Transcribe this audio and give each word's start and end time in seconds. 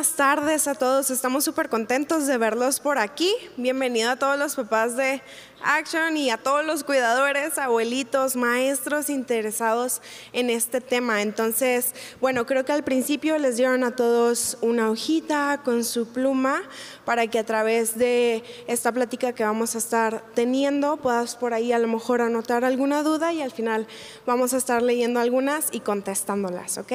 buenas 0.00 0.16
tardes 0.16 0.66
a 0.66 0.74
todos. 0.74 1.10
Estamos 1.10 1.44
súper 1.44 1.68
contentos 1.68 2.26
de 2.26 2.38
verlos 2.38 2.80
por 2.80 2.96
aquí. 2.96 3.30
Bienvenido 3.58 4.10
a 4.10 4.16
todos 4.16 4.38
los 4.38 4.54
papás 4.54 4.96
de 4.96 5.20
Action 5.62 6.16
y 6.16 6.30
a 6.30 6.38
todos 6.38 6.64
los 6.64 6.84
cuidadores, 6.84 7.58
abuelitos, 7.58 8.36
maestros 8.36 9.10
interesados 9.10 10.00
en 10.32 10.50
este 10.50 10.80
tema. 10.80 11.22
Entonces, 11.22 11.94
bueno, 12.20 12.46
creo 12.46 12.64
que 12.64 12.72
al 12.72 12.84
principio 12.84 13.38
les 13.38 13.56
dieron 13.56 13.84
a 13.84 13.94
todos 13.94 14.58
una 14.60 14.90
hojita 14.90 15.60
con 15.64 15.84
su 15.84 16.08
pluma 16.08 16.62
para 17.04 17.26
que 17.26 17.38
a 17.38 17.44
través 17.44 17.98
de 17.98 18.42
esta 18.66 18.92
plática 18.92 19.32
que 19.32 19.44
vamos 19.44 19.74
a 19.74 19.78
estar 19.78 20.24
teniendo 20.34 20.96
puedas 20.96 21.36
por 21.36 21.54
ahí 21.54 21.72
a 21.72 21.78
lo 21.78 21.88
mejor 21.88 22.22
anotar 22.22 22.64
alguna 22.64 23.02
duda 23.02 23.32
y 23.32 23.42
al 23.42 23.50
final 23.50 23.86
vamos 24.26 24.54
a 24.54 24.56
estar 24.56 24.82
leyendo 24.82 25.20
algunas 25.20 25.68
y 25.72 25.80
contestándolas, 25.80 26.78
¿ok? 26.78 26.92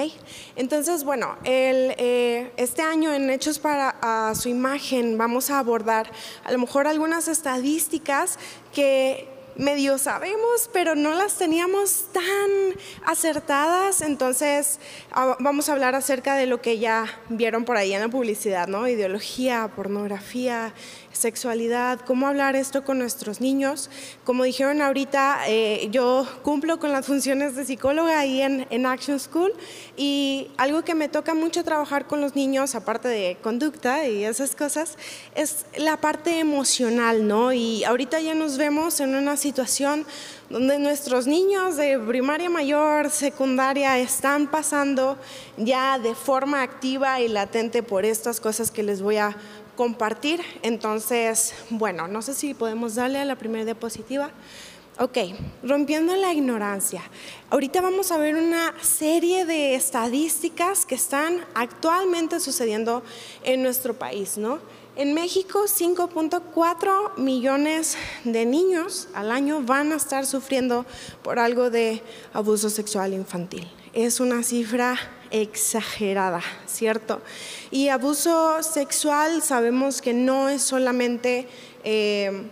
Entonces, 0.56 1.04
bueno, 1.04 1.36
el, 1.44 1.94
eh, 1.98 2.52
este 2.58 2.82
año 2.82 3.14
en 3.14 3.30
Hechos 3.30 3.60
para 3.60 4.34
su 4.36 4.50
imagen 4.50 5.18
vamos 5.18 5.50
a 5.50 5.60
abordar 5.60 6.12
a 6.44 6.52
lo 6.52 6.60
mejor 6.60 6.88
algunas 6.88 7.28
estadísticas 7.28 8.38
que 8.74 9.28
medio 9.56 9.98
sabemos, 9.98 10.70
pero 10.74 10.96
no 10.96 11.14
las 11.14 11.38
teníamos 11.38 12.06
tan 12.12 12.76
acertadas. 13.06 14.02
Entonces, 14.02 14.80
ah, 15.12 15.38
vamos 15.40 15.70
a 15.70 15.74
hablar 15.74 15.96
acerca 15.96 16.36
de 16.36 16.46
lo 16.46 16.62
que 16.62 16.80
ya 16.80 17.06
vieron 17.30 17.66
por 17.66 17.78
ahí 17.78 17.94
en 17.94 18.02
la 18.02 18.10
publicidad, 18.10 18.68
¿no? 18.68 18.88
Ideología, 18.88 19.70
pornografía, 19.76 20.74
sexualidad, 21.16 22.00
cómo 22.02 22.28
hablar 22.28 22.56
esto 22.56 22.84
con 22.84 23.00
nuestros 23.00 23.42
niños. 23.42 23.90
Como 24.24 24.44
dijeron 24.44 24.82
ahorita, 24.82 25.48
eh, 25.48 25.88
yo 25.92 26.28
cumplo 26.44 26.80
con 26.80 26.92
las 26.92 27.06
funciones 27.06 27.56
de 27.56 27.66
psicóloga 27.66 28.20
ahí 28.20 28.42
en, 28.42 28.68
en, 28.70 28.86
Action 28.86 29.20
School 29.20 29.54
y 29.98 30.50
algo 30.58 30.84
que 30.84 30.94
me 30.94 31.10
toca 31.10 31.34
mucho 31.34 31.64
trabajar 31.64 32.06
con 32.08 32.22
los 32.22 32.36
niños, 32.36 32.76
aparte 32.76 33.08
de 33.08 33.38
conducta 33.42 34.08
y 34.08 34.24
esas 34.24 34.56
cosas, 34.56 34.98
es 35.34 35.66
la 35.78 35.98
parte 35.98 36.40
emocional, 36.40 37.28
¿no? 37.28 37.54
Y 37.54 37.84
ahorita 37.84 38.20
ya 38.20 38.36
nos 38.36 38.58
vemos 38.58 39.00
en 39.00 39.16
una 39.16 39.38
situación 39.38 40.06
donde 40.50 40.78
nuestros 40.78 41.26
niños 41.26 41.76
de 41.76 41.98
primaria 41.98 42.50
mayor, 42.50 43.10
secundaria, 43.10 43.98
están 43.98 44.48
pasando 44.48 45.18
ya 45.58 45.98
de 45.98 46.14
forma 46.14 46.62
activa 46.62 47.20
y 47.20 47.28
latente 47.28 47.82
por 47.82 48.06
estas 48.06 48.40
cosas 48.40 48.70
que 48.70 48.84
les 48.84 49.02
voy 49.02 49.18
a 49.18 49.36
compartir. 49.76 50.42
Entonces, 50.62 51.54
bueno, 51.70 52.08
no 52.08 52.22
sé 52.22 52.34
si 52.34 52.54
podemos 52.54 52.96
darle 52.96 53.20
a 53.20 53.26
la 53.26 53.36
primera 53.36 53.66
diapositiva. 53.66 54.32
Ok, 54.98 55.18
rompiendo 55.62 56.16
la 56.16 56.32
ignorancia. 56.32 57.02
Ahorita 57.50 57.82
vamos 57.82 58.14
a 58.14 58.18
ver 58.18 58.36
una 58.36 58.74
serie 58.82 59.46
de 59.46 59.76
estadísticas 59.76 60.86
que 60.86 60.96
están 60.96 61.44
actualmente 61.54 62.40
sucediendo 62.40 63.04
en 63.44 63.62
nuestro 63.62 63.94
país, 63.94 64.38
¿no? 64.38 64.60
En 64.96 65.14
México, 65.14 65.66
5.4 65.66 67.18
millones 67.18 67.98
de 68.24 68.46
niños 68.46 69.10
al 69.14 69.32
año 69.32 69.62
van 69.62 69.92
a 69.92 69.98
estar 69.98 70.26
sufriendo 70.26 70.86
por 71.22 71.40
algo 71.40 71.70
de 71.70 72.02
abuso 72.32 72.70
sexual 72.70 73.12
infantil. 73.12 73.70
Es 73.92 74.22
una 74.22 74.44
cifra 74.44 74.98
exagerada, 75.32 76.42
¿cierto? 76.68 77.22
Y 77.72 77.90
abuso 77.90 78.62
sexual 78.64 79.42
sabemos 79.42 80.02
que 80.02 80.14
no 80.14 80.50
es 80.50 80.62
solamente 80.62 81.48
eh, 81.84 82.44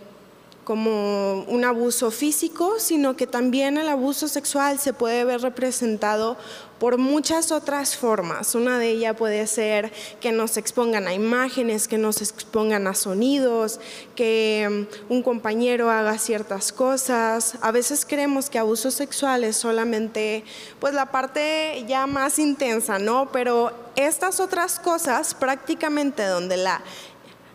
como 0.64 1.44
un 1.44 1.64
abuso 1.64 2.10
físico, 2.10 2.74
sino 2.78 3.16
que 3.16 3.26
también 3.26 3.76
el 3.76 3.88
abuso 3.88 4.28
sexual 4.28 4.78
se 4.78 4.92
puede 4.92 5.24
ver 5.24 5.42
representado 5.42 6.36
por 6.78 6.98
muchas 6.98 7.52
otras 7.52 7.96
formas. 7.96 8.54
Una 8.54 8.78
de 8.78 8.90
ellas 8.90 9.16
puede 9.16 9.46
ser 9.46 9.92
que 10.20 10.32
nos 10.32 10.56
expongan 10.56 11.06
a 11.06 11.14
imágenes, 11.14 11.86
que 11.86 11.98
nos 11.98 12.20
expongan 12.20 12.86
a 12.86 12.94
sonidos, 12.94 13.78
que 14.16 14.86
mm, 15.08 15.12
un 15.12 15.22
compañero 15.22 15.90
haga 15.90 16.18
ciertas 16.18 16.72
cosas. 16.72 17.56
A 17.60 17.70
veces 17.70 18.04
creemos 18.04 18.50
que 18.50 18.58
abuso 18.58 18.90
sexual 18.90 19.44
es 19.44 19.56
solamente 19.56 20.44
pues 20.80 20.94
la 20.94 21.10
parte 21.10 21.84
ya 21.86 22.06
más 22.06 22.38
intensa, 22.38 22.98
¿no? 22.98 23.30
Pero 23.32 23.72
estas 23.96 24.40
otras 24.40 24.80
cosas 24.80 25.34
prácticamente 25.34 26.24
donde 26.24 26.56
la 26.56 26.82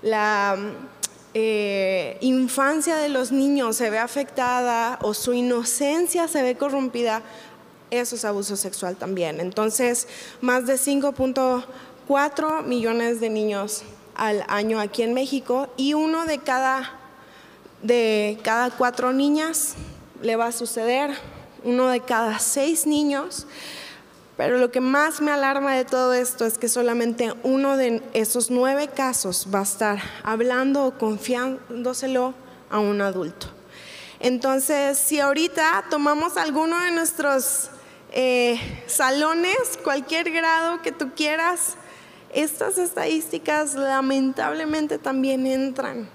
la 0.01 0.57
eh, 1.33 2.17
infancia 2.21 2.95
de 2.97 3.09
los 3.09 3.31
niños 3.31 3.75
se 3.75 3.89
ve 3.89 3.99
afectada 3.99 4.97
o 5.01 5.13
su 5.13 5.33
inocencia 5.33 6.27
se 6.27 6.41
ve 6.41 6.55
corrompida, 6.55 7.21
eso 7.91 8.15
es 8.15 8.25
abuso 8.25 8.55
sexual 8.55 8.95
también. 8.95 9.39
Entonces, 9.39 10.07
más 10.41 10.65
de 10.65 10.75
5.4 10.75 12.63
millones 12.63 13.19
de 13.19 13.29
niños 13.29 13.83
al 14.15 14.43
año 14.47 14.79
aquí 14.79 15.03
en 15.03 15.13
México 15.13 15.69
y 15.77 15.93
uno 15.93 16.25
de 16.25 16.39
cada, 16.39 16.91
de 17.83 18.37
cada 18.43 18.71
cuatro 18.71 19.13
niñas 19.13 19.75
le 20.21 20.35
va 20.35 20.47
a 20.47 20.51
suceder, 20.51 21.11
uno 21.63 21.87
de 21.87 22.01
cada 22.01 22.39
seis 22.39 22.85
niños 22.85 23.47
pero 24.39 24.57
lo 24.57 24.71
que 24.71 24.79
más 24.79 25.19
me 25.19 25.31
alarma 25.31 25.75
de 25.75 25.83
todo 25.83 26.13
esto 26.13 26.45
es 26.45 26.57
que 26.57 26.69
solamente 26.69 27.33
uno 27.43 27.75
de 27.75 28.01
esos 28.13 28.49
nueve 28.49 28.87
casos 28.87 29.49
va 29.53 29.59
a 29.59 29.63
estar 29.63 29.99
hablando 30.23 30.85
o 30.85 30.97
confiándoselo 30.97 32.33
a 32.69 32.79
un 32.79 33.01
adulto. 33.01 33.47
Entonces, 34.21 34.97
si 34.97 35.19
ahorita 35.19 35.83
tomamos 35.89 36.37
alguno 36.37 36.79
de 36.79 36.91
nuestros 36.91 37.69
eh, 38.13 38.57
salones, 38.87 39.77
cualquier 39.83 40.31
grado 40.31 40.81
que 40.81 40.93
tú 40.93 41.11
quieras, 41.13 41.75
estas 42.33 42.77
estadísticas 42.77 43.73
lamentablemente 43.75 44.99
también 44.99 45.47
entran 45.47 46.07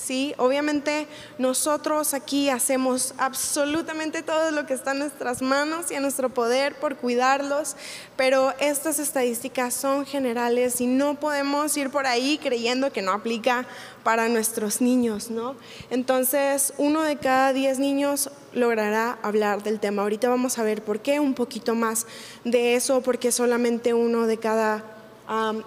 ¿sí? 0.00 0.34
Obviamente 0.38 1.06
nosotros 1.38 2.14
aquí 2.14 2.48
hacemos 2.48 3.14
absolutamente 3.18 4.22
todo 4.22 4.50
lo 4.50 4.66
que 4.66 4.74
está 4.74 4.92
en 4.92 5.00
nuestras 5.00 5.42
manos 5.42 5.90
y 5.90 5.94
en 5.94 6.02
nuestro 6.02 6.30
poder 6.30 6.74
por 6.76 6.96
cuidarlos, 6.96 7.76
pero 8.16 8.52
estas 8.58 8.98
estadísticas 8.98 9.74
son 9.74 10.06
generales 10.06 10.80
y 10.80 10.86
no 10.86 11.20
podemos 11.20 11.76
ir 11.76 11.90
por 11.90 12.06
ahí 12.06 12.38
creyendo 12.42 12.92
que 12.92 13.02
no 13.02 13.12
aplica 13.12 13.66
para 14.02 14.28
nuestros 14.28 14.80
niños, 14.80 15.30
¿no? 15.30 15.56
Entonces, 15.90 16.72
uno 16.78 17.02
de 17.02 17.16
cada 17.16 17.52
diez 17.52 17.78
niños 17.78 18.30
logrará 18.52 19.18
hablar 19.22 19.62
del 19.62 19.78
tema. 19.78 20.02
Ahorita 20.02 20.28
vamos 20.28 20.58
a 20.58 20.62
ver 20.62 20.82
por 20.82 21.00
qué, 21.00 21.20
un 21.20 21.34
poquito 21.34 21.74
más 21.74 22.06
de 22.44 22.74
eso, 22.74 23.02
porque 23.02 23.32
solamente 23.32 23.94
uno 23.94 24.26
de 24.26 24.38
cada 24.38 24.84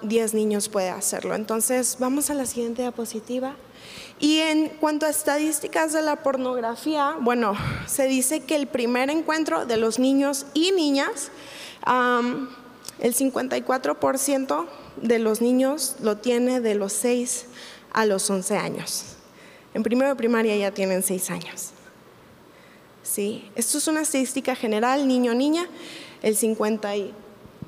diez 0.01 0.33
niños 0.33 0.67
puede 0.67 0.89
hacerlo. 0.89 1.35
Entonces, 1.35 1.97
vamos 1.99 2.29
a 2.29 2.33
la 2.33 2.45
siguiente 2.45 2.81
diapositiva. 2.81 3.55
Y 4.19 4.39
en 4.39 4.69
cuanto 4.69 5.05
a 5.05 5.09
estadísticas 5.09 5.91
de 5.91 6.01
la 6.01 6.17
pornografía, 6.17 7.17
bueno, 7.19 7.55
se 7.87 8.07
dice 8.07 8.41
que 8.41 8.55
el 8.55 8.67
primer 8.67 9.09
encuentro 9.09 9.65
de 9.65 9.77
los 9.77 9.99
niños 9.99 10.45
y 10.53 10.71
niñas, 10.71 11.29
el 12.99 13.15
54% 13.15 14.65
de 14.97 15.19
los 15.19 15.41
niños 15.41 15.95
lo 16.01 16.17
tiene 16.17 16.61
de 16.61 16.75
los 16.75 16.93
6 16.93 17.45
a 17.91 18.05
los 18.05 18.29
11 18.29 18.57
años. 18.57 19.17
En 19.73 19.83
primero 19.83 20.09
de 20.09 20.15
primaria 20.15 20.55
ya 20.55 20.71
tienen 20.71 21.03
6 21.03 21.31
años. 21.31 21.71
¿Sí? 23.01 23.51
Esto 23.55 23.79
es 23.79 23.87
una 23.87 24.01
estadística 24.01 24.55
general, 24.55 25.07
niño-niña, 25.07 25.67
el 26.21 26.37
54% 26.37 27.11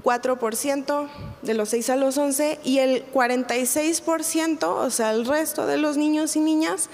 4% 0.06 1.10
de 1.42 1.54
los 1.56 1.70
6 1.70 1.90
a 1.90 1.96
los 1.96 2.18
11 2.18 2.60
y 2.64 2.78
el 2.78 3.12
46%, 3.12 4.64
o 4.64 4.90
sea, 4.92 5.12
el 5.12 5.26
resto 5.26 5.66
de 5.66 5.78
los 5.78 5.98
niños 5.98 6.36
y 6.36 6.42
niñas, 6.42 6.90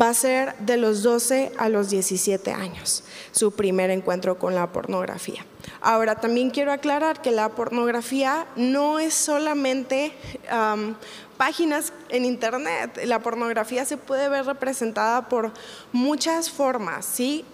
va 0.00 0.08
a 0.08 0.14
ser 0.14 0.56
de 0.56 0.78
los 0.78 1.02
12 1.02 1.52
a 1.58 1.68
los 1.68 1.90
17 1.90 2.50
años, 2.52 3.04
su 3.32 3.52
primer 3.52 3.90
encuentro 3.90 4.38
con 4.38 4.54
la 4.54 4.72
pornografía. 4.72 5.44
Ahora, 5.82 6.14
también 6.14 6.50
quiero 6.50 6.72
aclarar 6.72 7.20
que 7.20 7.30
la 7.30 7.50
pornografía 7.50 8.46
no 8.56 8.98
es 8.98 9.12
solamente 9.12 10.12
páginas 11.36 11.92
en 12.08 12.24
Internet, 12.24 13.02
la 13.04 13.18
pornografía 13.18 13.84
se 13.84 13.98
puede 13.98 14.30
ver 14.30 14.46
representada 14.46 15.28
por 15.28 15.52
muchas 15.92 16.50
formas, 16.50 17.04
¿sí? 17.04 17.44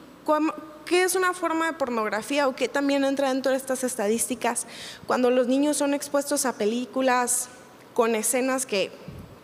¿Qué 0.88 1.02
es 1.02 1.14
una 1.16 1.34
forma 1.34 1.66
de 1.66 1.74
pornografía 1.74 2.48
o 2.48 2.56
qué 2.56 2.66
también 2.66 3.04
entra 3.04 3.28
dentro 3.28 3.52
de 3.52 3.58
estas 3.58 3.84
estadísticas? 3.84 4.66
Cuando 5.06 5.30
los 5.30 5.46
niños 5.46 5.76
son 5.76 5.92
expuestos 5.92 6.46
a 6.46 6.54
películas 6.54 7.50
con 7.92 8.14
escenas 8.14 8.64
que 8.64 8.90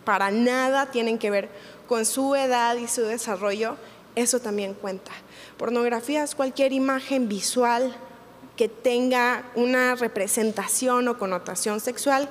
para 0.05 0.31
nada 0.31 0.87
tienen 0.87 1.19
que 1.19 1.29
ver 1.29 1.49
con 1.87 2.07
su 2.07 2.33
edad 2.33 2.75
y 2.77 2.87
su 2.87 3.03
desarrollo, 3.03 3.77
eso 4.15 4.39
también 4.39 4.73
cuenta. 4.73 5.11
Pornografía 5.57 6.23
es 6.23 6.33
cualquier 6.33 6.73
imagen 6.73 7.29
visual 7.29 7.95
que 8.57 8.67
tenga 8.67 9.43
una 9.53 9.93
representación 9.93 11.07
o 11.07 11.19
connotación 11.19 11.79
sexual 11.79 12.27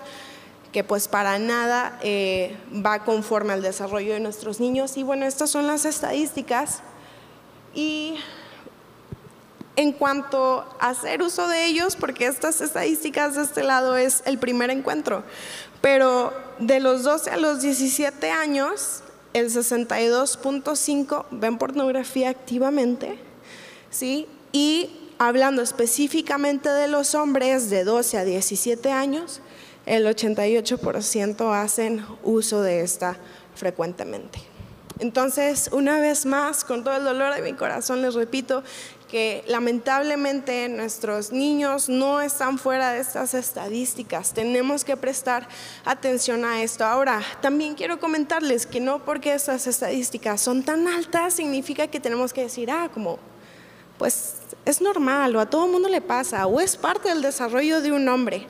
que 0.73 0.83
pues 0.83 1.07
para 1.07 1.39
nada 1.39 2.01
eh, 2.03 2.57
va 2.85 3.05
conforme 3.05 3.53
al 3.53 3.63
desarrollo 3.63 4.13
de 4.15 4.19
nuestros 4.19 4.59
niños. 4.59 4.97
Y 4.97 5.05
bueno, 5.05 5.25
estas 5.25 5.51
son 5.51 5.69
las 5.69 5.85
estadísticas. 5.85 6.81
Y 7.77 8.17
en 9.77 9.93
cuanto 9.93 10.65
a 10.79 10.91
hacer 10.91 11.23
uso 11.23 11.49
de 11.49 11.67
ellos, 11.67 11.97
porque 11.97 12.27
estas 12.27 12.61
estadísticas 12.61 13.35
de 13.35 13.43
este 13.43 13.63
lado 13.63 13.97
es 13.97 14.23
el 14.27 14.39
primer 14.39 14.71
encuentro, 14.71 15.25
pero 15.81 16.33
de 16.59 16.81
los 16.81 17.03
12 17.03 17.31
a 17.31 17.37
los 17.37 17.61
17 17.61 18.31
años, 18.31 19.03
el 19.33 19.51
62.5 19.51 21.27
ven 21.33 21.59
pornografía 21.59 22.31
activamente, 22.31 23.19
¿sí? 23.91 24.29
Y 24.53 24.91
hablando 25.19 25.63
específicamente 25.63 26.69
de 26.69 26.87
los 26.87 27.15
hombres 27.15 27.71
de 27.71 27.85
12 27.85 28.19
a 28.19 28.25
17 28.25 28.91
años, 28.93 29.41
el 29.87 30.07
88% 30.07 31.53
hacen 31.53 32.05
uso 32.23 32.63
de 32.63 32.83
esta 32.83 33.17
frecuentemente. 33.55 34.41
Entonces, 35.01 35.71
una 35.73 35.99
vez 35.99 36.25
más, 36.25 36.65
con 36.65 36.85
todo 36.85 36.97
el 36.97 37.05
dolor 37.05 37.35
de 37.35 37.43
mi 37.43 37.55
corazón, 37.55 38.01
les 38.01 38.15
repito 38.15 38.63
que 39.09 39.45
lamentablemente 39.47 40.69
nuestros 40.69 41.33
niños 41.33 41.89
no 41.89 42.21
están 42.21 42.59
fuera 42.59 42.93
de 42.93 43.01
estas 43.01 43.35
estadísticas. 43.35 44.33
Tenemos 44.33 44.85
que 44.85 44.97
prestar 44.97 45.49
atención 45.85 46.45
a 46.45 46.63
esto. 46.63 46.85
Ahora, 46.85 47.23
también 47.41 47.75
quiero 47.75 48.01
comentarles 48.01 48.67
que 48.67 48.81
no 48.81 49.05
porque 49.05 49.35
estas 49.35 49.67
estadísticas 49.67 50.41
son 50.41 50.63
tan 50.63 50.89
altas 50.89 51.35
significa 51.35 51.87
que 51.87 52.01
tenemos 52.01 52.33
que 52.33 52.43
decir, 52.43 52.71
ah, 52.71 52.91
como, 52.93 53.19
pues 53.99 54.35
es 54.65 54.81
normal 54.81 55.37
o 55.37 55.41
a 55.41 55.47
todo 55.47 55.67
mundo 55.67 55.89
le 55.89 56.01
pasa 56.01 56.47
o 56.47 56.61
es 56.61 56.77
parte 56.77 57.09
del 57.09 57.23
desarrollo 57.23 57.81
de 57.81 57.93
un 57.93 58.09
hombre. 58.09 58.47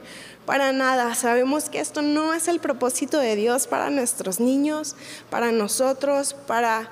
Para 0.46 0.72
nada, 0.72 1.14
sabemos 1.14 1.70
que 1.70 1.80
esto 1.80 2.02
no 2.02 2.34
es 2.34 2.48
el 2.48 2.60
propósito 2.60 3.18
de 3.18 3.34
Dios 3.34 3.66
para 3.66 3.88
nuestros 3.88 4.40
niños, 4.40 4.94
para 5.30 5.52
nosotros, 5.52 6.34
para 6.46 6.90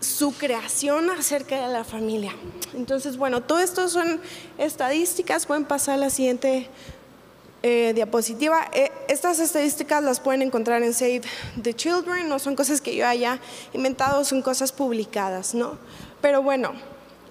su 0.00 0.32
creación 0.32 1.10
acerca 1.10 1.66
de 1.66 1.72
la 1.72 1.84
familia. 1.84 2.32
Entonces, 2.74 3.16
bueno, 3.16 3.42
todo 3.42 3.58
esto 3.58 3.88
son 3.88 4.20
estadísticas, 4.58 5.46
pueden 5.46 5.64
pasar 5.64 5.94
a 5.94 5.98
la 5.98 6.10
siguiente 6.10 6.68
eh, 7.62 7.92
diapositiva. 7.94 8.68
Eh, 8.72 8.90
estas 9.08 9.38
estadísticas 9.38 10.02
las 10.02 10.20
pueden 10.20 10.42
encontrar 10.42 10.82
en 10.82 10.92
Save 10.92 11.22
the 11.62 11.74
Children, 11.74 12.28
no 12.28 12.38
son 12.38 12.56
cosas 12.56 12.80
que 12.80 12.96
yo 12.96 13.06
haya 13.06 13.38
inventado, 13.72 14.24
son 14.24 14.42
cosas 14.42 14.72
publicadas, 14.72 15.54
¿no? 15.54 15.78
Pero 16.20 16.42
bueno, 16.42 16.72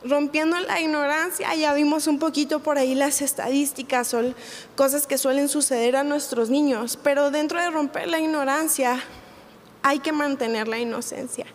rompiendo 0.03 0.59
la 0.59 0.79
ignorancia, 0.79 1.53
ya 1.55 1.73
vimos 1.73 2.07
un 2.07 2.17
poquito 2.17 2.61
por 2.61 2.77
ahí 2.77 2.95
las 2.95 3.21
estadísticas, 3.21 4.07
son 4.07 4.35
cosas 4.75 5.05
que 5.05 5.17
suelen 5.17 5.49
suceder 5.49 5.95
a 5.95 6.03
nuestros 6.03 6.49
niños, 6.49 6.97
pero 7.03 7.29
dentro 7.29 7.61
de 7.61 7.69
romper 7.69 8.07
la 8.07 8.19
ignorancia 8.19 9.03
hay 9.83 9.99
que 9.99 10.11
mantener 10.11 10.67
la 10.67 10.79
inocencia 10.79 11.45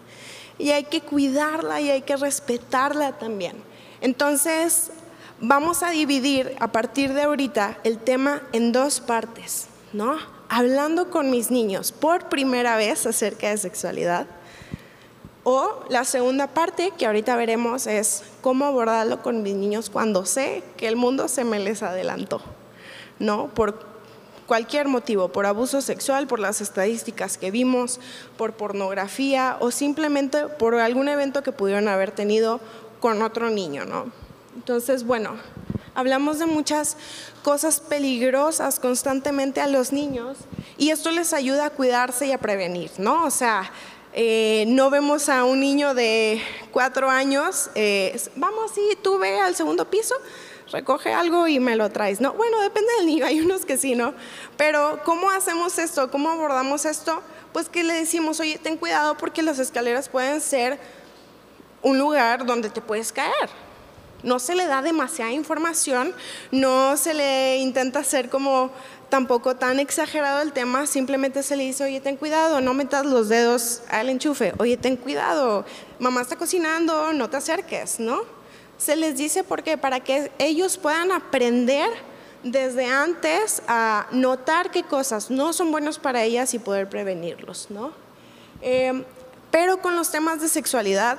y 0.59 0.71
hay 0.71 0.85
que 0.85 1.01
cuidarla 1.01 1.81
y 1.81 1.91
hay 1.91 2.03
que 2.03 2.17
respetarla 2.17 3.19
también. 3.19 3.57
Entonces, 4.01 4.91
vamos 5.41 5.83
a 5.83 5.91
dividir 5.91 6.57
a 6.61 6.73
partir 6.73 7.13
de 7.13 7.23
ahorita 7.23 7.79
el 7.85 7.99
tema 7.99 8.43
en 8.53 8.73
dos 8.73 9.01
partes, 9.01 9.67
¿no? 9.93 10.17
Hablando 10.49 11.11
con 11.11 11.31
mis 11.31 11.51
niños 11.51 11.93
por 11.93 12.29
primera 12.29 12.77
vez 12.77 13.07
acerca 13.07 13.51
de 13.51 13.59
sexualidad 13.59 14.27
o 15.49 15.85
la 15.91 16.05
segunda 16.05 16.49
parte 16.49 16.93
que 16.99 17.07
ahorita 17.07 17.37
veremos 17.37 17.87
es 17.87 18.25
cómo 18.41 18.65
abordarlo 18.65 19.23
con 19.23 19.45
mis 19.45 19.55
niños 19.55 19.91
cuando 19.91 20.27
sé 20.27 20.65
que 20.77 20.89
el 20.89 20.97
mundo 20.97 21.29
se 21.29 21.45
me 21.45 21.61
les 21.61 21.85
adelantó, 21.85 22.41
¿no? 23.21 23.55
Por 23.55 23.96
cualquier 24.47 24.89
motivo, 24.89 25.29
por 25.29 25.47
abuso 25.47 25.81
sexual, 25.81 26.27
por 26.27 26.39
las 26.39 26.61
estadísticas 26.61 27.37
que 27.37 27.51
vimos, 27.51 28.01
por 28.37 28.55
pornografía 28.55 29.57
o 29.61 29.71
simplemente 29.71 30.47
por 30.47 30.75
algún 30.77 31.09
evento 31.09 31.43
que 31.43 31.53
pudieron 31.53 31.89
haber 31.89 32.13
tenido 32.13 32.61
con 33.01 33.23
otro 33.23 33.51
niño, 33.51 33.85
¿no? 33.85 34.11
Entonces, 34.55 35.05
bueno, 35.05 35.37
hablamos 35.95 36.39
de 36.39 36.47
muchas 36.47 36.97
cosas 37.43 37.81
peligrosas 37.81 38.81
constantemente 38.81 39.61
a 39.61 39.67
los 39.67 39.93
niños 39.93 40.39
y 40.79 40.91
esto 40.91 41.11
les 41.11 41.33
ayuda 41.33 41.67
a 41.67 41.71
cuidarse 41.71 42.27
y 42.27 42.33
a 42.33 42.39
prevenir, 42.39 42.91
¿no? 42.99 43.25
O 43.25 43.31
sea, 43.31 43.71
eh, 44.13 44.65
no 44.69 44.89
vemos 44.89 45.29
a 45.29 45.45
un 45.45 45.61
niño 45.61 45.93
de 45.93 46.41
cuatro 46.73 47.11
años, 47.11 47.71
eh, 47.75 48.19
vamos, 48.37 48.73
sí, 48.75 48.81
tú 49.03 49.19
ve 49.19 49.41
al 49.41 49.55
segundo 49.55 49.91
piso, 49.91 50.15
recoge 50.71 51.13
algo 51.13 51.49
y 51.49 51.61
me 51.61 51.77
lo 51.77 51.91
traes. 51.91 52.21
No, 52.21 52.33
bueno, 52.33 52.61
depende 52.61 52.91
del 52.99 53.07
niño, 53.07 53.27
hay 53.27 53.41
unos 53.41 53.65
que 53.65 53.77
sí, 53.77 53.95
¿no? 53.95 54.15
Pero 54.57 55.01
¿cómo 55.05 55.31
hacemos 55.31 55.79
esto? 55.79 56.11
¿Cómo 56.11 56.31
abordamos 56.31 56.85
esto? 56.85 57.23
Pues 57.53 57.69
que 57.69 57.85
le 57.85 57.95
decimos, 57.95 58.41
oye, 58.41 58.59
ten 58.59 58.77
cuidado 58.77 59.17
porque 59.17 59.43
las 59.43 59.59
escaleras 59.59 60.09
pueden 60.09 60.41
ser 60.41 60.79
un 61.83 61.99
lugar 61.99 62.45
donde 62.45 62.71
te 62.71 62.81
puedes 62.81 63.13
caer. 63.13 63.49
No 64.23 64.39
se 64.39 64.55
le 64.55 64.67
da 64.67 64.83
demasiada 64.83 65.31
información, 65.31 66.13
no 66.51 66.97
se 66.97 67.15
le 67.15 67.59
intenta 67.59 68.01
hacer 68.01 68.29
como 68.29 68.73
tampoco 69.09 69.57
tan 69.57 69.79
exagerado 69.79 70.43
el 70.43 70.53
tema, 70.53 70.87
simplemente 70.87 71.43
se 71.43 71.57
le 71.57 71.65
dice, 71.65 71.85
oye, 71.85 72.01
ten 72.01 72.17
cuidado, 72.17 72.61
no 72.61 72.75
metas 72.75 73.07
los 73.07 73.29
dedos 73.29 73.83
al 73.89 74.09
enchufe, 74.09 74.53
oye, 74.59 74.77
ten 74.77 74.97
cuidado, 74.97 75.65
mamá 76.01 76.23
está 76.23 76.37
cocinando, 76.37 77.13
no 77.13 77.31
te 77.31 77.37
acerques, 77.37 78.01
¿no? 78.01 78.36
Se 78.79 78.97
les 78.97 79.17
dice 79.17 79.45
porque 79.45 79.79
para 79.79 80.01
que 80.01 80.31
ellos 80.39 80.77
puedan 80.77 81.13
aprender 81.13 81.89
desde 82.43 82.87
antes 82.87 83.63
a 83.67 84.07
notar 84.13 84.71
qué 84.71 84.83
cosas 84.83 85.31
no 85.31 85.53
son 85.53 85.71
buenas 85.73 85.99
para 85.99 86.23
ellas 86.23 86.55
y 86.55 86.59
poder 86.59 86.89
prevenirlos, 86.89 87.69
¿no? 87.71 87.93
Eh, 88.63 89.05
pero 89.51 89.81
con 89.81 89.97
los 89.97 90.11
temas 90.11 90.41
de 90.41 90.49
sexualidad 90.49 91.19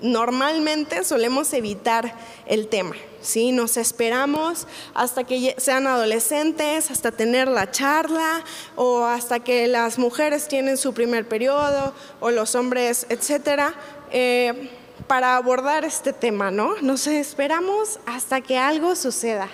normalmente 0.00 1.04
solemos 1.04 1.52
evitar 1.52 2.14
el 2.46 2.68
tema. 2.68 2.94
¿sí? 3.20 3.52
Nos 3.52 3.76
esperamos 3.76 4.66
hasta 4.94 5.24
que 5.24 5.54
sean 5.58 5.86
adolescentes, 5.86 6.90
hasta 6.90 7.10
tener 7.12 7.48
la 7.48 7.70
charla 7.70 8.44
o 8.76 9.04
hasta 9.04 9.40
que 9.40 9.66
las 9.66 9.98
mujeres 9.98 10.48
tienen 10.48 10.76
su 10.76 10.94
primer 10.94 11.26
periodo 11.26 11.92
o 12.20 12.30
los 12.30 12.54
hombres, 12.54 13.06
etcétera, 13.08 13.74
eh, 14.12 14.70
para 15.06 15.36
abordar 15.36 15.84
este 15.84 16.12
tema, 16.12 16.50
¿no? 16.50 16.76
Nos 16.82 17.06
esperamos 17.06 17.98
hasta 18.06 18.40
que 18.40 18.58
algo 18.58 18.96
suceda, 18.96 19.48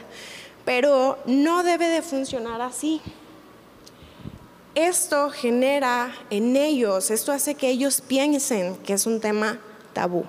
pero 0.64 1.18
no 1.26 1.62
debe 1.62 1.88
de 1.88 2.02
funcionar 2.02 2.60
así. 2.60 3.00
Esto 4.74 5.30
genera 5.30 6.14
en 6.30 6.56
ellos, 6.56 7.10
esto 7.10 7.32
hace 7.32 7.54
que 7.54 7.68
ellos 7.68 8.00
piensen 8.00 8.76
que 8.78 8.94
es 8.94 9.06
un 9.06 9.20
tema 9.20 9.58
tabú. 9.92 10.24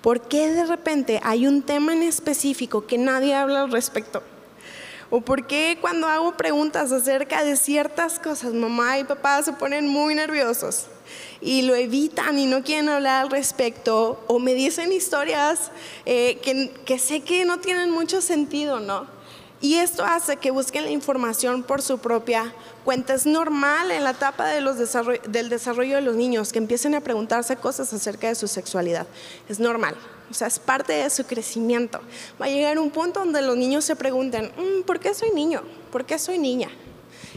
¿Por 0.00 0.20
qué 0.20 0.50
de 0.50 0.66
repente 0.66 1.20
hay 1.22 1.46
un 1.46 1.62
tema 1.62 1.92
en 1.92 2.02
específico 2.02 2.86
que 2.86 2.98
nadie 2.98 3.36
habla 3.36 3.62
al 3.62 3.70
respecto? 3.70 4.22
¿O 5.10 5.20
por 5.20 5.46
qué 5.46 5.78
cuando 5.80 6.08
hago 6.08 6.36
preguntas 6.36 6.90
acerca 6.90 7.44
de 7.44 7.54
ciertas 7.54 8.18
cosas, 8.18 8.52
mamá 8.52 8.98
y 8.98 9.04
papá 9.04 9.42
se 9.42 9.52
ponen 9.52 9.86
muy 9.86 10.14
nerviosos 10.14 10.86
y 11.40 11.62
lo 11.62 11.74
evitan 11.74 12.38
y 12.38 12.46
no 12.46 12.62
quieren 12.62 12.88
hablar 12.88 13.24
al 13.24 13.30
respecto? 13.30 14.22
¿O 14.26 14.38
me 14.38 14.54
dicen 14.54 14.92
historias 14.92 15.70
eh, 16.06 16.38
que, 16.42 16.70
que 16.84 16.98
sé 16.98 17.20
que 17.20 17.44
no 17.44 17.60
tienen 17.60 17.90
mucho 17.90 18.20
sentido, 18.20 18.80
no? 18.80 19.06
Y 19.62 19.76
esto 19.76 20.04
hace 20.04 20.38
que 20.38 20.50
busquen 20.50 20.84
la 20.84 20.90
información 20.90 21.62
por 21.62 21.82
su 21.82 21.98
propia 21.98 22.52
cuenta. 22.84 23.14
Es 23.14 23.26
normal 23.26 23.92
en 23.92 24.02
la 24.02 24.10
etapa 24.10 24.48
de 24.48 24.60
los 24.60 24.76
del 25.28 25.48
desarrollo 25.48 25.94
de 25.94 26.02
los 26.02 26.16
niños 26.16 26.52
que 26.52 26.58
empiecen 26.58 26.96
a 26.96 27.00
preguntarse 27.00 27.54
cosas 27.54 27.92
acerca 27.92 28.26
de 28.26 28.34
su 28.34 28.48
sexualidad. 28.48 29.06
Es 29.48 29.60
normal. 29.60 29.94
O 30.28 30.34
sea, 30.34 30.48
es 30.48 30.58
parte 30.58 30.94
de 30.94 31.08
su 31.10 31.24
crecimiento. 31.26 32.00
Va 32.40 32.46
a 32.46 32.48
llegar 32.48 32.76
un 32.80 32.90
punto 32.90 33.20
donde 33.20 33.40
los 33.40 33.56
niños 33.56 33.84
se 33.84 33.94
pregunten, 33.94 34.46
mm, 34.56 34.82
¿por 34.82 34.98
qué 34.98 35.14
soy 35.14 35.30
niño? 35.30 35.62
¿Por 35.92 36.06
qué 36.06 36.18
soy 36.18 36.38
niña? 36.38 36.70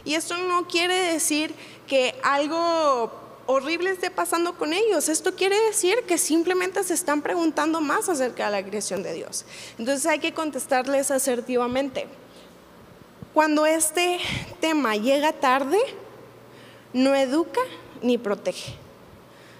Y 0.03 0.15
esto 0.15 0.35
no 0.35 0.67
quiere 0.67 0.95
decir 1.13 1.53
que 1.85 2.15
algo 2.23 3.11
horrible 3.47 3.91
esté 3.91 4.11
pasando 4.11 4.57
con 4.57 4.73
ellos. 4.73 5.09
Esto 5.09 5.35
quiere 5.35 5.59
decir 5.61 5.95
que 6.07 6.17
simplemente 6.17 6.83
se 6.83 6.93
están 6.93 7.21
preguntando 7.21 7.81
más 7.81 8.09
acerca 8.09 8.45
de 8.45 8.51
la 8.51 8.67
creación 8.67 9.03
de 9.03 9.13
Dios. 9.13 9.45
Entonces 9.77 10.05
hay 10.05 10.19
que 10.19 10.33
contestarles 10.33 11.11
asertivamente. 11.11 12.07
Cuando 13.33 13.65
este 13.65 14.19
tema 14.59 14.95
llega 14.95 15.33
tarde, 15.33 15.77
no 16.93 17.13
educa 17.13 17.61
ni 18.01 18.17
protege. 18.17 18.75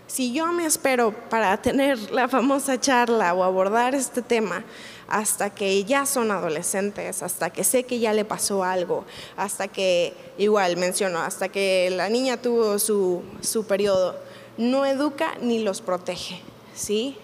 Si 0.07 0.31
yo 0.31 0.47
me 0.47 0.65
espero 0.65 1.11
para 1.29 1.57
tener 1.61 2.11
la 2.11 2.27
famosa 2.27 2.79
charla 2.79 3.33
o 3.33 3.43
abordar 3.43 3.95
este 3.95 4.21
tema 4.21 4.63
hasta 5.07 5.49
que 5.49 5.83
ya 5.83 6.05
son 6.05 6.31
adolescentes, 6.31 7.21
hasta 7.21 7.49
que 7.51 7.63
sé 7.63 7.83
que 7.83 7.99
ya 7.99 8.13
le 8.13 8.25
pasó 8.25 8.63
algo, 8.63 9.05
hasta 9.37 9.67
que, 9.67 10.13
igual 10.37 10.77
menciono, 10.77 11.19
hasta 11.19 11.49
que 11.49 11.89
la 11.91 12.09
niña 12.09 12.37
tuvo 12.37 12.79
su, 12.79 13.23
su 13.41 13.65
periodo, 13.65 14.15
no 14.57 14.85
educa 14.85 15.35
ni 15.41 15.59
los 15.59 15.81
protege, 15.81 16.41
¿sí? 16.73 17.17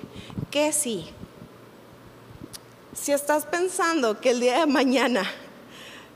Que 0.49 0.73
sí. 0.73 1.09
Si 2.93 3.11
estás 3.11 3.45
pensando 3.45 4.19
que 4.19 4.31
el 4.31 4.41
día 4.41 4.59
de 4.59 4.65
mañana 4.67 5.23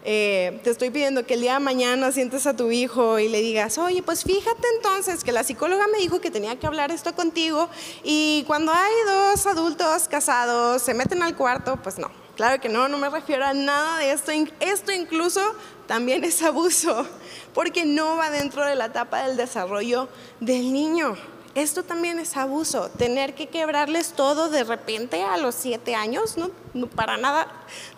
eh, 0.08 0.60
te 0.64 0.70
estoy 0.70 0.92
pidiendo 0.92 1.26
que 1.26 1.34
el 1.34 1.42
día 1.42 1.56
de 1.56 1.60
mañana 1.60 2.12
sientes 2.12 2.46
a 2.46 2.56
tu 2.56 2.70
hijo 2.70 3.18
y 3.18 3.28
le 3.28 3.42
digas, 3.42 3.80
oye, 3.80 4.04
pues 4.04 4.24
fíjate 4.24 4.68
entonces 4.76 5.24
que 5.24 5.32
la 5.32 5.44
psicóloga 5.44 5.88
me 5.88 5.98
dijo 5.98 6.22
que 6.22 6.30
tenía 6.30 6.60
que 6.60 6.68
hablar 6.68 6.92
esto 6.92 7.16
contigo 7.16 7.70
y 8.04 8.44
cuando 8.46 8.72
hay 8.72 8.94
dos 9.08 9.48
adultos 9.48 10.08
casados 10.08 10.84
se 10.84 10.94
meten 10.94 11.24
al 11.24 11.36
cuarto, 11.36 11.80
pues 11.82 11.98
no, 11.98 12.12
claro 12.36 12.62
que 12.62 12.70
no, 12.70 12.88
no 12.88 13.00
me 13.00 13.10
refiero 13.10 13.46
a 13.46 13.56
nada 13.56 13.98
de 13.98 14.12
esto. 14.12 14.32
Esto 14.60 14.92
incluso 14.92 15.42
también 15.88 16.24
es 16.24 16.44
abuso, 16.44 17.08
porque 17.56 17.84
no 17.84 18.16
va 18.16 18.30
dentro 18.30 18.64
de 18.64 18.76
la 18.76 18.86
etapa 18.86 19.24
del 19.24 19.38
desarrollo 19.38 20.08
del 20.40 20.72
niño. 20.72 21.18
Esto 21.56 21.84
también 21.84 22.20
es 22.20 22.36
abuso, 22.36 22.90
tener 22.90 23.34
que 23.34 23.48
quebrarles 23.48 24.12
todo 24.12 24.50
de 24.50 24.66
repente 24.66 25.24
a 25.24 25.38
los 25.38 25.56
siete 25.56 25.96
años, 25.96 26.36
no, 26.38 26.50
para 26.88 27.16
nada, 27.16 27.48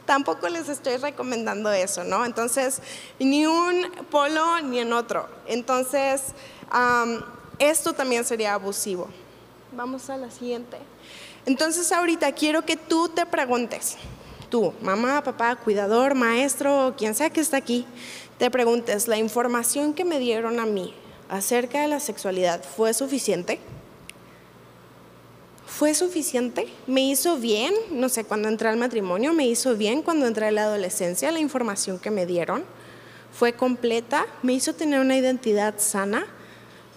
tampoco 0.05 0.47
les 0.47 0.69
estoy 0.69 0.97
recomendando 0.97 1.71
eso, 1.71 2.03
¿no? 2.03 2.23
Entonces, 2.23 2.83
ni 3.17 3.47
un 3.47 3.91
polo 4.11 4.61
ni 4.61 4.77
en 4.77 4.93
otro. 4.93 5.27
Entonces, 5.47 6.21
esto 7.57 7.93
también 7.93 8.23
sería 8.25 8.53
abusivo. 8.53 9.07
Vamos 9.71 10.07
a 10.11 10.17
la 10.17 10.29
siguiente. 10.29 10.77
Entonces, 11.47 11.91
ahorita 11.91 12.31
quiero 12.33 12.63
que 12.63 12.77
tú 12.77 13.09
te 13.09 13.25
preguntes, 13.25 13.97
tú, 14.51 14.71
mamá, 14.83 15.23
papá, 15.23 15.55
cuidador, 15.55 16.13
maestro, 16.13 16.93
quien 16.95 17.15
sea 17.15 17.31
que 17.31 17.41
está 17.41 17.57
aquí, 17.57 17.87
te 18.37 18.51
preguntes, 18.51 19.07
¿la 19.07 19.17
información 19.17 19.95
que 19.95 20.05
me 20.05 20.19
dieron 20.19 20.59
a 20.59 20.67
mí 20.67 20.93
acerca 21.29 21.81
de 21.81 21.87
la 21.87 21.99
sexualidad 21.99 22.63
fue 22.63 22.93
suficiente? 22.93 23.59
¿Fue 25.65 25.93
suficiente? 25.93 26.67
¿Me 26.87 27.01
hizo 27.01 27.37
bien? 27.37 27.73
No 27.91 28.09
sé, 28.09 28.23
cuando 28.23 28.47
entré 28.47 28.69
al 28.69 28.77
matrimonio, 28.77 29.33
¿me 29.33 29.45
hizo 29.45 29.75
bien 29.75 30.01
cuando 30.01 30.25
entré 30.25 30.47
a 30.47 30.51
la 30.51 30.63
adolescencia 30.63 31.31
la 31.31 31.39
información 31.39 31.99
que 31.99 32.09
me 32.09 32.25
dieron? 32.25 32.63
¿Fue 33.31 33.53
completa? 33.53 34.25
¿Me 34.41 34.53
hizo 34.53 34.73
tener 34.73 34.99
una 34.99 35.17
identidad 35.17 35.75
sana? 35.77 36.25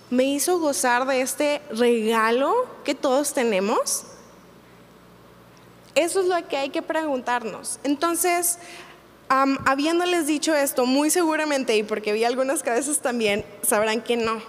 ¿Me 0.08 0.24
hizo 0.24 0.58
gozar 0.58 1.06
de 1.06 1.20
este 1.20 1.60
regalo 1.70 2.54
que 2.84 2.94
todos 2.94 3.34
tenemos? 3.34 4.04
Eso 5.94 6.20
es 6.20 6.26
lo 6.26 6.48
que 6.48 6.56
hay 6.56 6.70
que 6.70 6.82
preguntarnos. 6.82 7.80
Entonces, 7.84 8.58
habiéndoles 9.30 10.26
dicho 10.26 10.54
esto, 10.54 10.86
muy 10.86 11.08
seguramente, 11.08 11.76
y 11.76 11.84
porque 11.84 12.12
vi 12.12 12.24
algunas 12.24 12.62
cabezas 12.62 12.98
también, 12.98 13.44
sabrán 13.62 14.02
que 14.02 14.16
no, 14.16 14.42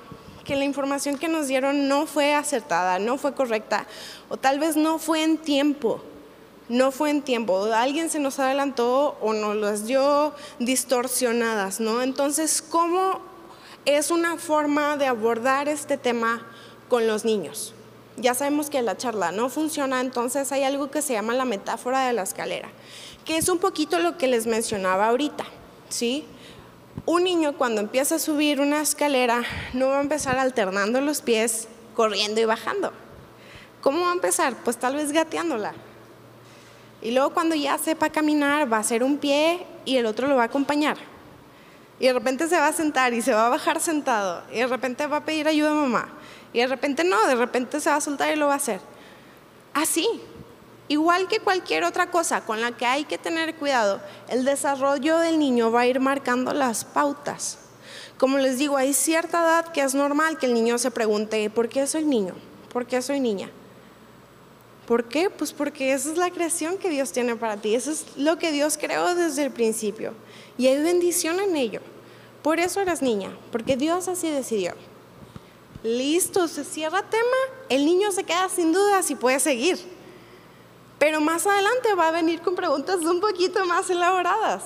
que 0.43 0.55
la 0.55 0.65
información 0.65 1.19
que 1.19 1.27
nos 1.27 1.47
dieron 1.47 1.87
no 1.87 2.07
fue 2.07 2.33
acertada, 2.33 2.97
no 2.97 3.17
fue 3.19 3.35
correcta, 3.35 3.85
o 4.29 4.37
tal 4.37 4.59
vez 4.59 4.75
no 4.75 4.97
fue 4.97 5.21
en 5.21 5.37
tiempo, 5.37 6.01
no 6.67 6.91
fue 6.91 7.11
en 7.11 7.21
tiempo, 7.21 7.63
alguien 7.65 8.09
se 8.09 8.19
nos 8.19 8.39
adelantó 8.39 9.17
o 9.21 9.33
nos 9.33 9.55
las 9.55 9.85
dio 9.85 10.33
distorsionadas, 10.57 11.79
¿no? 11.79 12.01
Entonces, 12.01 12.63
¿cómo 12.67 13.19
es 13.85 14.09
una 14.09 14.37
forma 14.37 14.97
de 14.97 15.05
abordar 15.05 15.67
este 15.67 15.97
tema 15.97 16.43
con 16.89 17.05
los 17.05 17.23
niños? 17.23 17.75
Ya 18.17 18.33
sabemos 18.33 18.69
que 18.69 18.81
la 18.81 18.97
charla 18.97 19.31
no 19.31 19.49
funciona, 19.49 20.01
entonces 20.01 20.51
hay 20.51 20.63
algo 20.63 20.89
que 20.89 21.03
se 21.03 21.13
llama 21.13 21.35
la 21.35 21.45
metáfora 21.45 22.07
de 22.07 22.13
la 22.13 22.23
escalera 22.23 22.69
que 23.25 23.37
es 23.37 23.49
un 23.49 23.59
poquito 23.59 23.99
lo 23.99 24.17
que 24.17 24.27
les 24.27 24.47
mencionaba 24.47 25.07
ahorita, 25.07 25.45
¿sí? 25.89 26.25
Un 27.05 27.23
niño 27.23 27.53
cuando 27.57 27.81
empieza 27.81 28.15
a 28.15 28.19
subir 28.19 28.59
una 28.59 28.81
escalera 28.81 29.43
no 29.73 29.89
va 29.89 29.99
a 29.99 30.01
empezar 30.01 30.37
alternando 30.37 31.01
los 31.01 31.21
pies, 31.21 31.67
corriendo 31.95 32.41
y 32.41 32.45
bajando. 32.45 32.91
¿Cómo 33.81 34.01
va 34.01 34.11
a 34.11 34.13
empezar? 34.13 34.55
Pues 34.63 34.77
tal 34.77 34.95
vez 34.95 35.11
gateándola. 35.11 35.73
Y 37.01 37.11
luego 37.11 37.31
cuando 37.31 37.55
ya 37.55 37.77
sepa 37.77 38.09
caminar 38.09 38.71
va 38.71 38.77
a 38.77 38.81
hacer 38.81 39.03
un 39.03 39.17
pie 39.17 39.65
y 39.85 39.97
el 39.97 40.05
otro 40.05 40.27
lo 40.27 40.35
va 40.35 40.43
a 40.43 40.45
acompañar. 40.45 40.97
Y 41.99 42.05
de 42.05 42.13
repente 42.13 42.47
se 42.47 42.57
va 42.57 42.67
a 42.67 42.73
sentar 42.73 43.13
y 43.13 43.21
se 43.21 43.33
va 43.33 43.47
a 43.47 43.49
bajar 43.49 43.79
sentado. 43.79 44.43
Y 44.51 44.57
de 44.57 44.67
repente 44.67 45.05
va 45.07 45.17
a 45.17 45.25
pedir 45.25 45.47
ayuda 45.47 45.71
a 45.71 45.75
mamá. 45.75 46.09
Y 46.53 46.59
de 46.59 46.67
repente 46.67 47.03
no, 47.03 47.25
de 47.27 47.35
repente 47.35 47.79
se 47.79 47.89
va 47.89 47.95
a 47.95 48.01
soltar 48.01 48.31
y 48.31 48.35
lo 48.35 48.47
va 48.47 48.53
a 48.53 48.57
hacer. 48.57 48.79
Así, 49.73 50.07
Igual 50.91 51.29
que 51.29 51.39
cualquier 51.39 51.85
otra 51.85 52.11
cosa 52.11 52.41
con 52.41 52.59
la 52.59 52.73
que 52.73 52.85
hay 52.85 53.05
que 53.05 53.17
tener 53.17 53.55
cuidado, 53.55 54.01
el 54.27 54.43
desarrollo 54.43 55.19
del 55.19 55.39
niño 55.39 55.71
va 55.71 55.79
a 55.79 55.87
ir 55.87 56.01
marcando 56.01 56.53
las 56.53 56.83
pautas. 56.83 57.59
Como 58.17 58.39
les 58.39 58.57
digo, 58.57 58.75
hay 58.75 58.93
cierta 58.93 59.39
edad 59.41 59.71
que 59.71 59.79
es 59.79 59.95
normal 59.95 60.37
que 60.37 60.47
el 60.47 60.53
niño 60.53 60.77
se 60.77 60.91
pregunte, 60.91 61.49
¿por 61.49 61.69
qué 61.69 61.87
soy 61.87 62.03
niño? 62.03 62.35
¿Por 62.73 62.85
qué 62.85 63.01
soy 63.01 63.21
niña? 63.21 63.49
¿Por 64.85 65.05
qué? 65.05 65.29
Pues 65.29 65.53
porque 65.53 65.93
esa 65.93 66.11
es 66.11 66.17
la 66.17 66.29
creación 66.29 66.77
que 66.77 66.89
Dios 66.89 67.13
tiene 67.13 67.37
para 67.37 67.55
ti, 67.55 67.73
eso 67.73 67.89
es 67.89 68.07
lo 68.17 68.37
que 68.37 68.51
Dios 68.51 68.77
creó 68.77 69.15
desde 69.15 69.45
el 69.45 69.51
principio. 69.51 70.11
Y 70.57 70.67
hay 70.67 70.83
bendición 70.83 71.39
en 71.39 71.55
ello. 71.55 71.79
Por 72.43 72.59
eso 72.59 72.81
eres 72.81 73.01
niña, 73.01 73.31
porque 73.53 73.77
Dios 73.77 74.09
así 74.09 74.29
decidió. 74.29 74.73
Listo, 75.83 76.49
se 76.49 76.65
cierra 76.65 77.01
tema, 77.09 77.37
el 77.69 77.85
niño 77.85 78.11
se 78.11 78.25
queda 78.25 78.49
sin 78.49 78.73
dudas 78.73 79.09
y 79.09 79.15
puede 79.15 79.39
seguir. 79.39 79.90
Pero 81.01 81.19
más 81.19 81.47
adelante 81.47 81.95
va 81.95 82.09
a 82.09 82.11
venir 82.11 82.41
con 82.41 82.53
preguntas 82.53 82.97
un 82.97 83.19
poquito 83.19 83.65
más 83.65 83.89
elaboradas. 83.89 84.65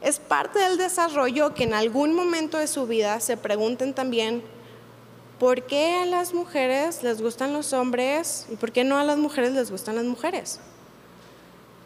Es 0.00 0.18
parte 0.18 0.58
del 0.58 0.78
desarrollo 0.78 1.52
que 1.52 1.64
en 1.64 1.74
algún 1.74 2.14
momento 2.14 2.56
de 2.56 2.66
su 2.66 2.86
vida 2.86 3.20
se 3.20 3.36
pregunten 3.36 3.92
también, 3.92 4.42
¿por 5.38 5.64
qué 5.64 5.96
a 5.96 6.06
las 6.06 6.32
mujeres 6.32 7.02
les 7.02 7.20
gustan 7.20 7.52
los 7.52 7.74
hombres 7.74 8.46
y 8.50 8.56
por 8.56 8.72
qué 8.72 8.82
no 8.82 8.96
a 8.96 9.04
las 9.04 9.18
mujeres 9.18 9.52
les 9.52 9.70
gustan 9.70 9.96
las 9.96 10.06
mujeres? 10.06 10.58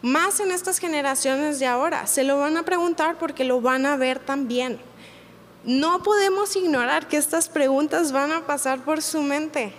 Más 0.01 0.39
en 0.39 0.51
estas 0.51 0.77
generaciones 0.77 1.59
de 1.59 1.65
ahora, 1.65 2.07
se 2.07 2.23
lo 2.23 2.39
van 2.39 2.55
a 2.55 2.63
preguntar 2.63 3.17
porque 3.17 3.43
lo 3.43 3.59
van 3.59 3.85
a 3.85 3.97
ver 3.97 4.19
también. 4.19 4.79
No 5.65 6.03
podemos 6.03 6.55
ignorar 6.55 7.09
que 7.09 7.17
estas 7.17 7.49
preguntas 7.49 8.13
van 8.13 8.31
a 8.31 8.47
pasar 8.47 8.79
por 8.79 9.01
su 9.01 9.21
mente. 9.21 9.73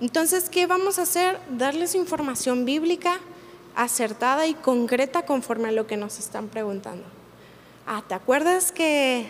Entonces, 0.00 0.48
¿qué 0.48 0.66
vamos 0.66 0.98
a 0.98 1.02
hacer? 1.02 1.40
Darles 1.50 1.96
información 1.96 2.64
bíblica 2.64 3.18
acertada 3.74 4.46
y 4.46 4.54
concreta 4.54 5.26
conforme 5.26 5.68
a 5.68 5.72
lo 5.72 5.86
que 5.86 5.96
nos 5.96 6.18
están 6.18 6.48
preguntando. 6.48 7.04
Ah, 7.86 8.04
¿te 8.06 8.14
acuerdas 8.14 8.70
que 8.70 9.26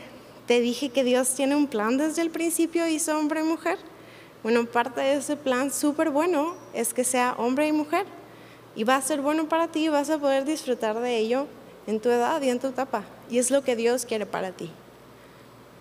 te 0.47 0.61
dije 0.61 0.91
que 0.91 1.05
Dios 1.05 1.35
tiene 1.35 1.57
un 1.57 1.69
plan 1.69 1.97
desde 1.97 2.23
el 2.23 2.31
principio, 2.31 2.87
hizo 2.87 3.17
hombre 3.19 3.41
y 3.41 3.45
mujer? 3.45 3.79
Bueno, 4.43 4.67
parte 4.67 5.01
de 5.01 5.15
ese 5.15 5.37
plan 5.37 5.73
súper 5.73 6.11
bueno 6.11 6.55
es 6.75 6.93
que 6.93 7.05
sea 7.05 7.35
hombre 7.39 7.67
y 7.67 7.73
mujer. 7.73 8.07
Y 8.77 8.85
va 8.85 8.97
a 8.97 9.03
ser 9.03 9.23
bueno 9.23 9.49
para 9.49 9.69
ti 9.69 9.87
y 9.87 9.89
vas 9.89 10.11
a 10.11 10.19
poder 10.19 10.45
disfrutar 10.45 10.99
de 11.01 11.17
ello 11.17 11.47
en 11.87 11.99
tu 11.99 12.11
edad 12.11 12.41
y 12.43 12.51
en 12.51 12.61
tu 12.61 12.69
etapa. 12.69 13.05
Y 13.31 13.39
es 13.39 13.51
lo 13.51 13.65
que 13.65 13.75
Dios 13.75 14.05
quiere 14.05 14.27
para 14.27 14.53
ti. 14.53 14.71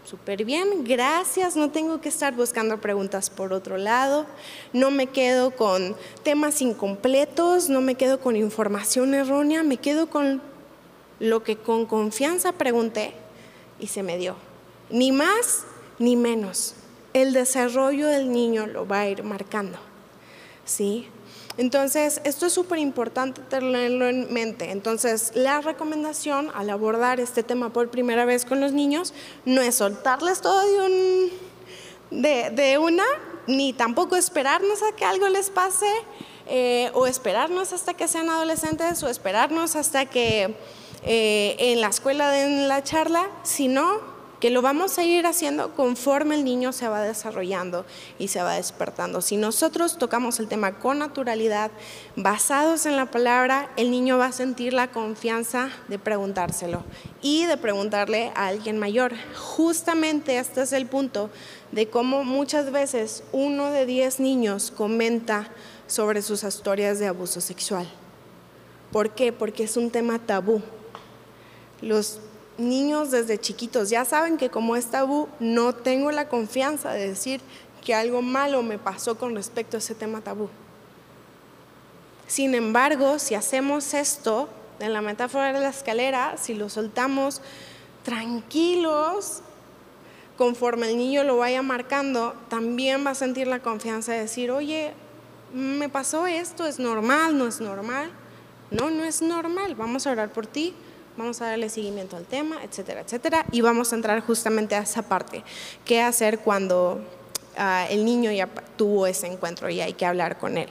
Súper 0.09 0.45
bien, 0.45 0.85
gracias. 0.85 1.57
No 1.57 1.69
tengo 1.69 1.99
que 1.99 2.07
estar 2.07 2.33
buscando 2.33 2.79
preguntas 2.79 3.29
por 3.29 3.51
otro 3.51 3.75
lado. 3.75 4.25
No 4.71 4.89
me 4.89 5.07
quedo 5.07 5.51
con 5.51 5.97
temas 6.23 6.61
incompletos, 6.61 7.67
no 7.67 7.81
me 7.81 7.95
quedo 7.95 8.21
con 8.21 8.37
información 8.37 9.13
errónea, 9.13 9.63
me 9.63 9.75
quedo 9.75 10.09
con 10.09 10.41
lo 11.19 11.43
que 11.43 11.57
con 11.57 11.85
confianza 11.85 12.53
pregunté 12.53 13.15
y 13.81 13.87
se 13.87 14.01
me 14.01 14.17
dio. 14.17 14.37
Ni 14.89 15.11
más 15.11 15.65
ni 15.99 16.15
menos. 16.15 16.75
El 17.11 17.33
desarrollo 17.33 18.07
del 18.07 18.31
niño 18.31 18.65
lo 18.65 18.87
va 18.87 19.01
a 19.01 19.09
ir 19.09 19.23
marcando. 19.23 19.77
¿Sí? 20.63 21.09
Entonces, 21.57 22.21
esto 22.23 22.45
es 22.45 22.53
súper 22.53 22.77
importante 22.77 23.41
tenerlo 23.41 24.07
en 24.07 24.31
mente. 24.31 24.71
Entonces, 24.71 25.31
la 25.33 25.59
recomendación 25.61 26.51
al 26.53 26.69
abordar 26.69 27.19
este 27.19 27.41
tema 27.41 27.73
por 27.73 27.89
primera 27.89 28.25
vez 28.25 28.45
con 28.45 28.61
los 28.61 28.73
niños 28.73 29.13
no 29.45 29.61
es 29.61 29.75
soltarles 29.75 30.41
todo 30.41 30.61
de, 32.11 32.77
una, 32.77 33.03
ni 33.47 33.73
tampoco 33.73 34.15
esperarnos 34.15 34.83
a 34.83 34.95
que 34.95 35.03
algo 35.03 35.27
les 35.29 35.49
pase, 35.49 35.87
eh, 36.45 36.91
o 36.93 37.07
esperarnos 37.07 37.73
hasta 37.73 37.95
que 37.95 38.07
sean 38.07 38.29
adolescentes, 38.29 39.01
o 39.01 39.09
esperarnos 39.09 39.75
hasta 39.75 40.05
que 40.05 40.55
eh, 41.03 41.55
en 41.59 41.81
la 41.81 41.87
escuela 41.87 42.29
den 42.29 42.67
la 42.67 42.83
charla, 42.83 43.27
sino 43.43 44.16
que 44.39 44.49
lo 44.49 44.61
vamos 44.61 44.97
a 44.97 45.03
ir 45.03 45.25
haciendo 45.25 45.73
conforme 45.75 46.35
el 46.35 46.43
niño 46.43 46.71
se 46.71 46.87
va 46.87 47.01
desarrollando 47.01 47.85
y 48.19 48.27
se 48.27 48.41
va 48.41 48.53
despertando. 48.53 49.21
Si 49.21 49.37
nosotros 49.37 49.97
tocamos 49.97 50.39
el 50.39 50.47
tema 50.47 50.79
con 50.79 50.99
naturalidad, 50.99 51.71
basados 52.15 52.85
en 52.85 52.95
la 52.95 53.09
palabra, 53.09 53.71
el 53.77 53.89
niño 53.89 54.17
va 54.17 54.27
a 54.27 54.31
sentir 54.31 54.73
la 54.73 54.91
confianza 54.91 55.69
de 55.87 55.97
preguntárselo 55.97 56.83
y 57.21 57.45
de 57.45 57.57
preguntarle 57.57 58.31
a 58.35 58.47
alguien 58.47 58.77
mayor. 58.77 59.13
Justamente 59.35 60.37
este 60.37 60.61
es 60.61 60.71
el 60.71 60.85
punto 60.85 61.29
de 61.71 61.89
cómo 61.89 62.23
muchas 62.23 62.71
veces 62.71 63.23
uno 63.31 63.71
de 63.71 63.85
diez 63.85 64.19
niños 64.19 64.71
comenta 64.71 65.49
sobre 65.87 66.21
sus 66.21 66.43
historias 66.43 66.99
de 66.99 67.07
abuso 67.07 67.41
sexual. 67.41 67.87
¿Por 68.91 69.11
qué? 69.11 69.33
Porque 69.33 69.63
es 69.63 69.77
un 69.77 69.89
tema 69.89 70.19
tabú. 70.19 70.61
Los 71.81 72.19
niños 72.57 73.11
desde 73.11 73.39
chiquitos 73.39 73.89
ya 73.89 74.05
saben 74.05 74.37
que 74.37 74.49
como 74.49 74.75
es 74.75 74.87
tabú, 74.87 75.27
no 75.39 75.73
tengo 75.73 76.11
la 76.11 76.27
confianza 76.29 76.91
de 76.91 77.09
decir 77.09 77.41
que 77.83 77.93
algo 77.93 78.21
malo 78.21 78.63
me 78.63 78.77
pasó 78.77 79.17
con 79.17 79.35
respecto 79.35 79.77
a 79.77 79.79
ese 79.79 79.95
tema 79.95 80.21
tabú. 80.21 80.49
Sin 82.27 82.55
embargo, 82.55 83.19
si 83.19 83.35
hacemos 83.35 83.93
esto, 83.93 84.49
en 84.79 84.93
la 84.93 85.01
metáfora 85.01 85.53
de 85.53 85.59
la 85.59 85.69
escalera, 85.69 86.35
si 86.37 86.53
lo 86.53 86.69
soltamos 86.69 87.41
tranquilos, 88.03 89.41
conforme 90.37 90.89
el 90.89 90.97
niño 90.97 91.23
lo 91.23 91.37
vaya 91.37 91.61
marcando, 91.61 92.35
también 92.49 93.05
va 93.05 93.11
a 93.11 93.15
sentir 93.15 93.47
la 93.47 93.59
confianza 93.59 94.11
de 94.11 94.19
decir, 94.19 94.51
oye, 94.51 94.93
me 95.53 95.89
pasó 95.89 96.27
esto, 96.27 96.65
es 96.65 96.79
normal, 96.79 97.37
no 97.37 97.47
es 97.47 97.61
normal. 97.61 98.11
No, 98.69 98.89
no 98.89 99.03
es 99.03 99.21
normal, 99.21 99.75
vamos 99.75 100.05
a 100.05 100.11
orar 100.11 100.33
por 100.33 100.45
ti, 100.45 100.73
vamos 101.17 101.41
a 101.41 101.47
darle 101.47 101.69
seguimiento 101.69 102.15
al 102.15 102.25
tema, 102.25 102.63
etcétera, 102.63 103.01
etcétera. 103.01 103.45
Y 103.51 103.61
vamos 103.61 103.91
a 103.91 103.95
entrar 103.95 104.21
justamente 104.21 104.75
a 104.75 104.79
esa 104.79 105.01
parte, 105.01 105.43
qué 105.83 106.01
hacer 106.01 106.39
cuando 106.39 107.01
ah, 107.57 107.87
el 107.89 108.05
niño 108.05 108.31
ya 108.31 108.47
tuvo 108.77 109.07
ese 109.07 109.27
encuentro 109.27 109.69
y 109.69 109.81
hay 109.81 109.93
que 109.93 110.05
hablar 110.05 110.37
con 110.37 110.57
él. 110.57 110.69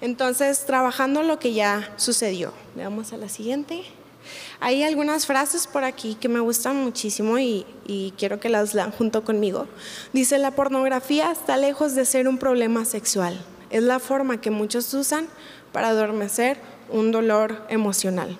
Entonces, 0.00 0.64
trabajando 0.64 1.22
lo 1.22 1.38
que 1.38 1.52
ya 1.52 1.92
sucedió. 1.96 2.54
Veamos 2.74 3.12
a 3.12 3.18
la 3.18 3.28
siguiente. 3.28 3.82
Hay 4.60 4.82
algunas 4.82 5.26
frases 5.26 5.66
por 5.66 5.84
aquí 5.84 6.14
que 6.14 6.28
me 6.28 6.40
gustan 6.40 6.76
muchísimo 6.76 7.38
y, 7.38 7.66
y, 7.86 8.14
quiero 8.16 8.40
que 8.40 8.48
las 8.48 8.74
lean 8.74 8.92
junto 8.92 9.24
conmigo. 9.24 9.66
Dice, 10.12 10.38
la 10.38 10.52
pornografía 10.52 11.30
está 11.30 11.56
lejos 11.56 11.94
de 11.94 12.04
ser 12.04 12.28
un 12.28 12.38
problema 12.38 12.84
sexual. 12.84 13.44
Es 13.68 13.82
la 13.82 13.98
forma 13.98 14.40
que 14.40 14.50
muchos 14.50 14.92
usan 14.94 15.26
para 15.72 15.88
adormecer 15.88 16.58
un 16.90 17.12
dolor 17.12 17.64
emocional. 17.68 18.38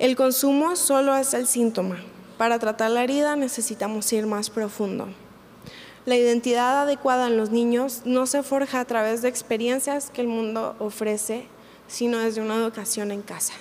El 0.00 0.16
consumo 0.16 0.74
solo 0.74 1.16
es 1.16 1.34
el 1.34 1.46
síntoma. 1.46 2.02
Para 2.36 2.58
tratar 2.58 2.90
la 2.90 3.04
herida 3.04 3.36
necesitamos 3.36 4.12
ir 4.12 4.26
más 4.26 4.50
profundo. 4.50 5.06
La 6.04 6.16
identidad 6.16 6.82
adecuada 6.82 7.28
en 7.28 7.36
los 7.36 7.50
niños 7.50 8.02
no 8.04 8.26
se 8.26 8.42
forja 8.42 8.80
a 8.80 8.84
través 8.86 9.22
de 9.22 9.28
experiencias 9.28 10.10
que 10.10 10.20
el 10.20 10.26
mundo 10.26 10.74
ofrece, 10.80 11.46
sino 11.86 12.18
desde 12.18 12.40
una 12.40 12.56
educación 12.56 13.12
en 13.12 13.22
casa. 13.22 13.52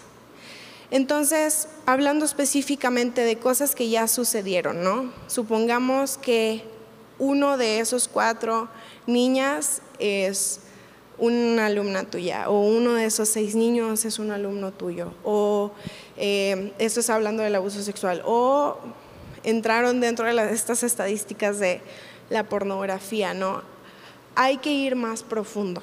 Entonces, 0.90 1.68
hablando 1.86 2.26
específicamente 2.26 3.22
de 3.22 3.38
cosas 3.38 3.76
que 3.76 3.90
ya 3.90 4.08
sucedieron, 4.08 4.84
¿no? 4.84 5.14
Supongamos 5.28 6.18
que 6.18 6.64
uno 7.20 7.58
de 7.58 7.80
esos 7.80 8.08
cuatro 8.08 8.70
niñas 9.06 9.84
es 10.00 10.62
una 11.18 11.68
alumna 11.68 12.04
tuya 12.04 12.50
o 12.50 12.60
uno 12.60 12.94
de 12.94 13.06
esos 13.06 13.30
seis 13.30 13.56
niños 13.56 14.04
es 14.04 14.20
un 14.20 14.32
alumno 14.32 14.72
tuyo 14.72 15.14
o 15.24 15.72
eh, 16.18 16.74
esto 16.80 17.00
es 17.00 17.10
hablando 17.10 17.44
del 17.44 17.56
abuso 17.56 17.82
sexual 17.82 18.22
o 18.26 18.78
entraron 19.44 20.00
dentro 20.00 20.26
de 20.26 20.54
estas 20.54 20.84
estadísticas 20.84 21.60
de 21.60 21.82
la 22.30 22.44
pornografía, 22.44 23.34
¿no? 23.34 23.62
Hay 24.36 24.58
que 24.58 24.72
ir 24.72 24.96
más 24.96 25.24
profundo. 25.24 25.82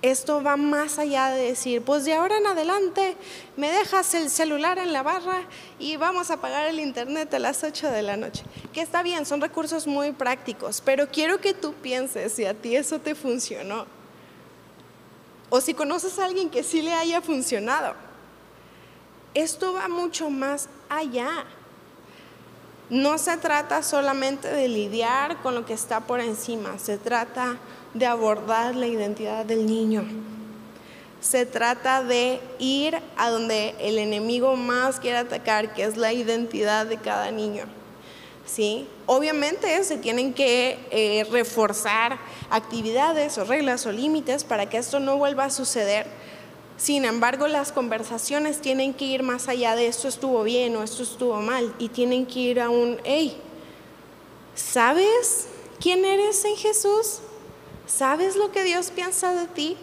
Esto 0.00 0.42
va 0.44 0.56
más 0.56 0.98
allá 1.00 1.30
de 1.30 1.42
decir, 1.42 1.82
pues 1.82 2.04
de 2.04 2.14
ahora 2.14 2.38
en 2.38 2.46
adelante 2.46 3.16
me 3.56 3.68
dejas 3.68 4.14
el 4.14 4.30
celular 4.30 4.78
en 4.78 4.92
la 4.92 5.02
barra 5.02 5.42
y 5.80 5.96
vamos 5.96 6.30
a 6.30 6.40
pagar 6.40 6.68
el 6.68 6.78
internet 6.78 7.34
a 7.34 7.40
las 7.40 7.64
8 7.64 7.90
de 7.90 8.02
la 8.02 8.16
noche. 8.16 8.44
Que 8.72 8.80
está 8.80 9.02
bien, 9.02 9.26
son 9.26 9.40
recursos 9.40 9.88
muy 9.88 10.12
prácticos, 10.12 10.80
pero 10.84 11.08
quiero 11.08 11.40
que 11.40 11.52
tú 11.52 11.74
pienses 11.74 12.32
si 12.32 12.44
a 12.44 12.54
ti 12.54 12.76
eso 12.76 13.00
te 13.00 13.16
funcionó. 13.16 13.86
O 15.50 15.60
si 15.60 15.74
conoces 15.74 16.16
a 16.20 16.26
alguien 16.26 16.48
que 16.48 16.62
sí 16.62 16.80
le 16.80 16.92
haya 16.92 17.20
funcionado. 17.20 18.07
Esto 19.38 19.72
va 19.72 19.86
mucho 19.86 20.30
más 20.30 20.68
allá. 20.88 21.44
No 22.90 23.18
se 23.18 23.36
trata 23.36 23.84
solamente 23.84 24.48
de 24.48 24.66
lidiar 24.66 25.40
con 25.42 25.54
lo 25.54 25.64
que 25.64 25.74
está 25.74 26.00
por 26.00 26.18
encima, 26.18 26.76
se 26.80 26.98
trata 26.98 27.56
de 27.94 28.04
abordar 28.04 28.74
la 28.74 28.88
identidad 28.88 29.44
del 29.44 29.64
niño. 29.64 30.04
Se 31.20 31.46
trata 31.46 32.02
de 32.02 32.40
ir 32.58 32.98
a 33.16 33.30
donde 33.30 33.76
el 33.78 33.98
enemigo 33.98 34.56
más 34.56 34.98
quiere 34.98 35.18
atacar, 35.18 35.72
que 35.72 35.84
es 35.84 35.96
la 35.96 36.12
identidad 36.12 36.86
de 36.86 36.96
cada 36.96 37.30
niño. 37.30 37.66
¿Sí? 38.44 38.88
Obviamente 39.06 39.84
se 39.84 39.98
tienen 39.98 40.34
que 40.34 40.80
eh, 40.90 41.24
reforzar 41.30 42.18
actividades 42.50 43.38
o 43.38 43.44
reglas 43.44 43.86
o 43.86 43.92
límites 43.92 44.42
para 44.42 44.68
que 44.68 44.78
esto 44.78 44.98
no 44.98 45.16
vuelva 45.16 45.44
a 45.44 45.50
suceder 45.50 46.08
sin 46.78 47.04
embargo, 47.04 47.48
las 47.48 47.72
conversaciones 47.72 48.60
tienen 48.60 48.94
que 48.94 49.04
ir 49.04 49.24
más 49.24 49.48
allá 49.48 49.74
de 49.74 49.88
esto 49.88 50.06
estuvo 50.06 50.44
bien 50.44 50.76
o 50.76 50.84
esto 50.84 51.02
estuvo 51.02 51.34
mal 51.40 51.74
y 51.80 51.88
tienen 51.88 52.24
que 52.24 52.38
ir 52.38 52.60
a 52.60 52.70
un, 52.70 53.00
hey, 53.02 53.36
¿sabes 54.54 55.48
quién 55.80 56.04
eres 56.04 56.44
en 56.44 56.56
Jesús? 56.56 57.18
¿Sabes 57.88 58.36
lo 58.36 58.52
que 58.52 58.62
Dios 58.62 58.92
piensa 58.92 59.34
de 59.34 59.48
ti? 59.48 59.76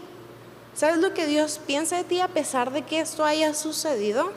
¿Sabes 0.73 0.97
lo 0.99 1.13
que 1.13 1.27
Dios 1.27 1.59
piensa 1.67 1.97
de 1.97 2.05
ti 2.05 2.21
a 2.21 2.29
pesar 2.29 2.71
de 2.71 2.83
que 2.83 3.01
esto 3.01 3.25
haya 3.25 3.53
sucedido? 3.53 4.31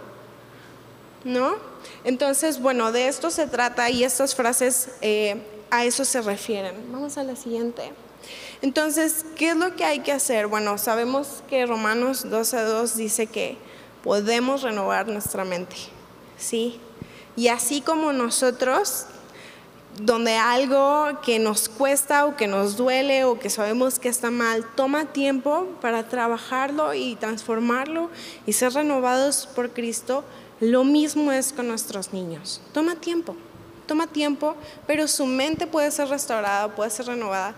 ¿No? 1.22 1.54
Entonces, 2.02 2.60
bueno, 2.60 2.90
de 2.90 3.06
esto 3.06 3.30
se 3.30 3.46
trata 3.46 3.88
y 3.88 4.02
estas 4.02 4.34
frases 4.34 4.88
eh, 5.00 5.40
a 5.70 5.84
eso 5.84 6.04
se 6.04 6.22
refieren. 6.22 6.74
Vamos 6.90 7.18
a 7.18 7.22
la 7.22 7.36
siguiente. 7.36 7.92
Entonces, 8.60 9.24
¿qué 9.36 9.50
es 9.50 9.56
lo 9.56 9.76
que 9.76 9.84
hay 9.84 10.00
que 10.00 10.10
hacer? 10.10 10.48
Bueno, 10.48 10.78
sabemos 10.78 11.44
que 11.48 11.64
Romanos 11.64 12.26
12.2 12.26 12.94
dice 12.94 13.26
que 13.28 13.56
podemos 14.02 14.62
renovar 14.62 15.06
nuestra 15.06 15.44
mente, 15.44 15.76
¿sí? 16.36 16.80
Y 17.36 17.48
así 17.48 17.80
como 17.80 18.12
nosotros, 18.12 19.06
donde 20.00 20.36
algo 20.36 21.20
que 21.22 21.38
nos 21.38 21.68
cuesta 21.68 22.26
o 22.26 22.36
que 22.36 22.48
nos 22.48 22.76
duele 22.76 23.24
o 23.24 23.38
que 23.38 23.48
sabemos 23.48 24.00
que 24.00 24.08
está 24.08 24.32
mal, 24.32 24.64
toma 24.74 25.06
tiempo 25.06 25.68
para 25.80 26.08
trabajarlo 26.08 26.94
y 26.94 27.14
transformarlo 27.14 28.10
y 28.44 28.54
ser 28.54 28.72
renovados 28.72 29.48
por 29.54 29.70
Cristo, 29.70 30.24
lo 30.58 30.82
mismo 30.82 31.30
es 31.30 31.52
con 31.52 31.68
nuestros 31.68 32.12
niños. 32.12 32.60
Toma 32.72 32.96
tiempo, 32.96 33.36
toma 33.86 34.08
tiempo, 34.08 34.56
pero 34.88 35.06
su 35.06 35.26
mente 35.26 35.68
puede 35.68 35.92
ser 35.92 36.08
restaurada, 36.08 36.74
puede 36.74 36.90
ser 36.90 37.06
renovada 37.06 37.54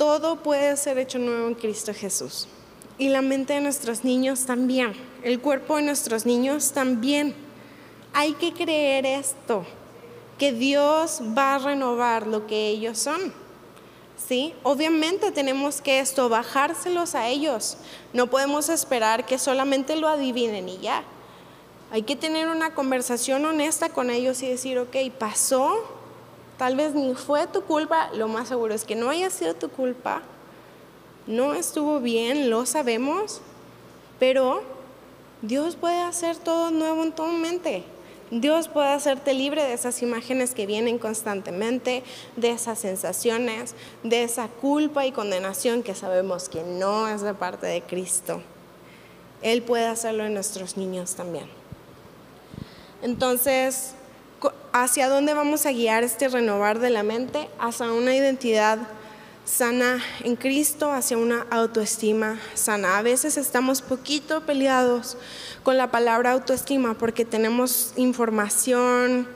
todo 0.00 0.36
puede 0.36 0.78
ser 0.78 0.96
hecho 0.96 1.18
nuevo 1.18 1.46
en 1.46 1.54
Cristo 1.54 1.92
Jesús. 1.92 2.48
Y 2.96 3.10
la 3.10 3.20
mente 3.20 3.52
de 3.52 3.60
nuestros 3.60 4.02
niños 4.02 4.46
también, 4.46 4.94
el 5.22 5.42
cuerpo 5.42 5.76
de 5.76 5.82
nuestros 5.82 6.24
niños 6.24 6.72
también. 6.72 7.34
Hay 8.14 8.32
que 8.32 8.54
creer 8.54 9.04
esto, 9.04 9.66
que 10.38 10.52
Dios 10.52 11.20
va 11.36 11.56
a 11.56 11.58
renovar 11.58 12.26
lo 12.26 12.46
que 12.46 12.68
ellos 12.68 12.98
son. 12.98 13.34
¿Sí? 14.16 14.54
Obviamente 14.62 15.32
tenemos 15.32 15.82
que 15.82 16.00
esto 16.00 16.30
bajárselos 16.30 17.14
a 17.14 17.28
ellos. 17.28 17.76
No 18.14 18.28
podemos 18.28 18.70
esperar 18.70 19.26
que 19.26 19.38
solamente 19.38 19.96
lo 19.96 20.08
adivinen 20.08 20.66
y 20.70 20.78
ya. 20.78 21.04
Hay 21.90 22.04
que 22.04 22.16
tener 22.16 22.48
una 22.48 22.72
conversación 22.72 23.44
honesta 23.44 23.90
con 23.90 24.08
ellos 24.08 24.42
y 24.42 24.48
decir, 24.48 24.78
ok, 24.78 24.96
pasó, 25.18 25.99
Tal 26.60 26.76
vez 26.76 26.94
ni 26.94 27.14
fue 27.14 27.46
tu 27.46 27.62
culpa, 27.62 28.10
lo 28.12 28.28
más 28.28 28.48
seguro 28.48 28.74
es 28.74 28.84
que 28.84 28.94
no 28.94 29.08
haya 29.08 29.30
sido 29.30 29.54
tu 29.54 29.70
culpa. 29.70 30.20
No 31.26 31.54
estuvo 31.54 32.00
bien, 32.00 32.50
lo 32.50 32.66
sabemos, 32.66 33.40
pero 34.18 34.60
Dios 35.40 35.76
puede 35.76 36.02
hacer 36.02 36.36
todo 36.36 36.70
nuevo 36.70 37.02
en 37.02 37.12
tu 37.12 37.24
mente. 37.24 37.82
Dios 38.30 38.68
puede 38.68 38.88
hacerte 38.88 39.32
libre 39.32 39.62
de 39.62 39.72
esas 39.72 40.02
imágenes 40.02 40.54
que 40.54 40.66
vienen 40.66 40.98
constantemente, 40.98 42.02
de 42.36 42.50
esas 42.50 42.78
sensaciones, 42.78 43.74
de 44.02 44.22
esa 44.22 44.48
culpa 44.48 45.06
y 45.06 45.12
condenación 45.12 45.82
que 45.82 45.94
sabemos 45.94 46.50
que 46.50 46.62
no 46.62 47.08
es 47.08 47.22
de 47.22 47.32
parte 47.32 47.68
de 47.68 47.80
Cristo. 47.80 48.42
Él 49.40 49.62
puede 49.62 49.86
hacerlo 49.86 50.26
en 50.26 50.34
nuestros 50.34 50.76
niños 50.76 51.14
también. 51.14 51.46
Entonces, 53.00 53.94
hacia 54.72 55.08
dónde 55.08 55.34
vamos 55.34 55.66
a 55.66 55.72
guiar 55.72 56.04
este 56.04 56.28
renovar 56.28 56.78
de 56.78 56.90
la 56.90 57.02
mente, 57.02 57.48
hacia 57.58 57.92
una 57.92 58.14
identidad 58.14 58.78
sana 59.44 60.00
en 60.22 60.36
Cristo, 60.36 60.92
hacia 60.92 61.18
una 61.18 61.46
autoestima 61.50 62.38
sana. 62.54 62.98
A 62.98 63.02
veces 63.02 63.36
estamos 63.36 63.82
poquito 63.82 64.42
peleados 64.42 65.16
con 65.62 65.76
la 65.76 65.90
palabra 65.90 66.32
autoestima 66.32 66.94
porque 66.94 67.24
tenemos 67.24 67.92
información, 67.96 69.26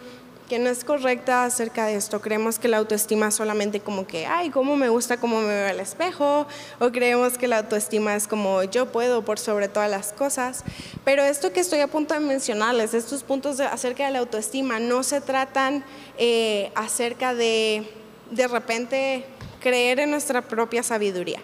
que 0.48 0.58
no 0.58 0.68
es 0.68 0.84
correcta 0.84 1.44
acerca 1.44 1.86
de 1.86 1.96
esto. 1.96 2.20
Creemos 2.20 2.58
que 2.58 2.68
la 2.68 2.76
autoestima 2.76 3.28
es 3.28 3.34
solamente 3.34 3.80
como 3.80 4.06
que, 4.06 4.26
ay, 4.26 4.50
cómo 4.50 4.76
me 4.76 4.88
gusta 4.88 5.16
cómo 5.16 5.40
me 5.40 5.48
veo 5.48 5.68
al 5.68 5.80
espejo, 5.80 6.46
o 6.80 6.90
creemos 6.90 7.38
que 7.38 7.48
la 7.48 7.58
autoestima 7.58 8.14
es 8.14 8.28
como 8.28 8.62
yo 8.64 8.92
puedo 8.92 9.24
por 9.24 9.38
sobre 9.38 9.68
todas 9.68 9.90
las 9.90 10.12
cosas. 10.12 10.64
Pero 11.04 11.22
esto 11.22 11.52
que 11.52 11.60
estoy 11.60 11.80
a 11.80 11.88
punto 11.88 12.14
de 12.14 12.20
mencionarles, 12.20 12.94
estos 12.94 13.22
puntos 13.22 13.58
acerca 13.60 14.06
de 14.06 14.12
la 14.12 14.18
autoestima, 14.18 14.78
no 14.78 15.02
se 15.02 15.20
tratan 15.20 15.84
eh, 16.18 16.70
acerca 16.74 17.34
de 17.34 17.88
de 18.30 18.48
repente 18.48 19.24
creer 19.60 20.00
en 20.00 20.10
nuestra 20.10 20.42
propia 20.42 20.82
sabiduría. 20.82 21.40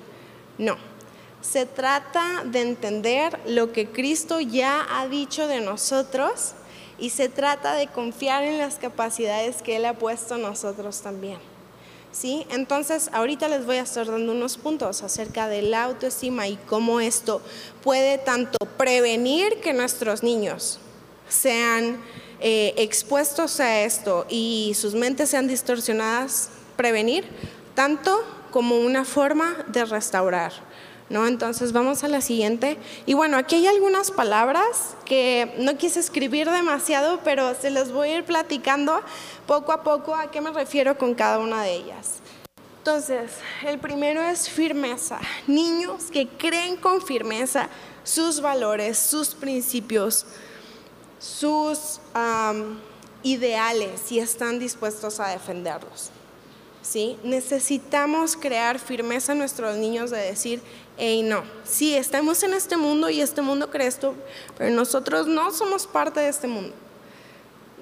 No. 0.58 0.76
Se 1.40 1.64
trata 1.64 2.42
de 2.44 2.60
entender 2.60 3.38
lo 3.46 3.72
que 3.72 3.88
Cristo 3.88 4.40
ya 4.40 4.86
ha 4.90 5.08
dicho 5.08 5.46
de 5.46 5.60
nosotros 5.60 6.54
y 7.00 7.10
se 7.10 7.28
trata 7.28 7.74
de 7.74 7.86
confiar 7.88 8.44
en 8.44 8.58
las 8.58 8.76
capacidades 8.76 9.62
que 9.62 9.76
Él 9.76 9.86
ha 9.86 9.94
puesto 9.94 10.38
nosotros 10.38 11.00
también. 11.00 11.38
¿Sí? 12.12 12.44
Entonces, 12.50 13.08
ahorita 13.12 13.46
les 13.48 13.64
voy 13.64 13.76
a 13.76 13.82
estar 13.82 14.06
dando 14.06 14.32
unos 14.32 14.58
puntos 14.58 15.02
acerca 15.02 15.46
de 15.46 15.62
la 15.62 15.84
autoestima 15.84 16.48
y 16.48 16.56
cómo 16.68 17.00
esto 17.00 17.40
puede 17.84 18.18
tanto 18.18 18.58
prevenir 18.76 19.60
que 19.60 19.72
nuestros 19.72 20.24
niños 20.24 20.80
sean 21.28 22.00
eh, 22.40 22.74
expuestos 22.76 23.60
a 23.60 23.82
esto 23.82 24.26
y 24.28 24.72
sus 24.74 24.94
mentes 24.94 25.30
sean 25.30 25.46
distorsionadas, 25.46 26.50
prevenir, 26.76 27.24
tanto 27.74 28.24
como 28.50 28.78
una 28.80 29.04
forma 29.04 29.64
de 29.68 29.84
restaurar. 29.84 30.52
¿No? 31.10 31.26
Entonces 31.26 31.72
vamos 31.72 32.04
a 32.04 32.08
la 32.08 32.20
siguiente. 32.20 32.78
Y 33.04 33.14
bueno, 33.14 33.36
aquí 33.36 33.56
hay 33.56 33.66
algunas 33.66 34.10
palabras 34.12 34.94
que 35.04 35.52
no 35.58 35.76
quise 35.76 36.00
escribir 36.00 36.48
demasiado, 36.48 37.20
pero 37.24 37.54
se 37.60 37.70
las 37.70 37.92
voy 37.92 38.10
a 38.10 38.18
ir 38.18 38.24
platicando 38.24 39.00
poco 39.46 39.72
a 39.72 39.82
poco 39.82 40.14
a 40.14 40.30
qué 40.30 40.40
me 40.40 40.52
refiero 40.52 40.96
con 40.96 41.14
cada 41.14 41.40
una 41.40 41.64
de 41.64 41.74
ellas. 41.74 42.20
Entonces, 42.78 43.32
el 43.66 43.78
primero 43.78 44.22
es 44.22 44.48
firmeza. 44.48 45.18
Niños 45.46 46.04
que 46.12 46.28
creen 46.28 46.76
con 46.76 47.02
firmeza 47.02 47.68
sus 48.04 48.40
valores, 48.40 48.96
sus 48.96 49.34
principios, 49.34 50.24
sus 51.18 52.00
ideales 53.22 54.10
y 54.12 54.20
están 54.20 54.58
dispuestos 54.58 55.20
a 55.20 55.28
defenderlos. 55.28 56.10
¿Sí? 56.82 57.18
Necesitamos 57.22 58.36
crear 58.36 58.78
firmeza 58.78 59.32
en 59.32 59.38
nuestros 59.38 59.76
niños 59.76 60.10
de 60.10 60.18
decir, 60.18 60.60
hey, 60.96 61.22
no, 61.22 61.42
sí, 61.64 61.94
estamos 61.94 62.42
en 62.42 62.54
este 62.54 62.76
mundo 62.76 63.10
y 63.10 63.20
este 63.20 63.42
mundo 63.42 63.70
cree 63.70 63.86
esto, 63.86 64.14
pero 64.56 64.74
nosotros 64.74 65.26
no 65.26 65.50
somos 65.50 65.86
parte 65.86 66.20
de 66.20 66.28
este 66.28 66.46
mundo. 66.46 66.74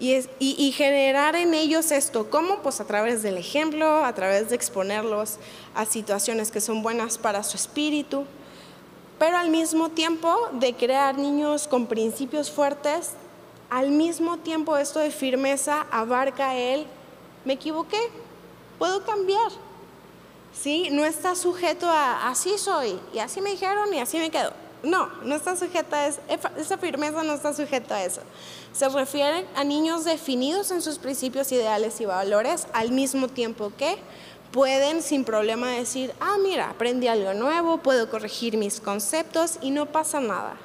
Y, 0.00 0.16
y, 0.38 0.70
generar 0.70 1.34
en 1.34 1.54
ellos 1.54 1.90
esto, 1.90 2.30
¿cómo? 2.30 2.60
Pues 2.62 2.80
a 2.80 2.86
través 2.86 3.24
del 3.24 3.36
ejemplo, 3.36 4.04
a 4.04 4.14
través 4.14 4.48
de 4.48 4.54
exponerlos 4.54 5.38
a 5.74 5.84
situaciones 5.86 6.52
que 6.52 6.60
son 6.60 6.84
buenas 6.84 7.18
para 7.18 7.42
su 7.42 7.56
espíritu, 7.56 8.24
pero 9.18 9.36
al 9.36 9.50
mismo 9.50 9.88
tiempo 9.88 10.36
de 10.52 10.74
crear 10.74 11.18
niños 11.18 11.66
con 11.66 11.86
principios 11.86 12.48
fuertes, 12.48 13.10
al 13.70 13.90
mismo 13.90 14.38
tiempo 14.38 14.76
esto 14.76 15.00
de 15.00 15.10
firmeza 15.10 15.84
abarca 15.90 16.54
el, 16.54 16.86
me 17.44 17.54
equivoqué, 17.54 17.98
puedo 18.78 19.04
cambiar. 19.04 19.50
¿Sí? 20.52 20.88
No 20.90 21.04
está 21.04 21.34
sujeto 21.34 21.88
a 21.88 22.28
así 22.28 22.58
soy 22.58 22.98
y 23.12 23.18
así 23.18 23.40
me 23.40 23.50
dijeron 23.50 23.92
y 23.92 24.00
así 24.00 24.18
me 24.18 24.30
quedo. 24.30 24.52
No, 24.82 25.08
no 25.24 25.34
está 25.34 25.56
sujeta 25.56 25.96
a 25.96 26.06
eso. 26.06 26.20
Esa 26.56 26.78
firmeza 26.78 27.22
no 27.22 27.34
está 27.34 27.52
sujeta 27.52 27.96
a 27.96 28.04
eso. 28.04 28.22
Se 28.72 28.88
refiere 28.88 29.46
a 29.56 29.64
niños 29.64 30.04
definidos 30.04 30.70
en 30.70 30.82
sus 30.82 30.98
principios 30.98 31.50
ideales 31.50 32.00
y 32.00 32.06
valores 32.06 32.68
al 32.72 32.92
mismo 32.92 33.28
tiempo 33.28 33.72
que 33.76 33.98
pueden 34.52 35.02
sin 35.02 35.24
problema 35.24 35.70
decir, 35.70 36.14
ah, 36.20 36.36
mira, 36.42 36.70
aprendí 36.70 37.08
algo 37.08 37.34
nuevo, 37.34 37.78
puedo 37.78 38.08
corregir 38.08 38.56
mis 38.56 38.80
conceptos 38.80 39.58
y 39.60 39.70
no 39.70 39.86
pasa 39.86 40.20
nada. 40.20 40.56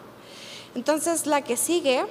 Entonces 0.76 1.26
la 1.26 1.42
que 1.42 1.58
sigue 1.58 2.06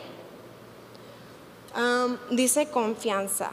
dice 2.30 2.66
confianza. 2.66 3.50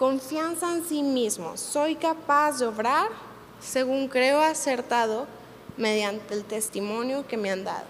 Confianza 0.00 0.74
en 0.74 0.82
sí 0.82 1.02
mismo. 1.02 1.58
Soy 1.58 1.94
capaz 1.94 2.58
de 2.58 2.64
obrar 2.64 3.08
según 3.60 4.08
creo 4.08 4.40
acertado 4.40 5.26
mediante 5.76 6.32
el 6.32 6.42
testimonio 6.42 7.26
que 7.28 7.36
me 7.36 7.50
han 7.50 7.64
dado. 7.64 7.84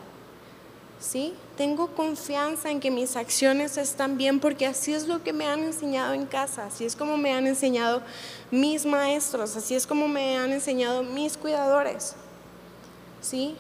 ¿Sí? 0.99 1.35
Tengo 1.57 1.95
confianza 1.95 2.69
en 2.69 2.81
que 2.81 2.91
mis 2.91 3.15
acciones 3.15 3.77
están 3.77 4.19
bien 4.19 4.41
porque 4.41 4.67
así 4.67 4.93
es 4.93 5.07
lo 5.07 5.23
que 5.23 5.33
me 5.33 5.47
han 5.47 5.61
enseñado 5.61 6.13
en 6.13 6.27
casa, 6.27 6.67
así 6.67 6.85
es 6.85 6.97
como 6.97 7.17
me 7.17 7.33
han 7.33 7.47
enseñado 7.47 8.03
mis 8.51 8.85
maestros, 8.85 9.55
así 9.55 9.77
es 9.77 9.87
como 9.87 10.09
me 10.09 10.37
han 10.37 10.51
enseñado 10.51 11.05
mis 11.05 11.37
cuidadores. 11.37 12.17
¿Sí? 13.21 13.55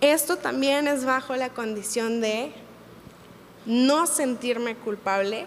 Esto 0.00 0.36
también 0.36 0.88
es 0.88 1.04
bajo 1.04 1.36
la 1.36 1.50
condición 1.50 2.20
de 2.20 2.52
no 3.66 4.08
sentirme 4.08 4.74
culpable 4.74 5.46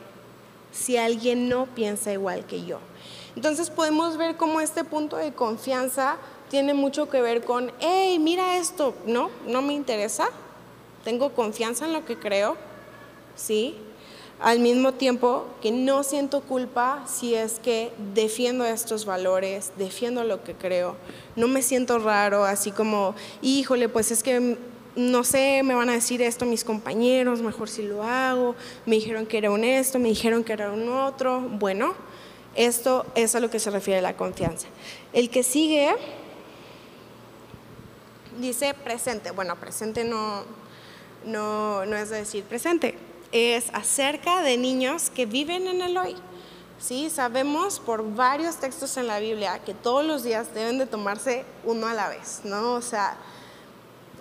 si 0.72 0.98
alguien 0.98 1.50
no 1.50 1.66
piensa 1.68 2.12
igual 2.12 2.46
que 2.46 2.66
yo. 2.66 2.80
Entonces 3.36 3.70
podemos 3.70 4.18
ver 4.18 4.38
cómo 4.38 4.62
este 4.62 4.84
punto 4.84 5.18
de 5.18 5.34
confianza 5.34 6.18
tiene 6.50 6.74
mucho 6.74 7.10
que 7.10 7.22
ver 7.22 7.44
con, 7.44 7.72
hey, 7.80 8.20
mira 8.20 8.58
esto, 8.58 8.94
no, 9.06 9.30
no 9.48 9.62
me 9.62 9.74
interesa, 9.74 10.30
tengo 11.04 11.34
confianza 11.34 11.86
en 11.86 11.94
lo 11.94 12.06
que 12.06 12.18
creo, 12.18 12.58
¿sí? 13.36 13.76
Al 14.40 14.60
mismo 14.60 14.94
tiempo 14.94 15.46
que 15.62 15.72
no 15.72 16.04
siento 16.04 16.42
culpa 16.42 17.04
si 17.08 17.36
es 17.36 17.60
que 17.60 17.92
defiendo 18.14 18.66
estos 18.66 19.06
valores, 19.06 19.74
defiendo 19.78 20.24
lo 20.24 20.44
que 20.44 20.54
creo, 20.54 20.96
no 21.36 21.48
me 21.48 21.62
siento 21.62 22.00
raro, 22.00 22.46
así 22.46 22.72
como, 22.72 23.16
híjole, 23.42 23.90
pues 23.90 24.12
es 24.12 24.24
que 24.24 24.58
no 25.00 25.24
sé, 25.24 25.64
me 25.64 25.74
van 25.74 25.90
a 25.90 25.94
decir 25.94 26.22
esto 26.22 26.46
mis 26.46 26.66
compañeros, 26.66 27.42
mejor 27.42 27.70
si 27.70 27.84
lo 27.84 28.04
hago, 28.04 28.56
me 28.86 28.98
dijeron 28.98 29.26
que 29.26 29.38
era 29.38 29.50
un 29.50 29.64
esto, 29.64 29.98
me 29.98 30.10
dijeron 30.10 30.44
que 30.44 30.54
era 30.54 30.72
un 30.72 30.90
otro. 30.90 31.40
Bueno, 31.40 31.94
esto 32.56 33.06
es 33.16 33.34
a 33.34 33.40
lo 33.40 33.50
que 33.50 33.60
se 33.60 33.72
refiere 33.72 34.02
la 34.02 34.18
confianza. 34.18 34.68
El 35.14 35.30
que 35.30 35.44
sigue 35.44 35.96
dice 38.40 38.74
presente. 38.74 39.32
Bueno, 39.32 39.56
presente 39.56 40.04
no, 40.04 40.44
no, 41.26 41.86
no 41.86 41.96
es 41.96 42.10
decir 42.10 42.44
presente, 42.44 42.98
es 43.32 43.70
acerca 43.74 44.42
de 44.42 44.58
niños 44.58 45.10
que 45.10 45.26
viven 45.26 45.68
en 45.68 45.82
el 45.82 45.98
hoy. 45.98 46.16
Sí, 46.78 47.10
sabemos 47.10 47.80
por 47.80 48.16
varios 48.16 48.58
textos 48.58 48.98
en 48.98 49.08
la 49.08 49.20
Biblia 49.20 49.60
que 49.66 49.74
todos 49.74 50.06
los 50.06 50.24
días 50.24 50.54
deben 50.54 50.78
de 50.78 50.86
tomarse 50.86 51.46
uno 51.64 51.88
a 51.88 51.94
la 51.94 52.10
vez, 52.10 52.42
¿no? 52.44 52.74
O 52.74 52.82
sea, 52.82 53.18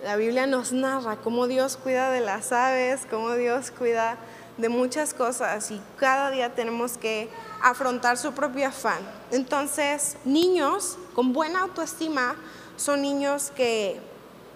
la 0.03 0.15
Biblia 0.15 0.47
nos 0.47 0.71
narra 0.71 1.17
cómo 1.17 1.47
Dios 1.47 1.77
cuida 1.77 2.11
de 2.11 2.21
las 2.21 2.51
aves, 2.51 3.01
cómo 3.09 3.33
Dios 3.33 3.71
cuida 3.71 4.17
de 4.57 4.69
muchas 4.69 5.13
cosas 5.13 5.71
y 5.71 5.81
cada 5.97 6.31
día 6.31 6.53
tenemos 6.53 6.97
que 6.97 7.29
afrontar 7.61 8.17
su 8.17 8.33
propio 8.33 8.67
afán. 8.67 8.99
Entonces, 9.31 10.17
niños 10.25 10.97
con 11.15 11.33
buena 11.33 11.61
autoestima 11.61 12.35
son 12.77 13.01
niños 13.01 13.51
que 13.55 13.99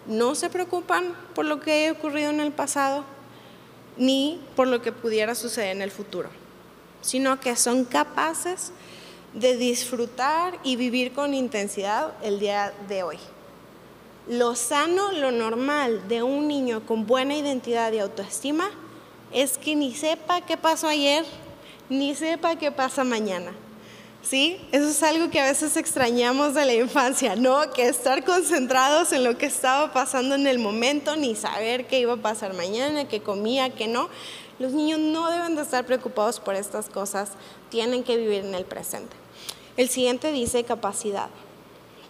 no 0.08 0.36
se 0.36 0.50
preocupan 0.50 1.14
por 1.34 1.46
lo 1.46 1.60
que 1.60 1.88
ha 1.88 1.92
ocurrido 1.92 2.30
en 2.30 2.40
el 2.40 2.52
pasado 2.52 3.04
ni 3.98 4.42
por 4.56 4.68
lo 4.68 4.82
que 4.82 4.92
pudiera 4.92 5.36
suceder 5.36 5.76
en 5.76 5.82
el 5.82 5.92
futuro, 5.92 6.30
sino 7.02 7.40
que 7.40 7.56
son 7.56 7.86
capaces 7.86 8.72
de 9.34 9.58
disfrutar 9.58 10.60
y 10.64 10.76
vivir 10.76 11.14
con 11.14 11.34
intensidad 11.34 12.14
el 12.22 12.40
día 12.40 12.74
de 12.88 13.04
hoy. 13.04 13.20
Lo 14.28 14.56
sano, 14.56 15.12
lo 15.12 15.32
normal 15.32 16.08
de 16.08 16.24
un 16.24 16.48
niño 16.48 16.86
con 16.86 17.06
buena 17.06 17.36
identidad 17.36 17.92
y 17.92 18.00
autoestima 18.00 18.70
es 19.34 19.58
que 19.58 19.76
ni 19.76 19.94
sepa 19.94 20.40
qué 20.42 20.56
pasó 20.56 20.88
ayer, 20.88 21.26
ni 21.90 22.16
sepa 22.16 22.56
qué 22.56 22.72
pasa 22.72 23.04
mañana. 23.04 23.52
¿Sí? 24.22 24.58
Eso 24.72 24.88
es 24.88 25.04
algo 25.04 25.30
que 25.30 25.42
a 25.42 25.48
veces 25.48 25.76
extrañamos 25.76 26.54
de 26.54 26.66
la 26.66 26.74
infancia, 26.74 27.36
¿no? 27.36 27.70
Que 27.74 27.90
estar 27.90 28.24
concentrados 28.24 29.12
en 29.12 29.26
lo 29.26 29.38
que 29.38 29.48
estaba 29.48 29.92
pasando 29.92 30.36
en 30.36 30.48
el 30.48 30.60
momento, 30.60 31.18
ni 31.18 31.36
saber 31.36 31.88
qué 31.88 32.00
iba 32.00 32.14
a 32.14 32.18
pasar 32.18 32.54
mañana, 32.54 33.06
qué 33.10 33.22
comía, 33.22 33.76
qué 33.76 33.88
no. 33.88 34.08
Los 34.60 34.72
niños 34.72 35.00
no 35.00 35.30
deben 35.30 35.58
de 35.58 35.64
estar 35.64 35.86
preocupados 35.86 36.40
por 36.40 36.56
estas 36.56 36.90
cosas, 36.90 37.32
tienen 37.70 38.06
que 38.06 38.16
vivir 38.16 38.46
en 38.46 38.56
el 38.56 38.64
presente. 38.64 39.14
El 39.76 39.90
siguiente 39.90 40.32
dice 40.32 40.64
capacidad. 40.64 41.28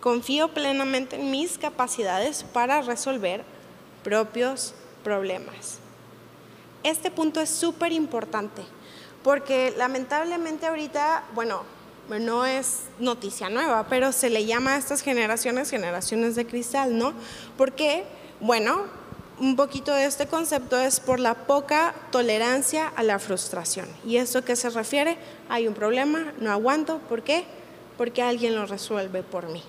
Confío 0.03 0.49
plenamente 0.49 1.15
en 1.15 1.31
mis 1.31 1.57
capacidades 1.57 2.43
para 2.43 2.81
resolver 2.81 3.45
propios 4.03 4.73
problemas. 5.01 5.77
Este 6.83 7.09
punto 7.09 7.39
es 7.39 7.49
súper 7.49 7.93
importante 7.93 8.63
porque 9.23 9.73
lamentablemente 9.77 10.67
ahorita, 10.67 11.23
bueno, 11.33 11.63
no 12.09 12.45
es 12.45 12.81
noticia 12.99 13.47
nueva, 13.47 13.87
pero 13.87 14.11
se 14.11 14.29
le 14.29 14.45
llama 14.45 14.73
a 14.73 14.77
estas 14.77 14.99
generaciones 14.99 15.69
generaciones 15.69 16.35
de 16.35 16.45
cristal, 16.47 16.97
¿no? 16.97 17.13
Porque, 17.57 18.03
bueno, 18.41 18.81
un 19.39 19.55
poquito 19.55 19.93
de 19.93 20.03
este 20.03 20.27
concepto 20.27 20.77
es 20.77 20.99
por 20.99 21.21
la 21.21 21.33
poca 21.33 21.95
tolerancia 22.11 22.91
a 22.97 23.03
la 23.03 23.19
frustración. 23.19 23.87
¿Y 24.05 24.17
eso 24.17 24.43
qué 24.43 24.57
se 24.57 24.69
refiere? 24.69 25.17
Hay 25.47 25.65
un 25.65 25.73
problema, 25.73 26.33
no 26.41 26.51
aguanto, 26.51 26.97
¿por 27.07 27.21
qué? 27.23 27.45
Porque 27.97 28.21
alguien 28.21 28.53
lo 28.53 28.65
resuelve 28.65 29.23
por 29.23 29.47
mí. 29.47 29.63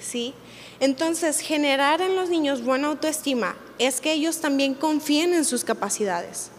¿Sí? 0.00 0.34
Entonces, 0.80 1.40
generar 1.40 2.00
en 2.00 2.16
los 2.16 2.28
niños 2.28 2.62
buena 2.62 2.88
autoestima 2.88 3.56
es 3.78 4.00
que 4.00 4.12
ellos 4.12 4.40
también 4.40 4.74
confíen 4.74 5.32
en 5.32 5.44
sus 5.44 5.64
capacidades, 5.64 6.50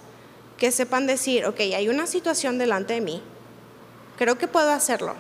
que 0.57 0.71
sepan 0.71 1.07
decir, 1.07 1.45
ok, 1.45 1.59
hay 1.59 1.89
una 1.89 2.07
situación 2.07 2.57
delante 2.57 2.93
de 2.93 3.01
mí, 3.01 3.21
creo 4.17 4.37
que 4.37 4.47
puedo 4.47 4.71
hacerlo. 4.71 5.15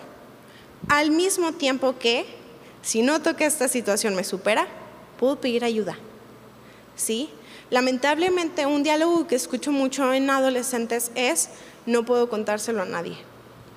Al 0.89 1.11
mismo 1.11 1.53
tiempo 1.53 1.97
que, 1.99 2.25
si 2.81 3.01
noto 3.01 3.35
que 3.35 3.45
esta 3.45 3.67
situación 3.67 4.15
me 4.15 4.23
supera, 4.23 4.67
puedo 5.19 5.39
pedir 5.39 5.63
ayuda, 5.63 5.97
¿sí? 6.95 7.29
Lamentablemente, 7.69 8.65
un 8.65 8.83
diálogo 8.83 9.27
que 9.27 9.35
escucho 9.35 9.71
mucho 9.71 10.13
en 10.13 10.29
adolescentes 10.29 11.11
es, 11.15 11.49
no 11.85 12.03
puedo 12.05 12.29
contárselo 12.29 12.81
a 12.81 12.85
nadie, 12.85 13.17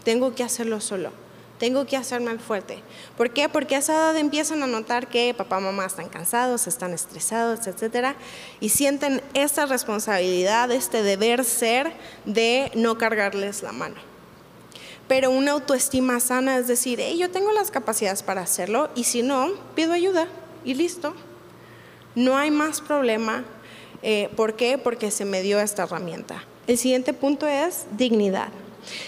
tengo 0.05 0.35
que 0.35 0.44
hacerlo 0.44 0.81
solo 0.81 1.11
tengo 1.60 1.84
que 1.84 1.98
hacerme 1.98 2.38
fuerte. 2.38 2.82
¿Por 3.18 3.30
qué? 3.34 3.50
Porque 3.50 3.76
a 3.76 3.78
esa 3.80 3.92
edad 3.92 4.16
empiezan 4.16 4.62
a 4.62 4.66
notar 4.66 5.08
que 5.08 5.34
papá, 5.34 5.60
mamá 5.60 5.84
están 5.84 6.08
cansados, 6.08 6.66
están 6.66 6.94
estresados, 6.94 7.66
etcétera, 7.66 8.16
y 8.60 8.70
sienten 8.70 9.20
esta 9.34 9.66
responsabilidad, 9.66 10.72
este 10.72 11.02
deber 11.02 11.44
ser 11.44 11.92
de 12.24 12.72
no 12.74 12.96
cargarles 12.96 13.62
la 13.62 13.72
mano. 13.72 13.96
Pero 15.06 15.30
una 15.30 15.52
autoestima 15.52 16.18
sana 16.18 16.56
es 16.56 16.66
decir, 16.66 16.98
yo 17.18 17.30
tengo 17.30 17.52
las 17.52 17.70
capacidades 17.70 18.22
para 18.22 18.40
hacerlo 18.40 18.88
y 18.94 19.04
si 19.04 19.22
no, 19.22 19.50
pido 19.74 19.92
ayuda 19.92 20.28
y 20.64 20.72
listo. 20.72 21.14
No 22.14 22.38
hay 22.38 22.50
más 22.50 22.80
problema. 22.80 23.44
Eh, 24.02 24.30
¿Por 24.34 24.54
qué? 24.54 24.78
Porque 24.78 25.10
se 25.10 25.26
me 25.26 25.42
dio 25.42 25.60
esta 25.60 25.82
herramienta. 25.82 26.42
El 26.66 26.78
siguiente 26.78 27.12
punto 27.12 27.46
es 27.46 27.84
dignidad. 27.98 28.48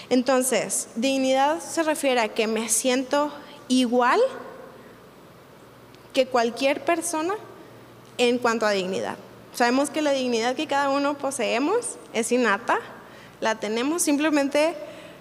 Entonces, 0.09 0.89
dignidad 0.95 1.59
se 1.59 1.83
refiere 1.83 2.21
a 2.21 2.29
que 2.29 2.47
me 2.47 2.69
siento 2.69 3.31
igual 3.67 4.19
que 6.13 6.27
cualquier 6.27 6.85
persona 6.85 7.33
en 8.17 8.37
cuanto 8.37 8.65
a 8.65 8.71
dignidad. 8.71 9.17
Sabemos 9.53 9.89
que 9.89 10.01
la 10.01 10.11
dignidad 10.11 10.55
que 10.55 10.67
cada 10.67 10.89
uno 10.89 11.17
poseemos 11.17 11.97
es 12.13 12.31
innata, 12.31 12.79
la 13.39 13.59
tenemos 13.59 14.01
simplemente 14.01 14.75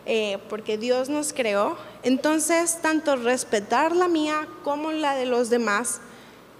eh, 0.06 0.38
porque 0.48 0.78
Dios 0.78 1.08
nos 1.08 1.32
creó. 1.32 1.76
Entonces, 2.02 2.78
tanto 2.80 3.16
respetar 3.16 3.94
la 3.94 4.08
mía 4.08 4.46
como 4.64 4.92
la 4.92 5.14
de 5.14 5.26
los 5.26 5.50
demás 5.50 6.00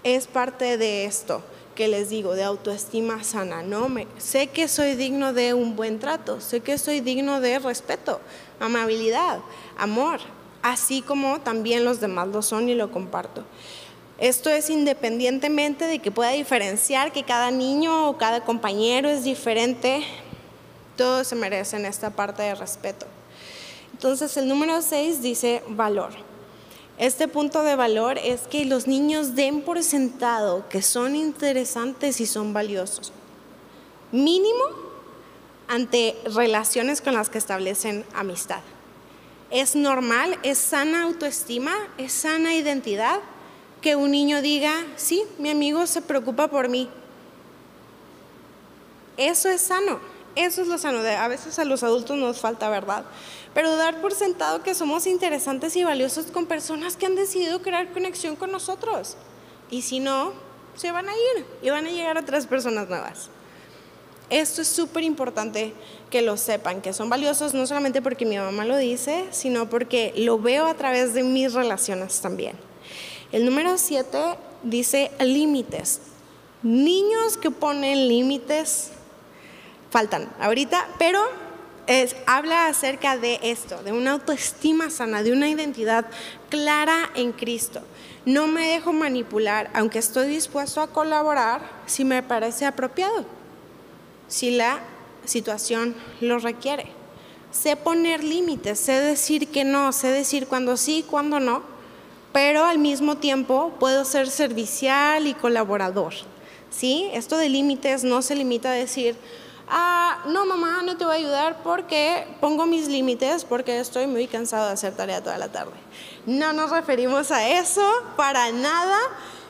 es 0.03 0.27
parte 0.27 0.77
de 0.77 1.05
esto 1.05 1.43
que 1.75 1.87
les 1.87 2.09
digo, 2.09 2.35
de 2.35 2.43
autoestima 2.43 3.23
sana, 3.23 3.63
¿no? 3.63 3.89
Me, 3.89 4.07
sé 4.17 4.47
que 4.47 4.67
soy 4.67 4.95
digno 4.95 5.33
de 5.33 5.53
un 5.53 5.75
buen 5.75 5.99
trato, 5.99 6.39
sé 6.41 6.61
que 6.61 6.77
soy 6.77 7.01
digno 7.01 7.41
de 7.41 7.59
respeto, 7.59 8.19
amabilidad, 8.59 9.39
amor, 9.77 10.19
así 10.61 11.01
como 11.01 11.41
también 11.41 11.85
los 11.85 11.99
demás 11.99 12.27
lo 12.27 12.41
son 12.41 12.69
y 12.69 12.75
lo 12.75 12.91
comparto. 12.91 13.43
Esto 14.17 14.49
es 14.49 14.69
independientemente 14.69 15.85
de 15.85 15.99
que 15.99 16.11
pueda 16.11 16.31
diferenciar 16.31 17.11
que 17.11 17.23
cada 17.23 17.51
niño 17.51 18.09
o 18.09 18.17
cada 18.17 18.45
compañero 18.45 19.09
es 19.09 19.23
diferente, 19.23 20.03
todos 20.95 21.27
se 21.27 21.35
merecen 21.35 21.85
esta 21.85 22.11
parte 22.11 22.43
de 22.43 22.55
respeto. 22.55 23.05
Entonces 23.91 24.37
el 24.37 24.47
número 24.47 24.81
6 24.81 25.21
dice 25.21 25.63
valor. 25.67 26.11
Este 26.97 27.27
punto 27.27 27.63
de 27.63 27.75
valor 27.75 28.19
es 28.19 28.41
que 28.41 28.65
los 28.65 28.87
niños 28.87 29.35
den 29.35 29.63
por 29.63 29.83
sentado 29.83 30.67
que 30.69 30.81
son 30.83 31.15
interesantes 31.15 32.21
y 32.21 32.27
son 32.27 32.53
valiosos. 32.53 33.11
Mínimo 34.11 34.63
ante 35.67 36.15
relaciones 36.25 37.01
con 37.01 37.15
las 37.15 37.29
que 37.29 37.39
establecen 37.39 38.05
amistad. 38.13 38.61
Es 39.49 39.75
normal, 39.75 40.37
es 40.43 40.59
sana 40.59 41.03
autoestima, 41.03 41.73
es 41.97 42.13
sana 42.13 42.53
identidad 42.53 43.19
que 43.81 43.95
un 43.95 44.11
niño 44.11 44.41
diga, 44.41 44.73
sí, 44.95 45.23
mi 45.39 45.49
amigo 45.49 45.87
se 45.87 46.01
preocupa 46.01 46.47
por 46.47 46.69
mí. 46.69 46.89
Eso 49.17 49.49
es 49.49 49.61
sano, 49.61 49.99
eso 50.35 50.61
es 50.61 50.67
lo 50.67 50.77
sano. 50.77 50.99
A 50.99 51.27
veces 51.27 51.57
a 51.57 51.65
los 51.65 51.83
adultos 51.83 52.17
nos 52.17 52.39
falta 52.39 52.69
verdad 52.69 53.03
pero 53.53 53.75
dar 53.75 54.01
por 54.01 54.13
sentado 54.13 54.63
que 54.63 54.73
somos 54.73 55.05
interesantes 55.07 55.75
y 55.75 55.83
valiosos 55.83 56.27
con 56.27 56.45
personas 56.45 56.97
que 56.97 57.05
han 57.05 57.15
decidido 57.15 57.61
crear 57.61 57.91
conexión 57.91 58.35
con 58.35 58.51
nosotros. 58.51 59.15
Y 59.69 59.83
si 59.83 59.99
no, 59.99 60.33
se 60.75 60.91
van 60.91 61.09
a 61.09 61.13
ir 61.13 61.45
y 61.61 61.69
van 61.69 61.85
a 61.85 61.91
llegar 61.91 62.17
otras 62.17 62.47
personas 62.47 62.89
nuevas. 62.89 63.29
Esto 64.29 64.61
es 64.61 64.67
súper 64.67 65.03
importante 65.03 65.73
que 66.09 66.21
lo 66.21 66.37
sepan, 66.37 66.81
que 66.81 66.93
son 66.93 67.09
valiosos 67.09 67.53
no 67.53 67.67
solamente 67.67 68.01
porque 68.01 68.25
mi 68.25 68.37
mamá 68.37 68.65
lo 68.65 68.77
dice, 68.77 69.25
sino 69.31 69.69
porque 69.69 70.13
lo 70.15 70.39
veo 70.39 70.65
a 70.65 70.73
través 70.73 71.13
de 71.13 71.23
mis 71.23 71.53
relaciones 71.53 72.19
también. 72.21 72.55
El 73.31 73.45
número 73.45 73.77
7 73.77 74.17
dice 74.63 75.11
límites. 75.19 76.01
Niños 76.63 77.37
que 77.37 77.51
ponen 77.51 78.07
límites 78.07 78.91
faltan 79.91 80.33
ahorita, 80.39 80.87
pero 80.97 81.21
habla 82.25 82.67
acerca 82.67 83.17
de 83.17 83.39
esto, 83.43 83.81
de 83.83 83.91
una 83.91 84.11
autoestima 84.11 84.89
sana, 84.89 85.23
de 85.23 85.31
una 85.31 85.49
identidad 85.49 86.05
clara 86.49 87.09
en 87.15 87.31
Cristo. 87.31 87.81
No 88.25 88.47
me 88.47 88.67
dejo 88.67 88.93
manipular, 88.93 89.69
aunque 89.73 89.99
estoy 89.99 90.27
dispuesto 90.27 90.81
a 90.81 90.87
colaborar 90.87 91.61
si 91.85 92.05
me 92.05 92.23
parece 92.23 92.65
apropiado, 92.65 93.25
si 94.27 94.51
la 94.51 94.79
situación 95.25 95.95
lo 96.21 96.39
requiere. 96.39 96.87
Sé 97.51 97.75
poner 97.75 98.23
límites, 98.23 98.79
sé 98.79 98.93
decir 98.93 99.49
que 99.49 99.63
no, 99.63 99.91
sé 99.91 100.07
decir 100.07 100.47
cuando 100.47 100.77
sí, 100.77 101.05
cuando 101.07 101.39
no, 101.39 101.61
pero 102.31 102.65
al 102.65 102.79
mismo 102.79 103.17
tiempo 103.17 103.73
puedo 103.79 104.05
ser 104.05 104.29
servicial 104.29 105.27
y 105.27 105.33
colaborador. 105.33 106.13
¿Sí? 106.71 107.09
Esto 107.13 107.37
de 107.37 107.49
límites 107.49 108.03
no 108.03 108.23
se 108.23 108.35
limita 108.35 108.71
a 108.71 108.73
decir, 108.73 109.15
ah, 109.73 110.23
no 110.27 110.45
mamá, 110.45 110.83
no 110.83 110.95
te 110.95 111.03
voy 111.03 111.15
a 111.15 111.17
ayudar 111.17 111.63
porque 111.63 112.27
pongo 112.39 112.65
mis 112.65 112.87
límites 112.87 113.43
porque 113.43 113.79
estoy 113.79 114.05
muy 114.05 114.27
cansado 114.27 114.67
de 114.67 114.73
hacer 114.73 114.95
tarea 114.95 115.21
toda 115.21 115.37
la 115.37 115.49
tarde. 115.49 115.73
No 116.25 116.53
nos 116.53 116.69
referimos 116.69 117.31
a 117.31 117.49
eso 117.49 117.83
para 118.15 118.51
nada, 118.51 118.97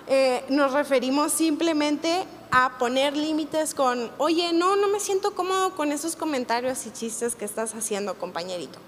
eh, 0.08 0.46
nos 0.50 0.72
referimos 0.72 1.34
simplemente 1.34 2.26
a 2.52 2.78
poner 2.78 3.18
límites 3.18 3.74
con, 3.74 4.12
oye, 4.18 4.54
no, 4.54 4.76
no 4.78 4.88
me 4.88 5.00
siento 5.00 5.36
cómodo 5.36 5.76
con 5.76 5.92
esos 5.92 6.16
comentarios 6.16 6.86
y 6.86 6.92
chistes 6.92 7.36
que 7.36 7.46
estás 7.46 7.76
haciendo, 7.76 8.14
compañerito. 8.16 8.80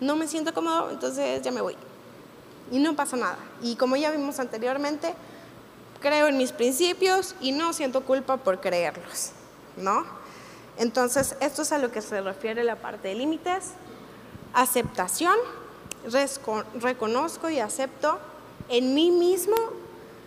No 0.00 0.16
me 0.16 0.26
siento 0.26 0.52
cómodo, 0.52 0.90
entonces 0.90 1.42
ya 1.42 1.52
me 1.52 1.60
voy. 1.60 1.76
Y 2.72 2.80
no 2.80 2.96
pasa 2.96 3.16
nada. 3.16 3.38
Y 3.62 3.76
como 3.76 3.96
ya 3.96 4.10
vimos 4.10 4.40
anteriormente, 4.40 5.14
creo 6.00 6.26
en 6.26 6.38
mis 6.38 6.52
principios 6.52 7.34
y 7.40 7.52
no 7.52 7.72
siento 7.72 8.02
culpa 8.02 8.38
por 8.38 8.60
creerlos, 8.60 9.30
¿no? 9.76 10.25
Entonces, 10.78 11.36
esto 11.40 11.62
es 11.62 11.72
a 11.72 11.78
lo 11.78 11.90
que 11.90 12.02
se 12.02 12.20
refiere 12.20 12.64
la 12.64 12.76
parte 12.76 13.08
de 13.08 13.14
límites. 13.14 13.72
Aceptación, 14.52 15.36
reconozco 16.80 17.48
y 17.50 17.60
acepto 17.60 18.18
en 18.68 18.94
mí 18.94 19.10
mismo 19.10 19.56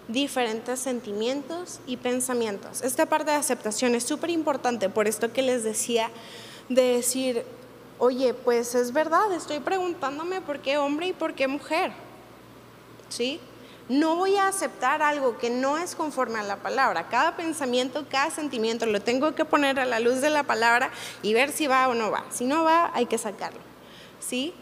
diferentes 0.07 0.79
sentimientos 0.79 1.79
y 1.85 1.97
pensamientos. 1.97 2.81
Esta 2.81 3.05
parte 3.05 3.31
de 3.31 3.37
aceptación 3.37 3.93
es 3.95 4.03
súper 4.03 4.31
importante, 4.31 4.89
por 4.89 5.07
esto 5.07 5.31
que 5.31 5.43
les 5.43 5.63
decía 5.63 6.09
de 6.67 6.95
decir, 6.95 7.45
oye, 7.99 8.33
pues 8.33 8.73
es 8.75 8.91
verdad, 8.91 9.31
estoy 9.31 9.59
preguntándome 9.59 10.41
por 10.41 10.59
qué 10.59 10.77
hombre 10.77 11.07
y 11.07 11.13
por 11.13 11.35
qué 11.35 11.47
mujer. 11.47 11.91
¿Sí? 13.09 13.39
No 13.89 14.15
voy 14.15 14.35
a 14.37 14.47
aceptar 14.47 15.01
algo 15.01 15.37
que 15.39 15.49
no 15.49 15.79
es 15.79 15.95
conforme 15.95 16.39
a 16.39 16.43
la 16.43 16.57
palabra. 16.57 17.09
Cada 17.09 17.35
pensamiento, 17.35 18.05
cada 18.09 18.29
sentimiento 18.29 18.85
lo 18.85 19.01
tengo 19.01 19.33
que 19.33 19.45
poner 19.45 19.79
a 19.79 19.85
la 19.85 19.99
luz 19.99 20.21
de 20.21 20.29
la 20.29 20.43
palabra 20.43 20.91
y 21.23 21.33
ver 21.33 21.51
si 21.51 21.65
va 21.65 21.87
o 21.87 21.95
no 21.95 22.11
va. 22.11 22.23
Si 22.29 22.45
no 22.45 22.63
va, 22.63 22.91
hay 22.93 23.07
que 23.07 23.17
sacarlo. 23.17 23.59
¿Sí? 24.19 24.53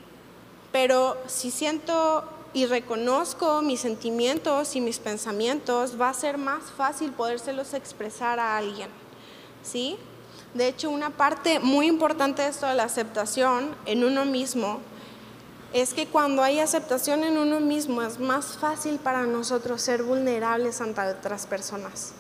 Pero 0.72 1.18
si 1.28 1.52
siento 1.52 2.24
y 2.54 2.66
reconozco 2.68 3.62
mis 3.62 3.82
sentimientos 3.82 4.78
y 4.78 4.82
mis 4.82 5.00
pensamientos, 5.00 6.00
va 6.00 6.10
a 6.10 6.14
ser 6.14 6.38
más 6.38 6.64
fácil 6.78 7.12
podérselos 7.12 7.74
expresar 7.74 8.40
a 8.40 8.58
alguien. 8.58 8.90
¿Sí? 9.62 9.98
De 10.54 10.70
hecho, 10.70 10.90
una 10.90 11.10
parte 11.10 11.60
muy 11.60 11.88
importante 11.88 12.44
de 12.44 12.48
esto 12.48 12.66
de 12.66 12.76
la 12.76 12.84
aceptación 12.84 13.76
en 13.86 14.06
uno 14.06 14.24
mismo 14.24 14.80
es 15.74 15.94
que 15.94 16.08
cuando 16.08 16.44
hay 16.44 16.60
aceptación 16.60 17.24
en 17.24 17.38
uno 17.38 17.60
mismo 17.60 18.02
es 18.02 18.20
más 18.20 18.58
fácil 18.58 19.00
para 19.00 19.26
nosotros 19.26 19.82
ser 19.82 20.04
vulnerables 20.04 20.80
ante 20.82 21.02
otras 21.02 21.46
personas. 21.46 22.14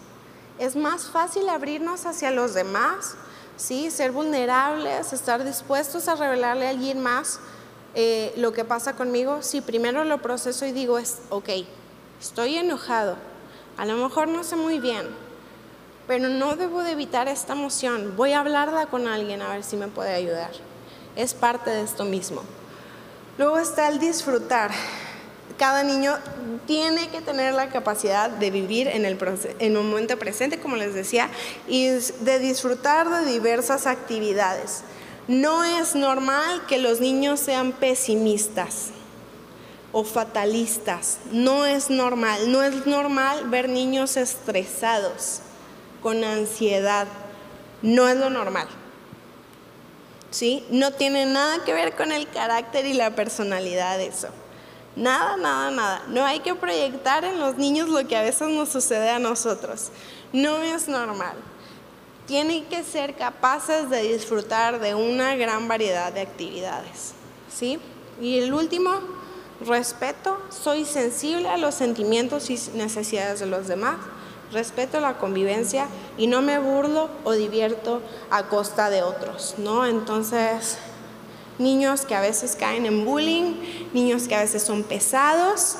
Es 0.59 0.75
más 0.75 1.05
fácil 1.07 1.47
abrirnos 1.49 2.05
hacia 2.05 2.31
los 2.31 2.53
demás, 2.53 3.15
¿sí? 3.55 3.89
ser 3.89 4.11
vulnerables, 4.11 5.13
estar 5.13 5.43
dispuestos 5.43 6.07
a 6.07 6.15
revelarle 6.15 6.67
a 6.67 6.71
alguien 6.71 6.99
más 6.99 7.39
eh, 7.95 8.33
lo 8.37 8.51
que 8.51 8.65
pasa 8.65 8.95
conmigo. 8.95 9.41
Si 9.41 9.61
primero 9.61 10.03
lo 10.03 10.21
proceso 10.21 10.65
y 10.65 10.71
digo, 10.71 10.97
es, 10.97 11.19
ok, 11.29 11.49
estoy 12.19 12.57
enojado, 12.57 13.15
a 13.77 13.85
lo 13.85 13.95
mejor 13.95 14.27
no 14.27 14.43
sé 14.43 14.55
muy 14.55 14.79
bien, 14.79 15.07
pero 16.05 16.27
no 16.27 16.55
debo 16.55 16.83
de 16.83 16.91
evitar 16.91 17.27
esta 17.27 17.53
emoción, 17.53 18.15
voy 18.17 18.33
a 18.33 18.39
hablarla 18.39 18.87
con 18.87 19.07
alguien 19.07 19.41
a 19.41 19.49
ver 19.49 19.63
si 19.63 19.77
me 19.77 19.87
puede 19.87 20.13
ayudar. 20.13 20.51
Es 21.15 21.33
parte 21.33 21.69
de 21.69 21.81
esto 21.81 22.03
mismo. 22.05 22.41
Luego 23.37 23.59
está 23.59 23.87
el 23.89 23.99
disfrutar. 23.99 24.71
Cada 25.59 25.83
niño 25.83 26.17
tiene 26.65 27.09
que 27.09 27.21
tener 27.21 27.53
la 27.53 27.69
capacidad 27.69 28.29
de 28.29 28.49
vivir 28.51 28.87
en 28.87 29.05
el, 29.05 29.17
en 29.59 29.75
momento 29.75 30.17
presente, 30.17 30.59
como 30.59 30.75
les 30.75 30.93
decía, 30.93 31.29
y 31.67 31.87
de 31.87 32.39
disfrutar 32.39 33.09
de 33.09 33.31
diversas 33.31 33.85
actividades. 33.85 34.83
No 35.27 35.63
es 35.63 35.93
normal 35.93 36.63
que 36.67 36.77
los 36.77 36.99
niños 36.99 37.39
sean 37.39 37.73
pesimistas 37.73 38.91
o 39.91 40.03
fatalistas. 40.03 41.17
No 41.31 41.65
es 41.65 41.89
normal. 41.89 42.51
No 42.51 42.63
es 42.63 42.85
normal 42.87 43.49
ver 43.49 43.69
niños 43.69 44.17
estresados, 44.17 45.41
con 46.01 46.23
ansiedad. 46.23 47.07
No 47.81 48.07
es 48.07 48.17
lo 48.17 48.29
normal. 48.29 48.67
¿Sí? 50.37 50.63
No 50.69 50.91
tiene 50.91 51.25
nada 51.25 51.63
que 51.65 51.73
ver 51.73 51.95
con 51.95 52.11
el 52.11 52.27
carácter 52.29 52.85
y 52.85 52.93
la 52.93 53.15
personalidad 53.15 53.97
de 53.97 54.05
eso. 54.05 54.27
Nada, 54.95 55.35
nada, 55.35 55.71
nada. 55.71 56.03
No 56.09 56.23
hay 56.25 56.41
que 56.41 56.53
proyectar 56.53 57.25
en 57.25 57.39
los 57.39 57.57
niños 57.57 57.89
lo 57.89 58.07
que 58.07 58.15
a 58.15 58.21
veces 58.21 58.47
nos 58.49 58.69
sucede 58.69 59.09
a 59.09 59.17
nosotros. 59.17 59.89
No 60.33 60.61
es 60.61 60.87
normal. 60.87 61.35
Tienen 62.27 62.65
que 62.65 62.83
ser 62.83 63.15
capaces 63.15 63.89
de 63.89 64.13
disfrutar 64.13 64.79
de 64.79 64.93
una 64.93 65.35
gran 65.35 65.67
variedad 65.67 66.13
de 66.13 66.21
actividades. 66.21 67.13
¿Sí? 67.51 67.79
Y 68.21 68.37
el 68.37 68.53
último, 68.53 68.91
respeto. 69.65 70.39
Soy 70.49 70.85
sensible 70.85 71.49
a 71.49 71.57
los 71.57 71.73
sentimientos 71.73 72.51
y 72.51 72.59
necesidades 72.75 73.39
de 73.39 73.47
los 73.47 73.67
demás. 73.67 73.97
Respeto 74.51 74.99
la 74.99 75.17
convivencia 75.17 75.87
y 76.17 76.27
no 76.27 76.41
me 76.41 76.57
burlo 76.57 77.09
o 77.25 77.33
divierto 77.33 78.01
a 78.29 78.43
costa 78.43 78.89
de 78.89 79.03
otros, 79.03 79.55
¿no? 79.57 79.85
Entonces, 79.85 80.77
niños 81.59 82.05
que 82.05 82.15
a 82.15 82.21
veces 82.21 82.55
caen 82.55 82.85
en 82.85 83.03
bullying, 83.05 83.55
niños 83.93 84.27
que 84.27 84.35
a 84.35 84.41
veces 84.41 84.63
son 84.63 84.83
pesados. 84.83 85.75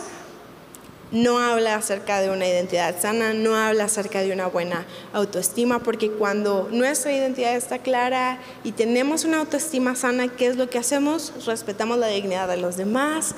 No 1.10 1.40
habla 1.40 1.76
acerca 1.76 2.20
de 2.20 2.30
una 2.30 2.46
identidad 2.46 3.00
sana, 3.00 3.34
no 3.34 3.56
habla 3.56 3.86
acerca 3.86 4.20
de 4.20 4.34
una 4.34 4.48
buena 4.48 4.86
autoestima, 5.14 5.80
porque 5.80 6.12
cuando 6.12 6.68
nuestra 6.70 7.14
identidad 7.14 7.56
está 7.56 7.80
clara 7.80 8.40
y 8.66 8.74
tenemos 8.74 9.24
una 9.24 9.38
autoestima 9.38 9.96
sana, 9.96 10.28
¿qué 10.28 10.48
es 10.48 10.58
lo 10.58 10.70
que 10.70 10.78
hacemos? 10.78 11.32
Respetamos 11.46 11.98
la 11.98 12.08
dignidad 12.08 12.50
de 12.50 12.58
los 12.58 12.76
demás, 12.76 13.36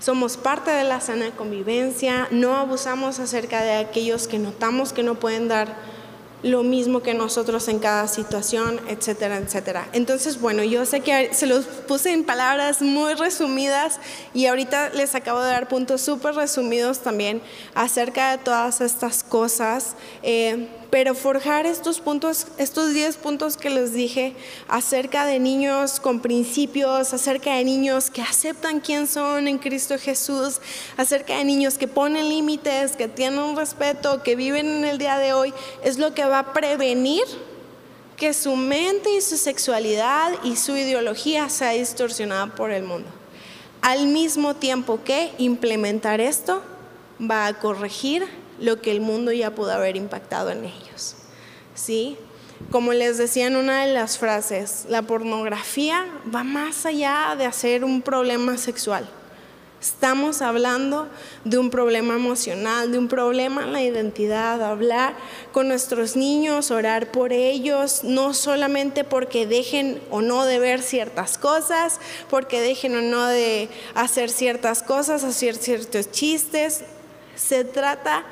somos 0.00 0.36
parte 0.36 0.70
de 0.70 0.84
la 0.84 1.00
sana 1.00 1.30
convivencia, 1.30 2.26
no 2.30 2.56
abusamos 2.56 3.20
acerca 3.20 3.62
de 3.62 3.74
aquellos 3.74 4.26
que 4.26 4.38
notamos 4.38 4.92
que 4.92 5.02
no 5.02 5.14
pueden 5.14 5.46
dar 5.46 5.76
lo 6.42 6.62
mismo 6.62 7.00
que 7.00 7.12
nosotros 7.12 7.68
en 7.68 7.78
cada 7.78 8.08
situación, 8.08 8.80
etcétera, 8.88 9.36
etcétera. 9.36 9.88
Entonces, 9.92 10.40
bueno, 10.40 10.64
yo 10.64 10.86
sé 10.86 11.00
que 11.00 11.34
se 11.34 11.46
los 11.46 11.66
puse 11.66 12.12
en 12.12 12.24
palabras 12.24 12.80
muy 12.80 13.12
resumidas 13.14 14.00
y 14.32 14.46
ahorita 14.46 14.88
les 14.90 15.14
acabo 15.14 15.40
de 15.40 15.50
dar 15.50 15.68
puntos 15.68 16.00
súper 16.00 16.34
resumidos 16.34 17.00
también 17.00 17.42
acerca 17.74 18.30
de 18.30 18.38
todas 18.38 18.80
estas 18.80 19.22
cosas. 19.22 19.96
Eh, 20.22 20.66
pero 20.90 21.14
forjar 21.14 21.66
estos 21.66 22.00
puntos, 22.00 22.48
estos 22.58 22.92
10 22.92 23.16
puntos 23.18 23.56
que 23.56 23.70
les 23.70 23.92
dije 23.92 24.34
acerca 24.68 25.24
de 25.24 25.38
niños 25.38 26.00
con 26.00 26.20
principios, 26.20 27.14
acerca 27.14 27.54
de 27.54 27.64
niños 27.64 28.10
que 28.10 28.22
aceptan 28.22 28.80
quién 28.80 29.06
son 29.06 29.46
en 29.46 29.58
Cristo 29.58 29.96
Jesús, 29.98 30.60
acerca 30.96 31.36
de 31.36 31.44
niños 31.44 31.78
que 31.78 31.86
ponen 31.86 32.28
límites, 32.28 32.96
que 32.96 33.06
tienen 33.06 33.38
un 33.38 33.56
respeto, 33.56 34.22
que 34.22 34.34
viven 34.34 34.66
en 34.66 34.84
el 34.84 34.98
día 34.98 35.18
de 35.18 35.32
hoy, 35.32 35.54
es 35.84 35.98
lo 35.98 36.12
que 36.12 36.24
va 36.24 36.40
a 36.40 36.52
prevenir 36.52 37.22
que 38.16 38.34
su 38.34 38.56
mente 38.56 39.14
y 39.14 39.20
su 39.20 39.36
sexualidad 39.36 40.32
y 40.44 40.56
su 40.56 40.76
ideología 40.76 41.48
sea 41.48 41.70
distorsionada 41.70 42.48
por 42.48 42.70
el 42.70 42.82
mundo. 42.82 43.08
Al 43.80 44.08
mismo 44.08 44.54
tiempo 44.54 45.00
que 45.02 45.32
implementar 45.38 46.20
esto 46.20 46.62
va 47.18 47.46
a 47.46 47.58
corregir 47.58 48.26
lo 48.60 48.80
que 48.80 48.92
el 48.92 49.00
mundo 49.00 49.32
ya 49.32 49.54
pudo 49.54 49.72
haber 49.72 49.96
impactado 49.96 50.50
en 50.50 50.64
ellos. 50.64 51.16
¿Sí? 51.74 52.16
Como 52.70 52.92
les 52.92 53.18
decía 53.18 53.46
en 53.46 53.56
una 53.56 53.84
de 53.84 53.92
las 53.92 54.18
frases, 54.18 54.84
la 54.88 55.02
pornografía 55.02 56.06
va 56.32 56.44
más 56.44 56.86
allá 56.86 57.34
de 57.36 57.46
hacer 57.46 57.84
un 57.84 58.02
problema 58.02 58.58
sexual. 58.58 59.08
Estamos 59.80 60.42
hablando 60.42 61.08
de 61.44 61.56
un 61.56 61.70
problema 61.70 62.14
emocional, 62.14 62.92
de 62.92 62.98
un 62.98 63.08
problema 63.08 63.62
en 63.62 63.72
la 63.72 63.82
identidad, 63.82 64.62
hablar 64.62 65.14
con 65.52 65.68
nuestros 65.68 66.16
niños, 66.16 66.70
orar 66.70 67.10
por 67.10 67.32
ellos, 67.32 68.04
no 68.04 68.34
solamente 68.34 69.04
porque 69.04 69.46
dejen 69.46 70.02
o 70.10 70.20
no 70.20 70.44
de 70.44 70.58
ver 70.58 70.82
ciertas 70.82 71.38
cosas, 71.38 71.98
porque 72.28 72.60
dejen 72.60 72.94
o 72.94 73.00
no 73.00 73.26
de 73.26 73.70
hacer 73.94 74.28
ciertas 74.28 74.82
cosas, 74.82 75.24
hacer 75.24 75.56
ciertos 75.56 76.10
chistes. 76.12 76.82
Se 77.34 77.64
trata 77.64 78.18
de 78.18 78.24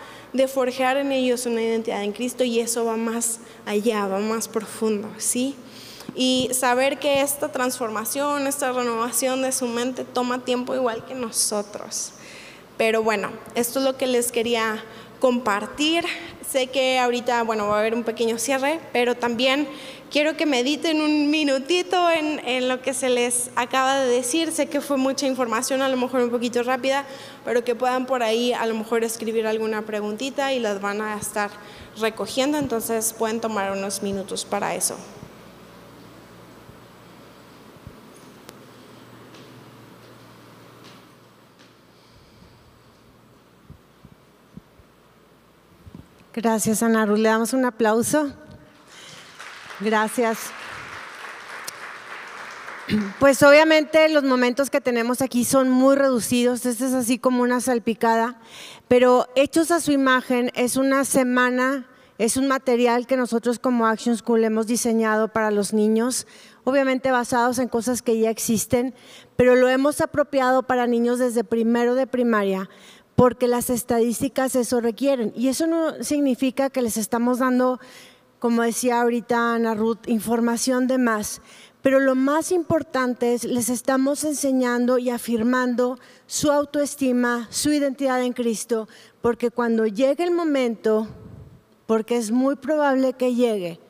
forjar 0.48 0.96
en 0.96 1.12
ellos 1.12 1.46
una 1.46 1.62
identidad 1.62 2.02
en 2.02 2.12
Cristo 2.12 2.44
y 2.44 2.60
eso 2.60 2.84
va 2.84 2.96
más 2.96 3.40
allá, 3.66 4.06
va 4.06 4.18
más 4.18 4.48
profundo, 4.48 5.08
¿sí? 5.18 5.56
Y 6.14 6.50
saber 6.52 6.98
que 6.98 7.20
esta 7.20 7.50
transformación, 7.52 8.46
esta 8.46 8.72
renovación 8.72 9.42
de 9.42 9.52
su 9.52 9.66
mente 9.66 10.04
toma 10.04 10.44
tiempo 10.44 10.74
igual 10.74 11.04
que 11.04 11.14
nosotros. 11.14 12.12
Pero 12.76 13.02
bueno, 13.02 13.30
esto 13.54 13.78
es 13.78 13.84
lo 13.84 13.96
que 13.96 14.06
les 14.06 14.32
quería 14.32 14.82
compartir. 15.20 16.04
Sé 16.48 16.68
que 16.68 16.98
ahorita, 16.98 17.42
bueno, 17.42 17.68
va 17.68 17.76
a 17.76 17.80
haber 17.80 17.94
un 17.94 18.04
pequeño 18.04 18.38
cierre, 18.38 18.80
pero 18.92 19.16
también 19.16 19.68
quiero 20.10 20.36
que 20.36 20.46
mediten 20.46 21.00
un 21.00 21.30
minutito 21.30 22.10
en, 22.10 22.68
lo 22.68 22.80
que 22.80 22.94
se 22.94 23.08
les 23.08 23.50
acaba 23.56 24.00
de 24.00 24.08
decir. 24.08 24.52
Sé 24.52 24.68
que 24.68 24.80
fue 24.80 24.96
mucha 24.96 25.26
información, 25.26 25.82
a 25.82 25.88
lo 25.88 25.96
mejor 25.96 26.22
un 26.22 26.30
poquito 26.30 26.62
rápida, 26.62 27.04
pero 27.44 27.64
que 27.64 27.74
puedan 27.74 28.06
por 28.06 28.22
ahí 28.22 28.52
a 28.52 28.66
lo 28.66 28.74
mejor 28.74 29.04
escribir 29.04 29.46
alguna 29.46 29.82
preguntita 29.82 30.52
y 30.52 30.58
las 30.58 30.80
van 30.80 31.00
a 31.00 31.16
estar 31.16 31.50
recogiendo, 31.98 32.58
entonces 32.58 33.12
pueden 33.12 33.40
tomar 33.40 33.72
unos 33.72 34.02
minutos 34.02 34.44
para 34.44 34.74
eso. 34.74 34.96
Gracias, 46.32 46.84
Ana 46.84 47.04
Ruth. 47.04 47.18
Le 47.18 47.28
damos 47.30 47.52
un 47.52 47.64
aplauso. 47.64 48.32
Gracias. 49.80 50.38
Pues 53.20 53.42
obviamente 53.42 54.08
los 54.08 54.24
momentos 54.24 54.70
que 54.70 54.80
tenemos 54.80 55.20
aquí 55.20 55.44
son 55.44 55.68
muy 55.68 55.94
reducidos, 55.94 56.64
este 56.64 56.86
es 56.86 56.94
así 56.94 57.18
como 57.18 57.42
una 57.42 57.60
salpicada, 57.60 58.40
pero 58.88 59.28
hechos 59.36 59.70
a 59.70 59.80
su 59.80 59.92
imagen 59.92 60.50
es 60.54 60.76
una 60.76 61.04
semana, 61.04 61.86
es 62.16 62.38
un 62.38 62.48
material 62.48 63.06
que 63.06 63.18
nosotros 63.18 63.58
como 63.58 63.86
Action 63.86 64.16
School 64.16 64.42
hemos 64.42 64.66
diseñado 64.66 65.28
para 65.28 65.50
los 65.50 65.74
niños, 65.74 66.26
obviamente 66.64 67.10
basados 67.10 67.58
en 67.58 67.68
cosas 67.68 68.00
que 68.00 68.18
ya 68.18 68.30
existen, 68.30 68.94
pero 69.36 69.54
lo 69.54 69.68
hemos 69.68 70.00
apropiado 70.00 70.62
para 70.62 70.86
niños 70.86 71.18
desde 71.18 71.44
primero 71.44 71.94
de 71.94 72.06
primaria 72.06 72.70
porque 73.18 73.48
las 73.48 73.68
estadísticas 73.68 74.54
eso 74.54 74.80
requieren. 74.80 75.32
Y 75.34 75.48
eso 75.48 75.66
no 75.66 76.04
significa 76.04 76.70
que 76.70 76.82
les 76.82 76.96
estamos 76.96 77.40
dando, 77.40 77.80
como 78.38 78.62
decía 78.62 79.00
ahorita 79.00 79.54
Ana 79.54 79.74
Ruth, 79.74 80.06
información 80.06 80.86
de 80.86 80.98
más. 80.98 81.40
Pero 81.82 82.00
lo 82.00 82.14
más 82.14 82.52
importante 82.52 83.34
es, 83.34 83.44
les 83.44 83.68
estamos 83.68 84.24
enseñando 84.24 84.98
y 84.98 85.10
afirmando 85.10 85.98
su 86.26 86.50
autoestima, 86.50 87.46
su 87.50 87.72
identidad 87.72 88.22
en 88.22 88.32
Cristo, 88.32 88.88
porque 89.20 89.50
cuando 89.50 89.86
llegue 89.86 90.24
el 90.24 90.32
momento, 90.32 91.08
porque 91.86 92.16
es 92.16 92.30
muy 92.30 92.56
probable 92.56 93.12
que 93.12 93.34
llegue, 93.34 93.80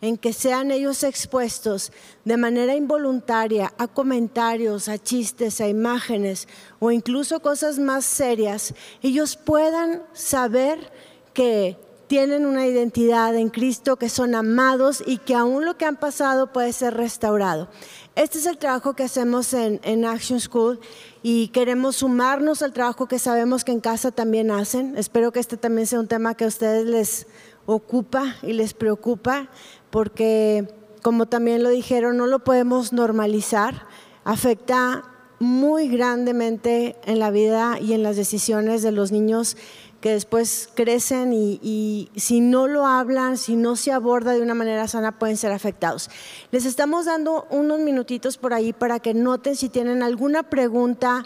en 0.00 0.16
que 0.16 0.32
sean 0.32 0.70
ellos 0.70 1.02
expuestos 1.02 1.90
de 2.24 2.36
manera 2.36 2.76
involuntaria 2.76 3.72
a 3.78 3.88
comentarios, 3.88 4.88
a 4.88 4.98
chistes, 4.98 5.60
a 5.60 5.68
imágenes 5.68 6.46
o 6.78 6.92
incluso 6.92 7.40
cosas 7.40 7.78
más 7.78 8.04
serias, 8.04 8.74
ellos 9.02 9.36
puedan 9.36 10.02
saber 10.12 10.92
que 11.34 11.76
tienen 12.08 12.46
una 12.46 12.66
identidad 12.66 13.36
en 13.36 13.50
Cristo, 13.50 13.96
que 13.96 14.08
son 14.08 14.34
amados 14.34 15.02
y 15.06 15.18
que 15.18 15.34
aún 15.34 15.64
lo 15.66 15.76
que 15.76 15.84
han 15.84 15.96
pasado 15.96 16.52
puede 16.52 16.72
ser 16.72 16.94
restaurado. 16.94 17.68
Este 18.16 18.38
es 18.38 18.46
el 18.46 18.58
trabajo 18.58 18.94
que 18.94 19.04
hacemos 19.04 19.52
en, 19.52 20.04
Action 20.04 20.40
School 20.40 20.80
y 21.22 21.48
queremos 21.48 21.96
sumarnos 21.96 22.62
al 22.62 22.72
trabajo 22.72 23.06
que 23.06 23.18
sabemos 23.18 23.62
que 23.62 23.72
en 23.72 23.80
casa 23.80 24.10
también 24.10 24.50
hacen. 24.50 24.96
Espero 24.96 25.30
que 25.30 25.38
este 25.38 25.56
también 25.56 25.86
sea 25.86 26.00
un 26.00 26.08
tema 26.08 26.34
que 26.34 26.44
a 26.44 26.48
ustedes 26.48 26.86
les 26.86 27.26
ocupa 27.66 28.36
y 28.42 28.54
les 28.54 28.74
preocupa 28.74 29.48
porque, 29.90 30.66
como 31.02 31.26
también 31.26 31.62
lo 31.62 31.68
dijeron, 31.68 32.16
no 32.16 32.26
lo 32.26 32.40
podemos 32.40 32.92
normalizar, 32.92 33.86
afecta 34.24 35.04
muy 35.38 35.88
grandemente 35.88 36.96
en 37.04 37.18
la 37.18 37.30
vida 37.30 37.78
y 37.80 37.92
en 37.92 38.02
las 38.02 38.16
decisiones 38.16 38.82
de 38.82 38.92
los 38.92 39.12
niños 39.12 39.56
que 40.00 40.12
después 40.12 40.68
crecen 40.74 41.32
y, 41.32 42.10
si 42.14 42.40
no 42.40 42.68
lo 42.68 42.86
hablan, 42.86 43.36
si 43.36 43.56
no 43.56 43.74
se 43.74 43.90
aborda 43.90 44.32
de 44.32 44.42
una 44.42 44.54
manera 44.54 44.86
sana, 44.86 45.18
pueden 45.18 45.36
ser 45.36 45.50
afectados. 45.50 46.08
Les 46.52 46.64
estamos 46.64 47.06
dando 47.06 47.46
unos 47.50 47.80
minutitos 47.80 48.38
por 48.38 48.54
ahí 48.54 48.72
para 48.72 49.00
que 49.00 49.14
noten 49.14 49.56
si 49.56 49.68
tienen 49.68 50.02
alguna 50.02 50.44
pregunta 50.44 51.24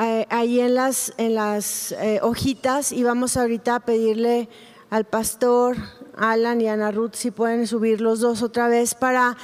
eh, 0.00 0.26
ahí 0.30 0.60
en 0.60 0.74
las, 0.74 1.12
eh, 1.18 2.20
hojitas 2.22 2.92
y 2.92 3.02
vamos 3.02 3.36
ahorita 3.36 3.76
a 3.76 3.80
pedirle 3.80 4.48
al 4.90 5.04
pastor 5.04 5.76
Alan 6.16 6.60
y 6.60 6.68
Ana 6.68 6.92
Ruth 6.92 7.14
si 7.14 7.30
pueden 7.30 7.66
subir 7.66 8.00
los 8.00 8.20
dos 8.20 8.42
otra 8.42 8.68
vez 8.68 8.94
para 8.94 9.36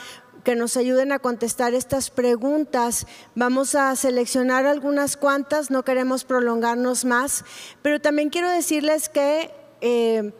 que 0.44 0.54
nos 0.54 0.76
ayuden 0.76 1.10
a 1.10 1.18
contestar 1.18 1.74
estas 1.74 2.10
preguntas. 2.10 3.06
Vamos 3.34 3.74
a 3.74 3.96
seleccionar 3.96 4.66
algunas 4.66 5.16
cuantas, 5.16 5.70
no 5.70 5.82
queremos 5.84 6.24
prolongarnos 6.24 7.04
más, 7.04 7.44
pero 7.82 8.00
también 8.00 8.30
quiero 8.30 8.50
decirles 8.50 9.08
que 9.08 9.50
eh, 9.80 10.32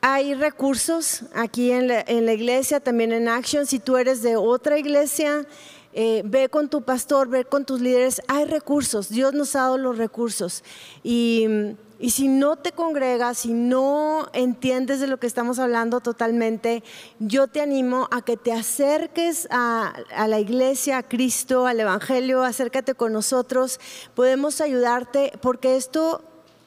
hay 0.00 0.34
recursos 0.34 1.22
aquí 1.34 1.70
en 1.70 1.88
la, 1.88 2.32
iglesia, 2.32 2.80
también 2.80 3.12
en 3.12 3.28
Action. 3.28 3.66
Si 3.66 3.78
tú 3.78 3.96
eres 3.96 4.22
de 4.22 4.36
otra 4.36 4.78
iglesia, 4.78 5.46
eh, 5.92 6.22
ve 6.24 6.48
con 6.48 6.68
tu 6.68 6.82
pastor, 6.82 7.28
ve 7.28 7.44
con 7.44 7.64
tus 7.64 7.80
líderes, 7.80 8.20
hay 8.28 8.46
recursos, 8.46 9.08
Dios 9.08 9.32
nos 9.32 9.54
ha 9.54 9.60
dado 9.60 9.78
los 9.78 9.96
recursos. 9.96 10.64
Y, 11.02 11.76
si 12.00 12.28
no 12.28 12.56
te 12.56 12.72
congregas, 12.72 13.38
si 13.38 13.52
no 13.52 14.28
entiendes 14.32 15.00
de 15.00 15.06
lo 15.06 15.18
que 15.18 15.26
estamos 15.26 15.58
hablando 15.58 16.00
totalmente, 16.00 16.82
yo 17.18 17.46
te 17.48 17.60
animo 17.60 18.08
a 18.10 18.22
que 18.22 18.36
te 18.36 18.52
acerques 18.52 19.46
a 19.50 19.94
la 20.26 20.38
iglesia, 20.38 20.98
a 20.98 21.02
Cristo, 21.02 21.66
al 21.66 21.80
Evangelio, 21.80 22.42
acércate 22.42 22.94
con 22.94 23.12
nosotros, 23.12 23.80
podemos 24.14 24.60
ayudarte 24.60 25.32
porque 25.40 25.76
esto 25.76 26.22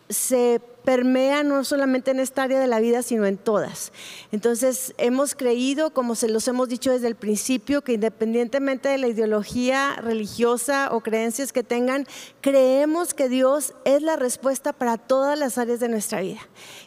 se 0.09 0.61
permea 0.83 1.43
no 1.43 1.65
solamente 1.65 2.11
en 2.11 2.19
esta 2.19 2.43
área 2.43 2.61
de 2.61 2.67
la 2.67 2.79
vida, 2.79 3.01
sino 3.01 3.25
en 3.25 3.37
todas. 3.37 3.91
Entonces, 4.31 4.93
hemos 4.97 5.35
creído, 5.35 5.89
como 5.89 6.15
se 6.15 6.29
los 6.29 6.47
hemos 6.47 6.69
dicho 6.69 6.91
desde 6.91 7.07
el 7.07 7.15
principio, 7.15 7.83
que 7.83 7.93
independientemente 7.93 8.87
de 8.87 8.97
la 8.97 9.09
ideología 9.09 9.95
religiosa 9.95 10.89
o 10.93 11.01
creencias 11.01 11.51
que 11.51 11.63
tengan, 11.63 12.07
creemos 12.39 13.13
que 13.13 13.27
Dios 13.27 13.73
es 13.83 14.01
la 14.01 14.15
respuesta 14.15 14.71
para 14.71 14.97
todas 14.97 15.37
las 15.37 15.57
áreas 15.57 15.81
de 15.81 15.89
nuestra 15.89 16.21
vida 16.21 16.39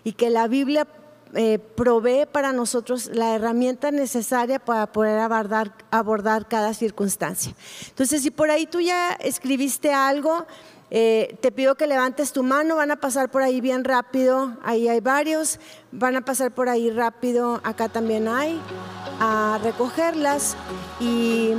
y 0.02 0.12
que 0.12 0.30
la 0.30 0.48
Biblia 0.48 0.86
eh, 1.34 1.58
provee 1.58 2.26
para 2.26 2.52
nosotros 2.52 3.10
la 3.12 3.34
herramienta 3.36 3.90
necesaria 3.90 4.58
para 4.58 4.90
poder 4.90 5.20
abordar, 5.20 5.74
abordar 5.90 6.48
cada 6.48 6.72
circunstancia. 6.72 7.54
Entonces, 7.88 8.22
si 8.22 8.30
por 8.30 8.50
ahí 8.50 8.66
tú 8.66 8.80
ya 8.80 9.12
escribiste 9.20 9.92
algo, 9.92 10.46
eh, 10.91 11.36
te 11.41 11.53
pido 11.53 11.76
que 11.76 11.86
levantes 11.86 12.32
tu 12.32 12.43
mano, 12.43 12.76
van 12.76 12.91
a 12.91 12.97
pasar 12.97 13.30
por 13.30 13.43
ahí 13.43 13.61
bien 13.61 13.84
rápido, 13.84 14.57
ahí 14.64 14.88
hay 14.88 15.01
varios, 15.01 15.61
van 15.93 16.16
a 16.16 16.22
pasar 16.22 16.51
por 16.51 16.68
ahí 16.68 16.91
rápido, 16.91 17.61
acá 17.62 17.88
también 17.88 18.26
hay, 18.26 18.61
a 19.20 19.61
recogerlas 19.62 20.57
y 20.99 21.55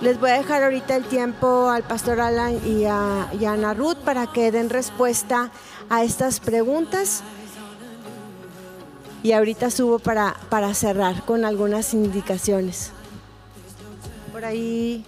les 0.00 0.18
voy 0.18 0.30
a 0.30 0.38
dejar 0.38 0.62
ahorita 0.62 0.96
el 0.96 1.04
tiempo 1.04 1.68
al 1.68 1.82
pastor 1.82 2.20
Alan 2.20 2.58
y 2.66 2.84
a, 2.84 3.28
Ana 3.46 3.74
Ruth 3.74 3.98
para 3.98 4.26
que 4.26 4.50
den 4.50 4.70
respuesta 4.70 5.50
a 5.90 6.02
estas 6.02 6.40
preguntas. 6.40 7.22
Y 9.22 9.32
ahorita 9.32 9.70
subo 9.70 9.98
para, 9.98 10.36
para 10.50 10.74
cerrar 10.74 11.24
con 11.24 11.46
algunas 11.46 11.94
indicaciones. 11.94 12.92
Por 14.32 14.44
ahí 14.44 15.06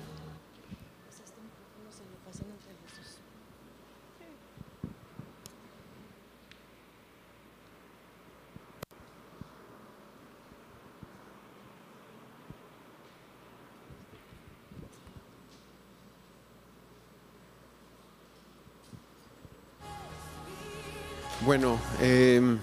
Bueno, 21.47 21.79
em, 22.01 22.59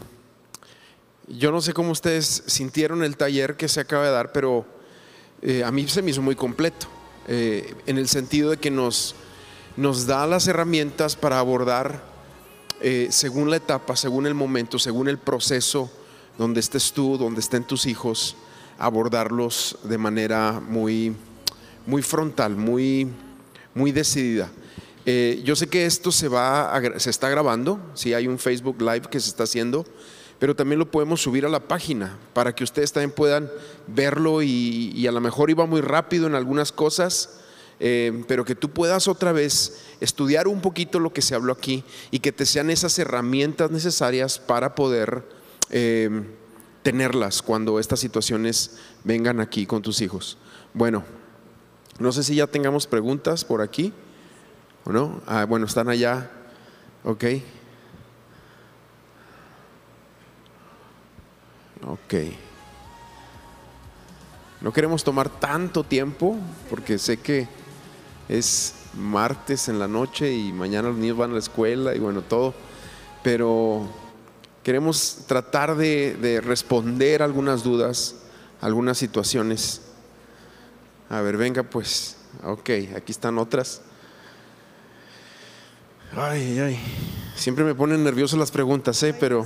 yo 1.30 1.54
no 1.54 1.62
sé 1.62 1.72
cómo 1.72 1.92
ustedes 1.92 2.44
sintieron 2.48 3.02
el 3.02 3.16
taller 3.16 3.56
que 3.56 3.70
se 3.70 3.80
acaba 3.80 4.04
de 4.04 4.12
dar, 4.12 4.34
pero 4.34 4.66
eh, 5.42 5.64
a 5.64 5.72
mí 5.72 5.88
se 5.88 6.02
me 6.02 6.12
hizo 6.12 6.22
muy 6.22 6.36
completo, 6.36 6.88
eh, 7.30 7.76
en 7.86 7.98
el 7.98 8.10
sentido 8.10 8.50
de 8.50 8.58
que 8.58 8.70
nos, 8.70 9.16
nos 9.78 10.06
da 10.06 10.28
las 10.28 10.50
herramientas 10.50 11.16
para 11.16 11.40
abordar 11.40 12.04
eh, 12.82 13.08
según 13.10 13.50
la 13.50 13.56
etapa, 13.56 13.96
según 13.96 14.28
el 14.28 14.34
momento, 14.34 14.78
según 14.78 15.08
el 15.08 15.18
proceso 15.18 15.90
donde 16.38 16.60
estés 16.60 16.92
tú, 16.92 17.18
donde 17.18 17.40
estén 17.40 17.64
tus 17.64 17.86
hijos, 17.86 18.36
abordarlos 18.78 19.78
de 19.86 19.98
manera 19.98 20.60
muy, 20.60 21.16
muy 21.86 22.02
frontal, 22.02 22.58
muy, 22.58 23.08
muy 23.74 23.94
decidida. 23.94 24.52
Eh, 25.06 25.42
yo 25.44 25.56
sé 25.56 25.68
que 25.68 25.86
esto 25.86 26.12
se, 26.12 26.28
va 26.28 26.82
se 26.98 27.10
está 27.10 27.30
grabando, 27.30 27.80
si 27.94 28.14
hay 28.14 28.28
un 28.28 28.40
Facebook 28.40 28.82
Live 28.82 29.08
que 29.12 29.20
se 29.20 29.30
está 29.30 29.44
haciendo, 29.44 29.86
pero 30.40 30.56
también 30.56 30.80
lo 30.80 30.90
podemos 30.90 31.22
subir 31.22 31.46
a 31.46 31.50
la 31.50 31.68
página 31.68 32.18
para 32.34 32.56
que 32.56 32.64
ustedes 32.64 32.92
también 32.92 33.12
puedan 33.12 33.50
verlo 33.88 34.42
y, 34.42 35.06
a 35.08 35.12
lo 35.12 35.22
mejor 35.22 35.50
iba 35.50 35.66
muy 35.66 35.82
rápido 35.82 36.28
en 36.28 36.36
algunas 36.36 36.72
cosas, 36.72 37.40
eh, 37.80 38.24
pero 38.28 38.46
que 38.46 38.56
tú 38.56 38.70
puedas 38.70 39.08
otra 39.08 39.34
vez 39.34 39.82
estudiar 40.00 40.48
un 40.48 40.62
poquito 40.62 41.00
lo 41.00 41.12
que 41.12 41.22
se 41.22 41.36
habló 41.36 41.52
aquí 41.52 41.84
y 42.12 42.20
que 42.20 42.32
te 42.32 42.46
sean 42.46 42.70
esas 42.70 42.98
herramientas 43.00 43.72
necesarias 43.72 44.40
para 44.40 44.76
poder 44.76 45.24
eh, 45.70 46.10
tenerlas 46.82 47.42
cuando 47.42 47.80
estas 47.80 48.00
situaciones 48.00 48.78
vengan 49.04 49.40
aquí 49.40 49.66
con 49.66 49.82
tus 49.82 50.02
hijos. 50.02 50.38
Bueno, 50.74 51.04
no 52.00 52.12
sé 52.12 52.24
si 52.24 52.36
ya 52.36 52.48
tengamos 52.48 52.88
preguntas 52.88 53.46
por 53.46 53.62
aquí. 53.62 53.94
¿O 54.86 54.92
no? 54.92 55.22
Ah, 55.28 55.46
bueno, 55.46 55.66
están 55.66 55.88
allá. 55.88 56.30
Ok. 57.04 57.24
Ok. 61.86 62.14
No 64.62 64.72
queremos 64.72 65.04
tomar 65.04 65.30
tanto 65.30 65.84
tiempo 65.84 66.38
porque 66.70 66.98
sé 66.98 67.18
que 67.18 67.48
es 68.30 68.76
martes 68.94 69.68
en 69.68 69.80
la 69.80 69.88
noche 69.88 70.34
y 70.34 70.54
mañana 70.54 70.90
los 70.90 70.98
niños 70.98 71.18
van 71.18 71.32
a 71.32 71.34
la 71.34 71.40
escuela 71.40 71.96
y 71.96 72.00
bueno, 72.00 72.22
todo. 72.22 72.54
Pero 73.24 73.88
queremos 74.64 75.24
tratar 75.28 75.76
de, 75.76 76.16
de 76.16 76.42
responder 76.42 77.22
algunas 77.22 77.64
dudas, 77.64 78.16
algunas 78.60 78.98
situaciones. 78.98 79.82
A 81.10 81.22
ver, 81.22 81.38
venga 81.38 81.64
pues. 81.64 82.18
Ok, 82.44 82.70
aquí 82.96 83.12
están 83.12 83.38
otras. 83.38 83.82
Ay, 86.16 86.60
ay. 86.60 86.80
Siempre 87.36 87.64
me 87.64 87.74
ponen 87.74 88.04
nervioso 88.04 88.38
las 88.38 88.52
preguntas, 88.52 89.02
¿eh? 89.02 89.16
Pero. 89.20 89.46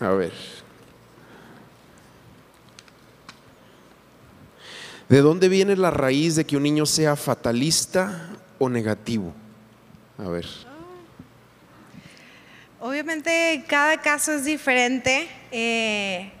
A 0.00 0.08
ver. 0.10 0.32
¿De 5.08 5.20
dónde 5.20 5.48
viene 5.48 5.76
la 5.76 5.90
raíz 5.90 6.36
de 6.36 6.44
que 6.44 6.56
un 6.56 6.62
niño 6.62 6.86
sea 6.86 7.16
fatalista 7.16 8.30
o 8.58 8.68
negativo? 8.68 9.34
A 10.18 10.28
ver. 10.28 10.46
Obviamente 12.80 13.64
cada 13.68 14.00
caso 14.00 14.32
es 14.32 14.44
diferente. 14.44 15.28
Eh, 15.50 16.32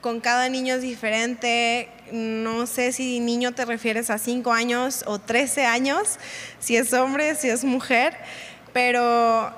con 0.00 0.20
cada 0.20 0.48
niño 0.48 0.74
es 0.74 0.82
diferente. 0.82 1.88
No 2.12 2.66
sé 2.66 2.92
si 2.92 3.20
niño 3.20 3.52
te 3.52 3.64
refieres 3.64 4.10
a 4.10 4.18
5 4.18 4.52
años 4.52 5.04
o 5.06 5.18
13 5.18 5.66
años, 5.66 6.18
si 6.58 6.76
es 6.76 6.92
hombre, 6.92 7.34
si 7.34 7.48
es 7.48 7.64
mujer, 7.64 8.16
pero 8.72 9.52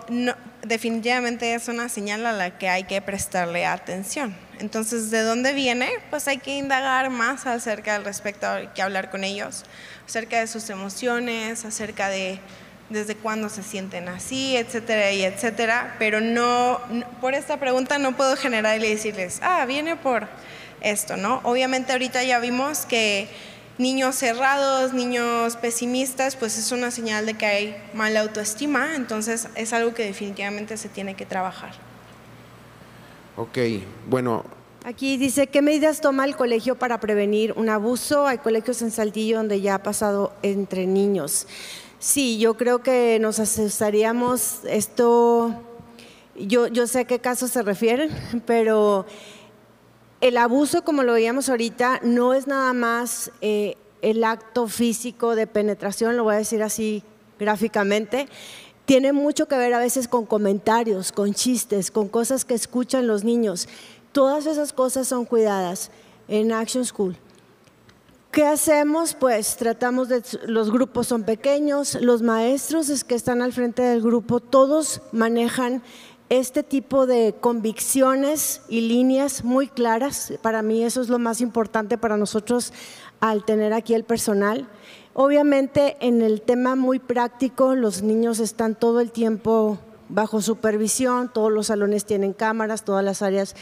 definitivamente 0.62 1.54
es 1.54 1.68
una 1.68 1.88
señal 1.88 2.26
a 2.26 2.32
la 2.32 2.58
que 2.58 2.68
hay 2.68 2.84
que 2.84 3.00
prestarle 3.00 3.66
atención. 3.66 4.36
Entonces, 4.58 5.10
¿de 5.10 5.22
dónde 5.22 5.52
viene? 5.54 5.90
Pues 6.10 6.28
hay 6.28 6.38
que 6.38 6.56
indagar 6.56 7.10
más 7.10 7.46
acerca 7.46 7.94
del 7.94 8.04
respecto, 8.04 8.48
hay 8.48 8.68
que 8.68 8.82
hablar 8.82 9.10
con 9.10 9.24
ellos, 9.24 9.64
acerca 10.06 10.38
de 10.40 10.46
sus 10.46 10.68
emociones, 10.68 11.64
acerca 11.64 12.08
de 12.08 12.40
desde 12.90 13.14
cuándo 13.14 13.48
se 13.48 13.62
sienten 13.62 14.08
así, 14.08 14.56
etcétera, 14.56 15.12
y 15.12 15.22
etcétera. 15.22 15.96
Pero 15.98 16.20
no, 16.20 16.80
por 17.20 17.34
esta 17.34 17.58
pregunta 17.58 17.98
no 17.98 18.16
puedo 18.16 18.36
generar 18.36 18.78
y 18.84 18.88
decirles, 18.88 19.38
ah, 19.42 19.64
viene 19.64 19.96
por 19.96 20.28
esto, 20.82 21.16
¿no? 21.16 21.40
Obviamente 21.44 21.92
ahorita 21.92 22.22
ya 22.24 22.38
vimos 22.40 22.84
que 22.86 23.28
niños 23.78 24.16
cerrados, 24.16 24.92
niños 24.92 25.56
pesimistas, 25.56 26.36
pues 26.36 26.58
es 26.58 26.70
una 26.72 26.90
señal 26.90 27.24
de 27.24 27.34
que 27.34 27.46
hay 27.46 27.76
mala 27.94 28.20
autoestima, 28.20 28.94
entonces 28.94 29.48
es 29.54 29.72
algo 29.72 29.94
que 29.94 30.04
definitivamente 30.04 30.76
se 30.76 30.88
tiene 30.88 31.14
que 31.14 31.24
trabajar. 31.24 31.72
Ok, 33.36 33.58
bueno. 34.06 34.44
Aquí 34.84 35.16
dice, 35.16 35.46
¿qué 35.46 35.62
medidas 35.62 36.00
toma 36.00 36.24
el 36.24 36.36
colegio 36.36 36.74
para 36.74 37.00
prevenir 37.00 37.52
un 37.52 37.68
abuso? 37.68 38.26
Hay 38.26 38.38
colegios 38.38 38.80
en 38.82 38.90
Saltillo 38.90 39.36
donde 39.36 39.60
ya 39.60 39.76
ha 39.76 39.82
pasado 39.82 40.32
entre 40.42 40.86
niños. 40.86 41.46
Sí, 42.00 42.38
yo 42.38 42.54
creo 42.54 42.82
que 42.82 43.18
nos 43.20 43.38
asustaríamos, 43.40 44.60
esto, 44.64 45.54
yo, 46.34 46.66
yo 46.66 46.86
sé 46.86 47.00
a 47.00 47.04
qué 47.04 47.18
casos 47.18 47.50
se 47.50 47.60
refieren, 47.60 48.08
pero 48.46 49.04
el 50.22 50.38
abuso, 50.38 50.82
como 50.82 51.02
lo 51.02 51.12
veíamos 51.12 51.50
ahorita, 51.50 52.00
no 52.02 52.32
es 52.32 52.46
nada 52.46 52.72
más 52.72 53.30
eh, 53.42 53.76
el 54.00 54.24
acto 54.24 54.66
físico 54.66 55.34
de 55.34 55.46
penetración, 55.46 56.16
lo 56.16 56.24
voy 56.24 56.36
a 56.36 56.38
decir 56.38 56.62
así 56.62 57.02
gráficamente, 57.38 58.28
tiene 58.86 59.12
mucho 59.12 59.46
que 59.46 59.58
ver 59.58 59.74
a 59.74 59.78
veces 59.78 60.08
con 60.08 60.24
comentarios, 60.24 61.12
con 61.12 61.34
chistes, 61.34 61.90
con 61.90 62.08
cosas 62.08 62.46
que 62.46 62.54
escuchan 62.54 63.06
los 63.06 63.24
niños. 63.24 63.68
Todas 64.12 64.46
esas 64.46 64.72
cosas 64.72 65.06
son 65.06 65.26
cuidadas 65.26 65.90
en 66.28 66.50
Action 66.50 66.86
School. 66.86 67.18
¿Qué 68.30 68.46
hacemos? 68.46 69.14
Pues 69.14 69.56
tratamos 69.56 70.08
de, 70.08 70.22
los 70.46 70.70
grupos 70.70 71.08
son 71.08 71.24
pequeños, 71.24 71.98
los 72.00 72.22
maestros 72.22 72.88
es 72.88 73.02
que 73.02 73.16
están 73.16 73.42
al 73.42 73.52
frente 73.52 73.82
del 73.82 74.02
grupo, 74.02 74.38
todos 74.38 75.02
manejan 75.10 75.82
este 76.28 76.62
tipo 76.62 77.06
de 77.06 77.34
convicciones 77.40 78.62
y 78.68 78.82
líneas 78.82 79.42
muy 79.42 79.66
claras. 79.66 80.32
Para 80.42 80.62
mí 80.62 80.84
eso 80.84 81.00
es 81.00 81.08
lo 81.08 81.18
más 81.18 81.40
importante 81.40 81.98
para 81.98 82.16
nosotros 82.16 82.72
al 83.18 83.44
tener 83.44 83.72
aquí 83.72 83.94
el 83.94 84.04
personal. 84.04 84.68
Obviamente 85.12 85.96
en 85.98 86.22
el 86.22 86.40
tema 86.40 86.76
muy 86.76 87.00
práctico, 87.00 87.74
los 87.74 88.02
niños 88.02 88.38
están 88.38 88.76
todo 88.76 89.00
el 89.00 89.10
tiempo 89.10 89.80
bajo 90.08 90.40
supervisión, 90.40 91.32
todos 91.32 91.50
los 91.50 91.66
salones 91.68 92.04
tienen 92.04 92.32
cámaras, 92.32 92.84
todas 92.84 93.04
las 93.04 93.22
áreas 93.22 93.56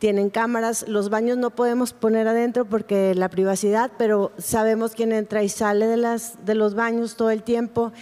tienen 0.00 0.30
cámaras, 0.30 0.88
los 0.88 1.10
baños 1.10 1.36
no 1.36 1.50
podemos 1.50 1.92
poner 1.92 2.26
adentro 2.26 2.64
porque 2.64 3.14
la 3.14 3.28
privacidad, 3.28 3.92
pero 3.98 4.32
sabemos 4.38 4.94
quién 4.94 5.12
entra 5.12 5.42
y 5.42 5.48
sale 5.50 5.86
de, 5.86 6.54
los 6.54 6.74
baños 6.74 7.16
todo 7.16 7.30
el 7.30 7.42
tiempo. 7.42 7.92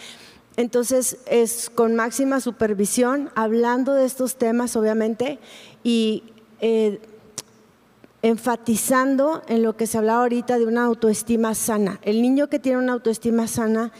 Entonces 0.57 1.18
es 1.26 1.68
con 1.68 1.96
máxima 1.96 2.40
supervisión, 2.40 3.30
hablando 3.34 3.94
de 3.94 4.07
estos 4.07 4.36
temas 4.36 4.76
obviamente 4.76 5.40
y 5.82 6.22
eh, 6.61 7.01
enfatizando 8.22 9.42
en 9.49 9.64
lo 9.64 9.76
que 9.76 9.88
se 9.88 9.99
hablaba 9.99 10.22
ahorita 10.22 10.57
de 10.59 10.66
una 10.66 10.84
autoestima 10.84 11.55
sana. 11.55 11.99
El 12.03 12.22
niño 12.22 12.49
que 12.49 12.61
tiene 12.61 12.78
una 12.78 12.92
autoestima 12.92 13.49
sana 13.49 13.92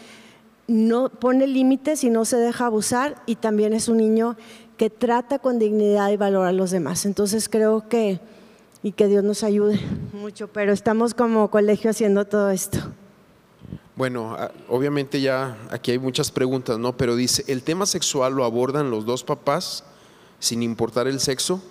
no 0.67 1.09
pone 1.09 1.47
límites 1.47 2.05
y 2.05 2.09
no 2.09 2.23
se 2.23 2.37
deja 2.37 2.67
abusar 2.67 3.21
y 3.25 3.35
también 3.35 3.73
es 3.73 3.89
un 3.89 3.97
niño 3.97 4.37
que 4.79 4.89
trata 4.89 5.39
con 5.39 5.59
dignidad 5.59 6.09
y 6.09 6.15
valor 6.15 6.47
a 6.47 6.53
los 6.53 6.71
demás. 6.71 7.05
Entonces 7.05 7.49
creo 7.49 7.89
que, 7.89 8.21
y 8.81 8.93
que 8.93 9.07
Dios 9.07 9.25
nos 9.25 9.43
ayude 9.43 9.77
mucho, 10.13 10.47
pero 10.47 10.71
estamos 10.71 11.13
como 11.13 11.51
colegio 11.51 11.89
haciendo 11.89 12.23
todo 12.23 12.49
esto. 12.49 12.79
Bueno, 13.97 14.37
obviamente 14.69 15.19
ya 15.19 15.57
aquí 15.69 15.91
hay 15.91 15.99
muchas 15.99 16.31
preguntas, 16.31 16.79
¿no? 16.79 16.95
Pero 16.95 17.17
dice, 17.17 17.43
¿el 17.49 17.61
tema 17.61 17.85
sexual 17.85 18.33
lo 18.33 18.45
abordan 18.45 18.89
los 18.89 19.05
dos 19.05 19.25
papás 19.25 19.83
sin 20.39 20.63
importar 20.63 21.09
el 21.09 21.19
sexo? 21.19 21.61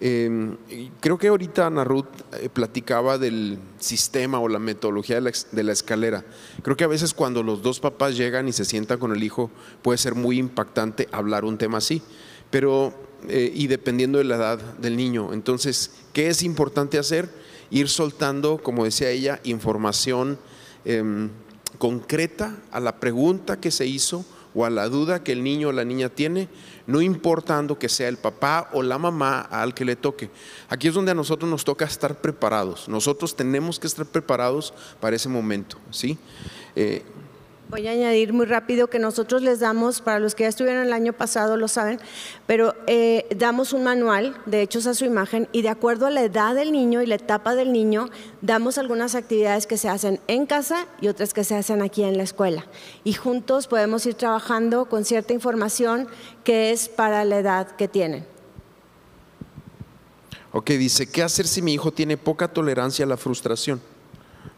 Em, 0.00 0.56
creo 1.00 1.18
que 1.18 1.28
ahorita 1.28 1.66
Ana 1.66 1.82
Ruth 1.82 2.06
eh, 2.32 2.48
platicaba 2.52 3.16
del 3.16 3.58
sistema 3.78 4.38
o 4.38 4.48
la 4.48 4.58
metodología 4.58 5.20
de 5.20 5.62
la, 5.62 5.72
escalera. 5.72 6.24
Creo 6.62 6.76
que 6.76 6.84
a 6.84 6.88
veces 6.88 7.14
cuando 7.14 7.42
los 7.42 7.62
dos 7.62 7.80
papás 7.80 8.16
llegan 8.16 8.46
y 8.46 8.52
se 8.52 8.64
sientan 8.64 8.98
con 8.98 9.12
el 9.12 9.22
hijo 9.22 9.50
puede 9.82 9.98
ser 9.98 10.14
muy 10.14 10.38
impactante 10.38 11.08
hablar 11.10 11.44
un 11.44 11.58
tema 11.58 11.78
así, 11.78 12.02
pero 12.54 12.94
eh, 13.28 13.50
y 13.52 13.66
dependiendo 13.66 14.18
de 14.18 14.22
la 14.22 14.36
edad 14.36 14.58
del 14.78 14.96
niño. 14.96 15.32
Entonces, 15.32 15.90
¿qué 16.12 16.28
es 16.28 16.44
importante 16.44 17.00
hacer? 17.00 17.28
Ir 17.68 17.88
soltando, 17.88 18.58
como 18.58 18.84
decía 18.84 19.10
ella, 19.10 19.40
información. 19.42 20.38
Em, 20.84 21.30
concreta 21.78 22.56
a 22.70 22.78
la 22.78 23.00
pregunta 23.00 23.58
que 23.58 23.72
se 23.72 23.86
hizo 23.86 24.24
o 24.54 24.64
a 24.64 24.70
la 24.70 24.88
duda 24.88 25.24
que 25.24 25.32
el 25.32 25.42
niño 25.42 25.70
o 25.70 25.72
la 25.72 25.84
niña 25.84 26.10
tiene, 26.10 26.48
no 26.86 27.02
importando 27.02 27.76
que 27.76 27.88
sea 27.88 28.06
el 28.06 28.18
papá 28.18 28.70
o 28.72 28.84
la 28.84 28.98
mamá 28.98 29.40
al 29.40 29.74
que 29.74 29.84
le 29.84 29.96
toque. 29.96 30.30
Aquí 30.68 30.86
es 30.86 30.94
donde 30.94 31.10
a 31.10 31.14
nosotros 31.14 31.50
nos 31.50 31.64
toca 31.64 31.86
estar 31.86 32.20
preparados. 32.20 32.88
Nosotros 32.88 33.34
tenemos 33.34 33.80
que 33.80 33.88
estar 33.88 34.06
preparados 34.06 34.72
para 35.00 35.16
ese 35.16 35.28
momento, 35.28 35.76
¿sí? 35.90 36.18
Eh, 36.76 37.02
Voy 37.70 37.88
a 37.88 37.92
añadir 37.92 38.32
muy 38.34 38.44
rápido 38.44 38.88
que 38.88 38.98
nosotros 38.98 39.40
les 39.42 39.58
damos, 39.58 40.02
para 40.02 40.18
los 40.18 40.34
que 40.34 40.44
ya 40.44 40.48
estuvieron 40.48 40.84
el 40.84 40.92
año 40.92 41.14
pasado 41.14 41.56
lo 41.56 41.66
saben, 41.66 41.98
pero 42.46 42.74
eh, 42.86 43.26
damos 43.34 43.72
un 43.72 43.84
manual 43.84 44.36
de 44.44 44.60
hechos 44.60 44.86
a 44.86 44.94
su 44.94 45.06
imagen 45.06 45.48
y 45.50 45.62
de 45.62 45.70
acuerdo 45.70 46.06
a 46.06 46.10
la 46.10 46.22
edad 46.22 46.54
del 46.54 46.72
niño 46.72 47.00
y 47.00 47.06
la 47.06 47.14
etapa 47.14 47.54
del 47.54 47.72
niño, 47.72 48.10
damos 48.42 48.76
algunas 48.76 49.14
actividades 49.14 49.66
que 49.66 49.78
se 49.78 49.88
hacen 49.88 50.20
en 50.28 50.44
casa 50.44 50.86
y 51.00 51.08
otras 51.08 51.32
que 51.32 51.42
se 51.42 51.56
hacen 51.56 51.80
aquí 51.80 52.02
en 52.02 52.18
la 52.18 52.22
escuela. 52.22 52.66
Y 53.02 53.14
juntos 53.14 53.66
podemos 53.66 54.04
ir 54.04 54.14
trabajando 54.14 54.84
con 54.84 55.06
cierta 55.06 55.32
información 55.32 56.06
que 56.44 56.70
es 56.70 56.90
para 56.90 57.24
la 57.24 57.38
edad 57.38 57.68
que 57.76 57.88
tienen. 57.88 58.26
Ok, 60.52 60.70
dice, 60.70 61.08
¿qué 61.08 61.22
hacer 61.22 61.48
si 61.48 61.62
mi 61.62 61.72
hijo 61.72 61.92
tiene 61.92 62.16
poca 62.18 62.46
tolerancia 62.46 63.04
a 63.04 63.08
la 63.08 63.16
frustración? 63.16 63.80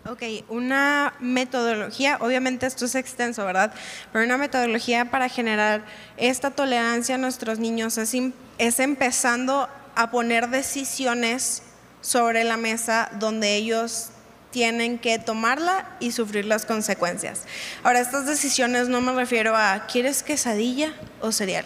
Ok, 0.09 0.23
una 0.49 1.15
metodología, 1.19 2.19
obviamente 2.21 2.65
esto 2.65 2.85
es 2.85 2.95
extenso, 2.95 3.45
¿verdad? 3.45 3.75
Pero 4.13 4.25
una 4.25 4.37
metodología 4.37 5.11
para 5.11 5.29
generar 5.29 5.83
esta 6.17 6.53
tolerancia 6.53 7.17
a 7.17 7.19
nuestros 7.19 7.59
niños 7.59 7.99
es, 7.99 8.15
es 8.59 8.79
empezando 8.79 9.69
a 9.97 10.11
poner 10.13 10.49
decisiones 10.49 11.63
sobre 12.03 12.45
la 12.45 12.57
mesa 12.57 13.11
donde 13.19 13.57
ellos 13.57 14.11
tienen 14.53 15.01
que 15.01 15.19
tomarla 15.19 15.97
y 15.99 16.13
sufrir 16.13 16.45
las 16.45 16.67
consecuencias. 16.67 17.43
Ahora, 17.83 17.99
estas 17.99 18.27
decisiones 18.27 18.89
no 18.89 19.01
me 19.01 19.13
refiero 19.13 19.57
a, 19.57 19.89
¿quieres 19.91 20.23
quesadilla 20.23 20.95
o 21.21 21.33
cereal? 21.33 21.65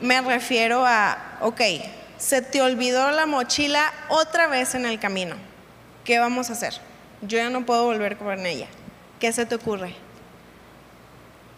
Me 0.00 0.20
refiero 0.20 0.86
a, 0.86 1.38
ok, 1.40 1.60
se 2.18 2.40
te 2.40 2.62
olvidó 2.62 3.10
la 3.10 3.26
mochila 3.26 3.92
otra 4.10 4.46
vez 4.46 4.76
en 4.76 4.86
el 4.86 5.00
camino. 5.00 5.34
¿Qué 6.04 6.20
vamos 6.20 6.50
a 6.50 6.52
hacer? 6.52 6.89
Yo 7.22 7.38
ya 7.38 7.50
no 7.50 7.66
puedo 7.66 7.84
volver 7.84 8.16
con 8.16 8.46
ella. 8.46 8.66
¿Qué 9.18 9.32
se 9.32 9.46
te 9.46 9.54
ocurre? 9.54 9.94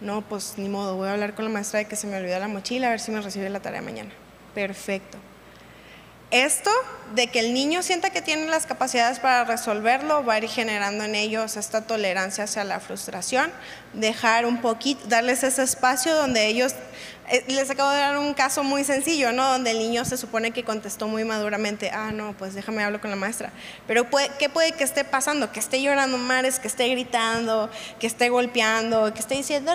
No, 0.00 0.22
pues 0.22 0.54
ni 0.58 0.68
modo, 0.68 0.96
voy 0.96 1.08
a 1.08 1.12
hablar 1.12 1.34
con 1.34 1.44
la 1.44 1.50
maestra 1.50 1.78
de 1.78 1.86
que 1.86 1.94
se 1.94 2.08
me 2.08 2.16
olvidó 2.16 2.38
la 2.40 2.48
mochila, 2.48 2.88
a 2.88 2.90
ver 2.90 3.00
si 3.00 3.12
me 3.12 3.20
recibe 3.20 3.48
la 3.50 3.60
tarea 3.60 3.82
mañana. 3.82 4.10
Perfecto. 4.54 5.18
Esto 6.32 6.70
de 7.14 7.26
que 7.26 7.40
el 7.40 7.52
niño 7.52 7.82
sienta 7.82 8.08
que 8.08 8.22
tiene 8.22 8.46
las 8.46 8.64
capacidades 8.64 9.20
para 9.20 9.44
resolverlo 9.44 10.24
va 10.24 10.32
a 10.32 10.38
ir 10.38 10.48
generando 10.48 11.04
en 11.04 11.14
ellos 11.14 11.58
esta 11.58 11.82
tolerancia 11.82 12.44
hacia 12.44 12.64
la 12.64 12.80
frustración, 12.80 13.52
dejar 13.92 14.46
un 14.46 14.62
poquito, 14.62 15.06
darles 15.08 15.42
ese 15.42 15.62
espacio 15.62 16.14
donde 16.14 16.46
ellos 16.46 16.74
eh, 17.28 17.44
les 17.48 17.68
acabo 17.68 17.90
de 17.90 17.98
dar 17.98 18.16
un 18.16 18.32
caso 18.32 18.64
muy 18.64 18.82
sencillo, 18.82 19.30
¿no? 19.32 19.46
Donde 19.46 19.72
el 19.72 19.78
niño 19.78 20.06
se 20.06 20.16
supone 20.16 20.52
que 20.52 20.64
contestó 20.64 21.06
muy 21.06 21.22
maduramente, 21.24 21.90
ah, 21.92 22.12
no, 22.12 22.32
pues 22.38 22.54
déjame 22.54 22.82
hablar 22.82 23.02
con 23.02 23.10
la 23.10 23.16
maestra. 23.16 23.52
Pero 23.86 24.06
¿qué 24.38 24.48
puede 24.48 24.72
que 24.72 24.84
esté 24.84 25.04
pasando? 25.04 25.52
Que 25.52 25.60
esté 25.60 25.82
llorando 25.82 26.16
mares, 26.16 26.58
que 26.58 26.68
esté 26.68 26.88
gritando, 26.88 27.68
que 28.00 28.06
esté 28.06 28.30
golpeando, 28.30 29.12
que 29.12 29.20
esté 29.20 29.34
diciendo. 29.34 29.74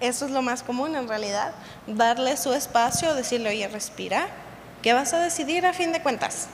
Eso 0.00 0.24
es 0.24 0.30
lo 0.30 0.40
más 0.40 0.62
común 0.62 0.94
en 0.94 1.08
realidad. 1.08 1.52
Darle 1.88 2.36
su 2.36 2.52
espacio, 2.52 3.12
decirle, 3.16 3.48
oye, 3.48 3.66
respira. 3.66 4.28
¿Qué 4.82 4.92
vas 4.92 5.12
a 5.12 5.20
decidir 5.20 5.66
a 5.66 5.72
fin 5.72 5.92
de 5.92 6.02
cuentas? 6.02 6.48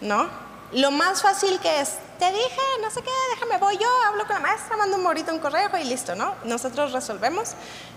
¿No? 0.00 0.28
Lo 0.72 0.90
más 0.90 1.22
fácil 1.22 1.60
que 1.60 1.80
es, 1.80 1.96
te 2.18 2.26
dije, 2.26 2.60
no 2.82 2.90
sé 2.90 3.00
qué, 3.00 3.10
déjame, 3.34 3.58
voy 3.58 3.76
yo, 3.76 3.86
hablo 4.08 4.26
con 4.26 4.34
la 4.34 4.40
maestra, 4.40 4.76
mando 4.76 4.96
un 4.96 5.02
morito, 5.04 5.32
un 5.32 5.38
correo 5.38 5.70
y 5.80 5.84
listo, 5.84 6.16
¿no? 6.16 6.34
Nosotros 6.44 6.92
resolvemos. 6.92 7.52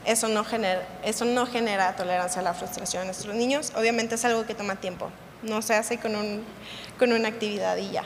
Eso 0.06 0.28
no 0.28 0.43
genera, 0.43 0.88
eso 1.04 1.26
no 1.26 1.47
genera 1.47 1.95
tolerancia 1.95 2.41
a 2.41 2.43
la 2.43 2.54
frustración 2.54 3.02
en 3.02 3.08
nuestros 3.08 3.34
niños. 3.34 3.74
Obviamente 3.76 4.16
es 4.16 4.26
algo 4.26 4.45
que 4.45 4.54
toma 4.54 4.76
tiempo. 4.76 5.10
No 5.41 5.64
se 5.64 5.74
hace 5.74 5.97
con, 5.97 6.16
un, 6.16 6.43
con 7.00 7.12
una 7.12 7.28
actividad 7.28 7.76
y 7.78 7.89
ya. 7.91 8.04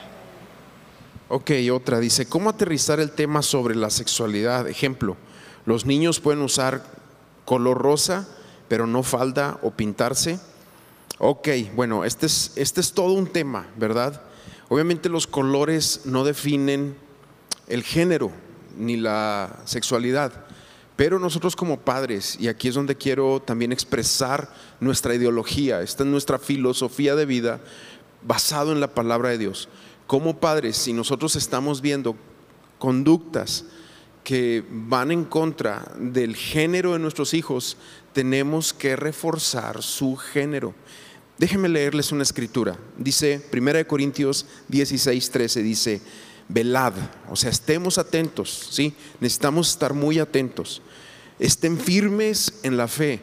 Ok, 1.28 1.50
otra 1.72 2.00
dice, 2.00 2.26
¿cómo 2.26 2.48
aterrizar 2.48 3.00
el 3.00 3.10
tema 3.10 3.42
sobre 3.42 3.74
la 3.74 3.90
sexualidad? 3.90 4.66
Ejemplo, 4.66 5.16
los 5.66 5.84
niños 5.84 6.20
pueden 6.20 6.42
usar 6.42 6.82
color 7.44 7.78
rosa, 7.78 8.26
pero 8.68 8.86
no 8.86 9.02
falda 9.02 9.58
o 9.62 9.70
pintarse. 9.72 10.38
Ok, 11.18 11.48
bueno, 11.76 12.04
este 12.04 12.26
es, 12.26 12.52
este 12.56 12.80
es 12.80 12.92
todo 12.92 13.12
un 13.12 13.28
tema, 13.28 13.68
¿verdad? 13.76 14.22
Obviamente 14.68 15.08
los 15.08 15.26
colores 15.26 16.00
no 16.04 16.24
definen 16.24 16.96
el 17.68 17.84
género 17.84 18.32
ni 18.76 18.96
la 18.96 19.60
sexualidad, 19.64 20.46
pero 20.96 21.20
nosotros 21.20 21.54
como 21.54 21.78
padres, 21.80 22.36
y 22.40 22.48
aquí 22.48 22.68
es 22.68 22.74
donde 22.74 22.96
quiero 22.96 23.40
también 23.40 23.70
expresar 23.70 24.52
nuestra 24.80 25.14
ideología, 25.14 25.82
esta 25.82 26.02
es 26.02 26.08
nuestra 26.08 26.40
filosofía 26.40 27.14
de 27.14 27.26
vida 27.26 27.60
basado 28.22 28.72
en 28.72 28.80
la 28.80 28.94
palabra 28.94 29.28
de 29.28 29.38
Dios. 29.38 29.68
Como 30.08 30.40
padres, 30.40 30.76
si 30.76 30.92
nosotros 30.92 31.36
estamos 31.36 31.80
viendo 31.80 32.16
conductas 32.78 33.66
que 34.24 34.64
van 34.68 35.12
en 35.12 35.24
contra 35.24 35.92
del 35.96 36.34
género 36.34 36.94
de 36.94 36.98
nuestros 36.98 37.34
hijos, 37.34 37.76
tenemos 38.12 38.72
que 38.72 38.96
reforzar 38.96 39.82
su 39.82 40.16
género. 40.16 40.74
Déjenme 41.38 41.68
leerles 41.68 42.12
una 42.12 42.22
escritura. 42.22 42.78
Dice 42.96 43.44
1 43.52 43.86
Corintios 43.88 44.46
16, 44.68 45.30
13, 45.30 45.62
dice, 45.62 46.00
velad, 46.48 46.92
o 47.28 47.36
sea, 47.36 47.50
estemos 47.50 47.98
atentos, 47.98 48.68
¿sí? 48.70 48.94
Necesitamos 49.20 49.70
estar 49.70 49.94
muy 49.94 50.18
atentos. 50.18 50.80
Estén 51.38 51.78
firmes 51.78 52.54
en 52.62 52.76
la 52.76 52.86
fe. 52.86 53.20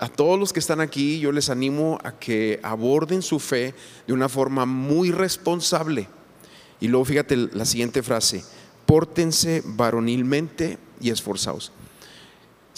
A 0.00 0.08
todos 0.08 0.38
los 0.38 0.52
que 0.52 0.60
están 0.60 0.80
aquí, 0.80 1.18
yo 1.18 1.32
les 1.32 1.50
animo 1.50 1.98
a 2.04 2.12
que 2.12 2.60
aborden 2.62 3.22
su 3.22 3.38
fe 3.38 3.74
de 4.06 4.12
una 4.12 4.28
forma 4.28 4.66
muy 4.66 5.10
responsable. 5.10 6.08
Y 6.80 6.88
luego 6.88 7.06
fíjate 7.06 7.36
la 7.36 7.64
siguiente 7.64 8.02
frase, 8.02 8.44
pórtense 8.86 9.62
varonilmente 9.64 10.78
y 11.00 11.10
esforzados. 11.10 11.72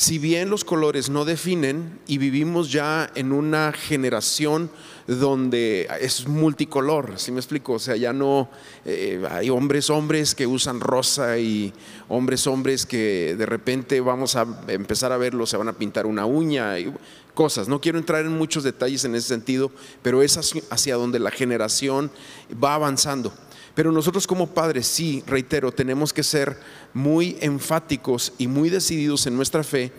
Si 0.00 0.18
bien 0.18 0.48
los 0.48 0.64
colores 0.64 1.10
no 1.10 1.26
definen 1.26 2.00
y 2.06 2.16
vivimos 2.16 2.72
ya 2.72 3.10
en 3.16 3.32
una 3.32 3.70
generación 3.70 4.70
donde 5.06 5.88
es 6.00 6.26
multicolor, 6.26 7.18
si 7.18 7.32
me 7.32 7.38
explico? 7.38 7.74
O 7.74 7.78
sea, 7.78 7.96
ya 7.96 8.14
no 8.14 8.48
eh, 8.86 9.22
hay 9.30 9.50
hombres, 9.50 9.90
hombres 9.90 10.34
que 10.34 10.46
usan 10.46 10.80
rosa 10.80 11.36
y 11.36 11.74
hombres, 12.08 12.46
hombres 12.46 12.86
que 12.86 13.36
de 13.36 13.44
repente 13.44 14.00
vamos 14.00 14.36
a 14.36 14.46
empezar 14.68 15.12
a 15.12 15.18
verlo, 15.18 15.44
se 15.44 15.58
van 15.58 15.68
a 15.68 15.74
pintar 15.74 16.06
una 16.06 16.24
uña 16.24 16.78
y 16.78 16.90
cosas. 17.34 17.68
No 17.68 17.82
quiero 17.82 17.98
entrar 17.98 18.24
en 18.24 18.32
muchos 18.32 18.64
detalles 18.64 19.04
en 19.04 19.14
ese 19.14 19.28
sentido, 19.28 19.70
pero 20.00 20.22
es 20.22 20.38
hacia 20.70 20.94
donde 20.94 21.18
la 21.18 21.30
generación 21.30 22.10
va 22.52 22.74
avanzando. 22.74 23.34
Pero 23.80 23.92
nosotros 23.92 24.26
como 24.26 24.48
padres, 24.48 24.86
sí, 24.86 25.24
reitero, 25.26 25.72
tenemos 25.72 26.12
que 26.12 26.22
ser 26.22 26.58
muy 26.92 27.38
enfáticos 27.40 28.34
y 28.36 28.46
muy 28.46 28.68
decididos 28.68 29.26
en 29.26 29.34
nuestra 29.34 29.64
fe 29.64 29.90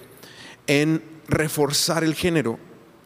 en 0.68 1.02
reforzar 1.28 2.04
el 2.04 2.14
género. 2.14 2.60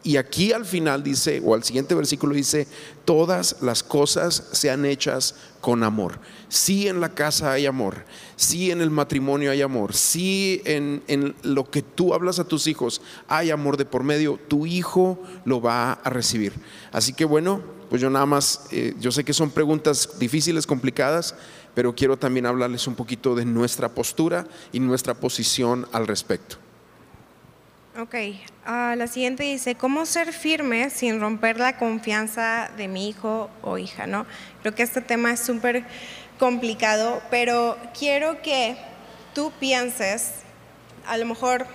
Y 0.05 0.17
aquí 0.17 0.53
al 0.53 0.65
final 0.65 1.01
dice, 1.01 1.41
o 1.43 1.55
al 1.55 1.63
siguiente 1.63 1.95
versículo 1.95 2.35
dice, 2.35 2.67
todas 3.05 3.55
las 3.61 3.81
cosas 3.81 4.49
sean 4.51 4.85
hechas 4.85 5.33
con 5.61 5.83
amor. 5.83 6.19
Sí 6.47 6.87
en 6.87 7.01
la 7.01 7.15
casa 7.15 7.53
hay 7.53 7.65
amor, 7.65 8.05
sí 8.35 8.69
en 8.69 8.81
el 8.81 8.91
matrimonio 8.91 9.49
hay 9.49 9.63
amor, 9.63 9.95
sí 9.95 10.61
en, 10.65 11.01
en, 11.07 11.33
lo 11.41 11.71
que 11.71 11.81
tú 11.81 12.13
hablas 12.13 12.37
a 12.37 12.47
tus 12.47 12.67
hijos 12.67 13.01
hay 13.27 13.49
amor 13.49 13.77
de 13.77 13.85
por 13.85 14.03
medio, 14.03 14.39
tu 14.47 14.67
hijo 14.67 15.19
lo 15.43 15.59
va 15.59 15.93
a 15.93 16.09
recibir. 16.11 16.53
Así 16.91 17.11
que 17.13 17.25
bueno, 17.25 17.63
pues 17.89 17.99
yo 17.99 18.11
nada 18.11 18.27
más, 18.27 18.67
eh, 18.69 18.93
yo 18.99 19.11
sé 19.11 19.23
que 19.23 19.33
son 19.33 19.49
preguntas 19.49 20.19
difíciles, 20.19 20.67
complicadas, 20.67 21.33
pero 21.73 21.95
quiero 21.95 22.15
también 22.15 22.45
hablarles 22.45 22.85
un 22.85 22.93
poquito 22.93 23.33
de 23.33 23.45
nuestra 23.45 23.89
postura 23.89 24.45
y 24.71 24.79
nuestra 24.79 25.15
posición 25.15 25.87
al 25.91 26.05
respecto. 26.05 26.57
Ok, 27.97 28.13
uh, 28.67 28.97
la 28.97 29.07
siguiente 29.07 29.43
dice, 29.43 29.75
¿cómo 29.75 30.05
ser 30.05 30.33
firme 30.33 30.89
sin 30.89 31.21
romper 31.21 31.57
la 31.57 31.77
confianza 31.77 32.69
de 32.75 32.89
mi 32.89 33.07
hijo 33.07 33.49
o 33.61 33.77
hija? 33.77 34.05
¿no? 34.05 34.25
Creo 34.61 34.75
que 34.75 34.83
este 34.83 34.99
tema 34.99 35.31
es 35.31 35.39
súper 35.39 35.85
complicado, 36.37 37.21
pero 37.29 37.77
quiero 37.97 38.41
que 38.41 38.75
tú 39.33 39.53
pienses, 39.61 40.31
a 41.07 41.15
lo 41.15 41.25
mejor 41.25 41.67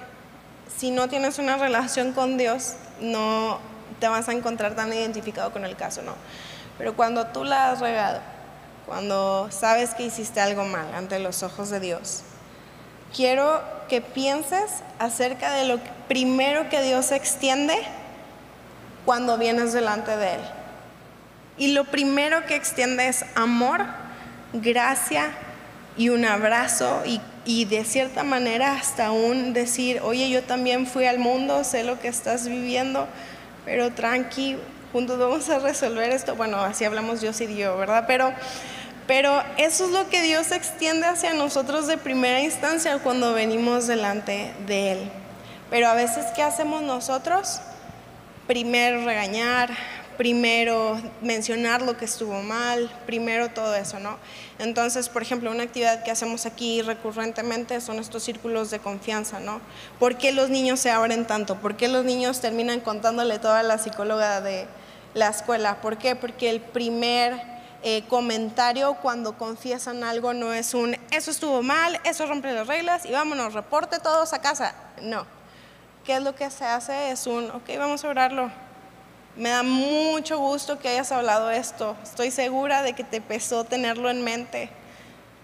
si 0.76 0.90
no 0.90 1.08
tienes 1.08 1.38
una 1.38 1.56
relación 1.56 2.12
con 2.12 2.36
Dios, 2.36 2.74
no 3.00 3.58
te 3.98 4.06
vas 4.06 4.28
a 4.28 4.32
encontrar 4.32 4.76
tan 4.76 4.92
identificado 4.92 5.52
con 5.52 5.64
el 5.64 5.74
caso, 5.74 6.02
¿no? 6.02 6.16
Pero 6.76 6.94
cuando 6.96 7.28
tú 7.28 7.44
la 7.44 7.70
has 7.70 7.80
regado, 7.80 8.20
cuando 8.84 9.50
sabes 9.50 9.94
que 9.94 10.02
hiciste 10.02 10.38
algo 10.38 10.66
mal 10.66 10.94
ante 10.94 11.18
los 11.18 11.42
ojos 11.42 11.70
de 11.70 11.80
Dios, 11.80 12.24
quiero 13.14 13.62
que 13.88 14.00
pienses 14.00 14.82
acerca 14.98 15.52
de 15.52 15.66
lo 15.66 15.78
primero 16.08 16.68
que 16.68 16.82
Dios 16.82 17.12
extiende 17.12 17.76
cuando 19.04 19.38
vienes 19.38 19.72
delante 19.72 20.16
de 20.16 20.34
Él. 20.34 20.40
Y 21.58 21.68
lo 21.72 21.84
primero 21.84 22.46
que 22.46 22.54
extiende 22.54 23.08
es 23.08 23.24
amor, 23.34 23.84
gracia 24.52 25.32
y 25.96 26.08
un 26.08 26.24
abrazo 26.24 27.02
y, 27.04 27.20
y, 27.44 27.64
de 27.64 27.84
cierta 27.84 28.22
manera 28.22 28.74
hasta 28.74 29.10
un 29.10 29.52
decir, 29.52 30.00
oye, 30.02 30.30
yo 30.30 30.42
también 30.42 30.86
fui 30.86 31.06
al 31.06 31.18
mundo, 31.18 31.64
sé 31.64 31.84
lo 31.84 32.00
que 32.00 32.08
estás 32.08 32.48
viviendo, 32.48 33.06
pero 33.64 33.90
tranqui, 33.90 34.56
juntos 34.92 35.18
vamos 35.18 35.48
a 35.50 35.58
resolver 35.58 36.10
esto. 36.10 36.36
Bueno, 36.36 36.58
así 36.58 36.84
hablamos 36.84 37.20
Dios 37.20 37.40
y 37.40 37.56
yo, 37.56 37.76
¿verdad? 37.76 38.04
Pero 38.06 38.32
pero 39.10 39.42
eso 39.56 39.86
es 39.86 39.90
lo 39.90 40.08
que 40.08 40.22
Dios 40.22 40.52
extiende 40.52 41.04
hacia 41.04 41.34
nosotros 41.34 41.88
de 41.88 41.98
primera 41.98 42.38
instancia 42.42 42.96
cuando 42.98 43.32
venimos 43.32 43.88
delante 43.88 44.54
de 44.68 44.92
Él. 44.92 45.10
Pero 45.68 45.88
a 45.88 45.94
veces, 45.94 46.26
¿qué 46.36 46.44
hacemos 46.44 46.80
nosotros? 46.82 47.60
Primero 48.46 49.04
regañar, 49.04 49.76
primero 50.16 50.96
mencionar 51.22 51.82
lo 51.82 51.96
que 51.96 52.04
estuvo 52.04 52.40
mal, 52.40 52.88
primero 53.04 53.48
todo 53.48 53.74
eso, 53.74 53.98
¿no? 53.98 54.16
Entonces, 54.60 55.08
por 55.08 55.22
ejemplo, 55.22 55.50
una 55.50 55.64
actividad 55.64 56.04
que 56.04 56.12
hacemos 56.12 56.46
aquí 56.46 56.80
recurrentemente 56.80 57.80
son 57.80 57.98
estos 57.98 58.22
círculos 58.22 58.70
de 58.70 58.78
confianza, 58.78 59.40
¿no? 59.40 59.60
¿Por 59.98 60.18
qué 60.18 60.30
los 60.30 60.50
niños 60.50 60.78
se 60.78 60.92
abren 60.92 61.26
tanto? 61.26 61.56
¿Por 61.56 61.76
qué 61.76 61.88
los 61.88 62.04
niños 62.04 62.40
terminan 62.40 62.78
contándole 62.78 63.40
toda 63.40 63.64
la 63.64 63.76
psicóloga 63.78 64.40
de 64.40 64.68
la 65.14 65.26
escuela? 65.26 65.80
¿Por 65.80 65.98
qué? 65.98 66.14
Porque 66.14 66.48
el 66.48 66.60
primer 66.60 67.49
eh, 67.82 68.04
comentario 68.08 68.94
cuando 68.94 69.38
confiesan 69.38 70.04
algo 70.04 70.34
no 70.34 70.52
es 70.52 70.74
un, 70.74 70.96
eso 71.10 71.30
estuvo 71.30 71.62
mal, 71.62 71.98
eso 72.04 72.26
rompe 72.26 72.52
las 72.52 72.66
reglas 72.66 73.06
y 73.06 73.12
vámonos, 73.12 73.54
reporte 73.54 73.98
todos 73.98 74.32
a 74.32 74.40
casa. 74.40 74.74
No. 75.00 75.26
¿Qué 76.04 76.16
es 76.16 76.22
lo 76.22 76.34
que 76.34 76.50
se 76.50 76.64
hace? 76.64 77.10
Es 77.10 77.26
un, 77.26 77.50
ok, 77.50 77.68
vamos 77.78 78.04
a 78.04 78.08
orarlo. 78.08 78.50
Me 79.36 79.50
da 79.50 79.62
mucho 79.62 80.38
gusto 80.38 80.78
que 80.78 80.88
hayas 80.88 81.12
hablado 81.12 81.50
esto. 81.50 81.96
Estoy 82.02 82.30
segura 82.30 82.82
de 82.82 82.94
que 82.94 83.04
te 83.04 83.20
pesó 83.20 83.64
tenerlo 83.64 84.10
en 84.10 84.22
mente. 84.22 84.70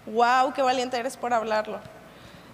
Wow, 0.05 0.53
qué 0.53 0.61
valiente 0.61 0.97
eres 0.97 1.17
por 1.17 1.33
hablarlo. 1.33 1.79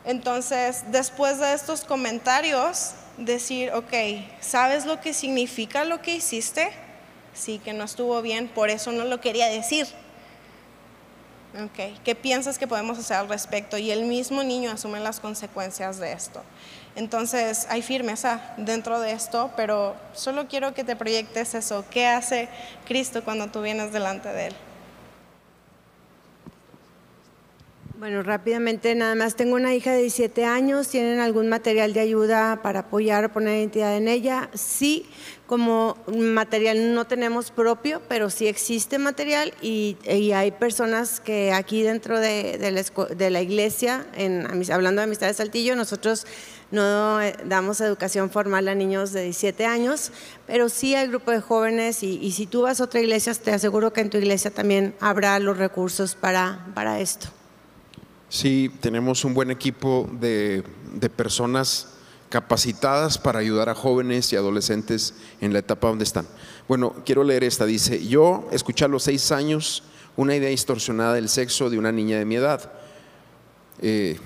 Entonces, 0.06 0.84
después 0.92 1.40
de 1.40 1.54
estos 1.54 1.86
comentarios, 1.86 2.94
decir, 3.18 3.72
ok, 3.74 3.94
¿sabes 4.42 4.86
lo 4.86 5.00
que 5.02 5.14
significa 5.14 5.86
lo 5.86 6.02
que 6.02 6.16
hiciste? 6.16 6.72
Sí, 7.34 7.60
que 7.60 7.74
no 7.74 7.84
estuvo 7.84 8.22
bien, 8.22 8.48
por 8.48 8.70
eso 8.70 8.92
no 8.92 9.06
lo 9.06 9.22
quería 9.22 9.48
decir. 9.48 9.88
Okay. 11.72 11.96
¿Qué 12.04 12.16
piensas 12.16 12.58
que 12.58 12.68
podemos 12.68 12.98
hacer 12.98 13.18
al 13.18 13.30
respecto? 13.30 13.78
Y 13.78 13.92
el 13.92 14.06
mismo 14.06 14.44
niño 14.44 14.72
asume 14.72 15.00
las 15.00 15.20
consecuencias 15.20 16.00
de 16.00 16.12
esto. 16.12 16.42
Entonces 16.96 17.68
hay 17.70 17.84
firmeza 17.84 18.54
dentro 18.58 19.00
de 19.00 19.12
esto, 19.12 19.52
pero 19.56 19.96
solo 20.14 20.48
quiero 20.48 20.74
que 20.74 20.84
te 20.84 20.96
proyectes 20.96 21.54
eso. 21.54 21.86
¿Qué 21.92 22.08
hace 22.08 22.50
Cristo 22.86 23.24
cuando 23.24 23.48
tú 23.48 23.62
vienes 23.62 23.94
delante 23.94 24.30
de 24.30 24.48
Él? 24.48 24.56
Bueno, 28.04 28.22
rápidamente 28.22 28.94
nada 28.96 29.16
más, 29.16 29.38
tengo 29.38 29.56
una 29.56 29.74
hija 29.74 29.94
de 29.94 30.02
17 30.02 30.44
años, 30.44 30.90
¿tienen 30.90 31.22
algún 31.22 31.48
material 31.48 31.94
de 31.94 32.02
ayuda 32.02 32.62
para 32.62 32.80
apoyar 32.80 33.24
o 33.24 33.32
poner 33.32 33.58
identidad 33.58 33.96
en 33.96 34.10
ella? 34.10 34.50
Sí, 34.54 35.06
como 35.48 35.96
material 36.14 36.94
no 36.96 37.08
tenemos 37.08 37.50
propio, 37.52 38.02
pero 38.10 38.30
sí 38.30 38.48
existe 38.48 39.00
material 39.00 39.54
y, 39.62 39.96
hay 40.36 40.52
personas 40.52 41.22
que 41.22 41.54
aquí 41.54 41.82
dentro 41.82 42.20
de, 42.20 42.58
la, 43.32 43.42
iglesia, 43.42 44.06
en, 44.18 44.48
hablando 44.70 45.00
de 45.00 45.06
Amistades 45.06 45.38
Saltillo, 45.38 45.74
nosotros 45.78 46.28
no 46.72 47.22
eh, 47.22 47.38
damos 47.46 47.80
educación 47.80 48.30
formal 48.30 48.68
a 48.68 48.76
niños 48.76 49.14
de 49.14 49.24
17 49.24 49.66
años, 49.66 50.12
pero 50.46 50.68
sí 50.68 50.94
hay 50.94 51.08
grupo 51.08 51.32
de 51.32 51.40
jóvenes 51.40 52.04
y, 52.04 52.18
y 52.18 52.34
si 52.34 52.48
tú 52.48 52.64
vas 52.64 52.82
a 52.82 52.84
otra 52.84 53.00
iglesia, 53.00 53.34
te 53.34 53.54
aseguro 53.54 53.94
que 53.94 54.02
en 54.02 54.10
tu 54.10 54.18
iglesia 54.18 54.52
también 54.52 54.94
habrá 55.00 55.40
los 55.40 55.58
recursos 55.58 56.16
para 56.16 57.00
esto. 57.00 57.30
Sí, 58.34 58.72
tenemos 58.80 59.26
un 59.26 59.36
buen 59.36 59.52
equipo 59.52 60.10
de, 60.20 60.64
personas 61.16 61.90
capacitadas 62.30 63.20
para 63.20 63.38
ayudar 63.38 63.70
a 63.70 63.76
jóvenes 63.76 64.34
y 64.34 64.36
adolescentes 64.36 65.14
en 65.40 65.54
la 65.54 65.60
etapa 65.60 65.88
donde 65.88 66.04
están. 66.04 66.26
Bueno, 66.68 66.96
quiero 67.06 67.24
leer 67.24 67.44
esta. 67.44 67.68
Dice, 67.68 68.04
yo 68.08 68.50
escuché 68.52 68.86
a 68.86 68.88
los 68.88 69.04
seis 69.04 69.32
años 69.32 69.84
una 70.18 70.36
idea 70.36 70.50
distorsionada 70.50 71.14
del 71.14 71.30
sexo 71.30 71.70
de 71.70 71.78
una 71.78 71.92
niña 71.92 72.18
de 72.18 72.26
mi 72.26 72.38
edad. 72.38 72.72
Eh, 73.84 74.18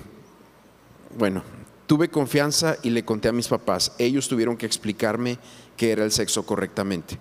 bueno, 1.18 1.42
tuve 1.86 2.08
confianza 2.08 2.78
y 2.82 2.88
le 2.88 3.04
conté 3.04 3.28
a 3.28 3.32
mis 3.32 3.48
papás. 3.48 3.92
Ellos 3.98 4.26
tuvieron 4.26 4.56
que 4.56 4.64
explicarme 4.64 5.38
qué 5.76 5.92
era 5.92 6.02
el 6.02 6.12
sexo 6.12 6.46
correctamente. 6.46 7.18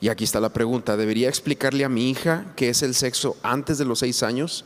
Y 0.00 0.08
aquí 0.08 0.22
está 0.22 0.38
la 0.38 0.52
pregunta, 0.52 0.96
¿debería 0.96 1.28
explicarle 1.28 1.84
a 1.84 1.88
mi 1.88 2.10
hija 2.10 2.52
qué 2.54 2.68
es 2.68 2.84
el 2.84 2.94
sexo 2.94 3.36
antes 3.42 3.76
de 3.76 3.86
los 3.86 3.98
seis 3.98 4.22
años? 4.22 4.64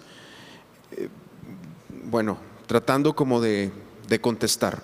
Bueno, 2.11 2.39
tratando 2.67 3.15
como 3.15 3.41
de, 3.41 3.73
contestar. 4.21 4.83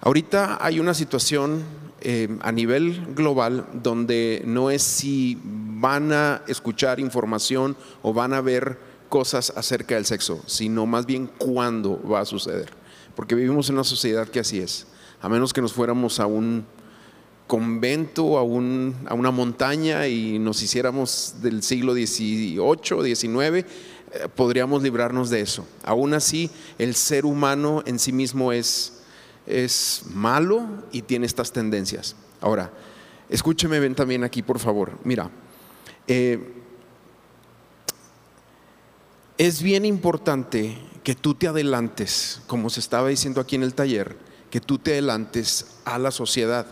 Ahorita 0.00 0.58
hay 0.60 0.80
una 0.80 0.92
situación 0.92 1.62
eh, 2.00 2.28
a 2.42 2.52
nivel 2.52 3.14
global 3.14 3.66
donde 3.72 4.42
no 4.44 4.70
es 4.70 4.82
si 4.82 5.38
van 5.42 6.12
a 6.12 6.42
escuchar 6.46 7.00
información 7.00 7.76
o 8.02 8.12
van 8.12 8.34
a 8.34 8.40
ver 8.42 8.78
cosas 9.08 9.52
acerca 9.56 9.94
del 9.94 10.04
sexo, 10.04 10.42
sino 10.46 10.84
más 10.84 11.06
bien 11.06 11.28
cuándo 11.38 12.00
va 12.06 12.20
a 12.20 12.26
suceder. 12.26 12.70
Porque 13.16 13.34
vivimos 13.34 13.68
en 13.68 13.76
una 13.76 13.84
sociedad 13.84 14.28
que 14.28 14.40
así 14.40 14.60
es. 14.60 14.86
A 15.20 15.28
menos 15.28 15.52
que 15.52 15.62
nos 15.62 15.72
fuéramos 15.72 16.20
a 16.20 16.26
un 16.26 16.66
convento, 17.46 18.38
a, 18.38 18.42
a 18.42 18.44
una 19.14 19.30
montaña 19.32 20.06
y 20.06 20.38
nos 20.38 20.62
hiciéramos 20.62 21.36
del 21.40 21.62
siglo 21.62 21.94
XVIII, 21.94 23.16
XIX, 23.16 23.40
eh, 23.40 23.64
podríamos 24.34 24.82
librarnos 24.82 25.30
de 25.30 25.40
eso. 25.40 25.66
Aún 25.84 26.14
así, 26.14 26.50
el 26.78 26.94
ser 26.94 27.26
humano 27.26 27.82
en 27.86 27.98
sí 27.98 28.12
mismo 28.12 28.52
es, 28.52 29.02
es 29.46 30.02
malo 30.10 30.66
y 30.92 31.02
tiene 31.02 31.26
estas 31.26 31.52
tendencias. 31.52 32.16
Ahora, 32.40 32.70
escúcheme, 33.28 33.80
ven 33.80 33.94
también 33.94 34.24
aquí, 34.24 34.42
por 34.42 34.58
favor. 34.58 34.92
Mira, 35.04 35.30
eh, 36.06 36.54
es 39.36 39.62
bien 39.62 39.84
importante 39.84 40.78
que 41.04 41.14
tú 41.14 41.34
te 41.34 41.48
adelantes, 41.48 42.42
como 42.46 42.70
se 42.70 42.80
estaba 42.80 43.08
diciendo 43.08 43.40
aquí 43.40 43.56
en 43.56 43.62
el 43.62 43.74
taller, 43.74 44.16
que 44.50 44.60
tú 44.60 44.78
te 44.78 44.92
adelantes 44.92 45.76
a 45.84 45.98
la 45.98 46.10
sociedad. 46.10 46.66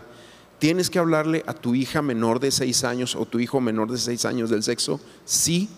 ¿Tienes 0.59 0.89
que 0.89 0.99
hablarle 0.99 1.43
a 1.45 1.53
tu 1.53 1.75
hija 1.75 2.01
menor 2.01 2.39
de 2.39 2.51
seis 2.51 2.83
años 2.83 3.15
o 3.15 3.25
tu 3.25 3.39
hijo 3.39 3.61
menor 3.61 3.91
de 3.91 3.97
seis 3.97 4.25
años 4.25 4.49
del 4.49 4.63
sexo? 4.63 4.99
Sí, 5.23 5.69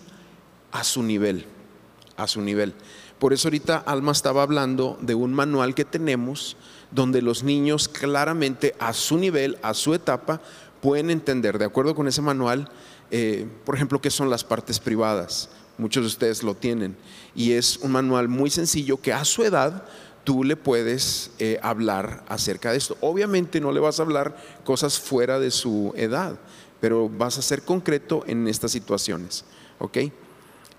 a 0.72 0.84
su 0.84 1.02
nivel, 1.02 1.46
a 2.16 2.26
su 2.26 2.40
nivel. 2.40 2.74
Por 3.18 3.32
eso 3.32 3.48
ahorita 3.48 3.76
Alma 3.76 4.12
estaba 4.12 4.42
hablando 4.42 4.98
de 5.00 5.14
un 5.14 5.34
manual 5.34 5.74
que 5.74 5.84
tenemos 5.84 6.56
donde 6.90 7.22
los 7.22 7.42
niños 7.42 7.88
claramente 7.88 8.74
a 8.78 8.92
su 8.92 9.18
nivel, 9.18 9.58
a 9.62 9.74
su 9.74 9.94
etapa, 9.94 10.40
pueden 10.80 11.10
entender, 11.10 11.58
de 11.58 11.66
acuerdo 11.66 11.94
con 11.94 12.08
ese 12.08 12.22
manual, 12.22 12.70
eh, 13.10 13.46
por 13.64 13.74
ejemplo, 13.74 14.00
qué 14.00 14.10
son 14.10 14.30
las 14.30 14.44
partes 14.44 14.78
privadas. 14.80 15.50
Muchos 15.78 16.02
de 16.02 16.08
ustedes 16.08 16.42
lo 16.42 16.54
tienen. 16.54 16.96
Y 17.34 17.52
es 17.52 17.78
un 17.78 17.92
manual 17.92 18.28
muy 18.28 18.50
sencillo 18.50 19.00
que 19.00 19.12
a 19.12 19.24
su 19.24 19.44
edad 19.44 19.84
tú 20.24 20.44
le 20.44 20.56
puedes 20.56 21.30
eh, 21.38 21.58
hablar 21.62 22.24
acerca 22.28 22.72
de 22.72 22.78
esto. 22.78 22.96
Obviamente 23.00 23.60
no 23.60 23.72
le 23.72 23.80
vas 23.80 23.98
a 23.98 24.02
hablar 24.02 24.36
cosas 24.64 24.98
fuera 24.98 25.38
de 25.38 25.50
su 25.50 25.92
edad, 25.96 26.38
pero 26.80 27.08
vas 27.08 27.38
a 27.38 27.42
ser 27.42 27.62
concreto 27.62 28.24
en 28.26 28.46
estas 28.48 28.72
situaciones. 28.72 29.44
¿Ok? 29.78 29.98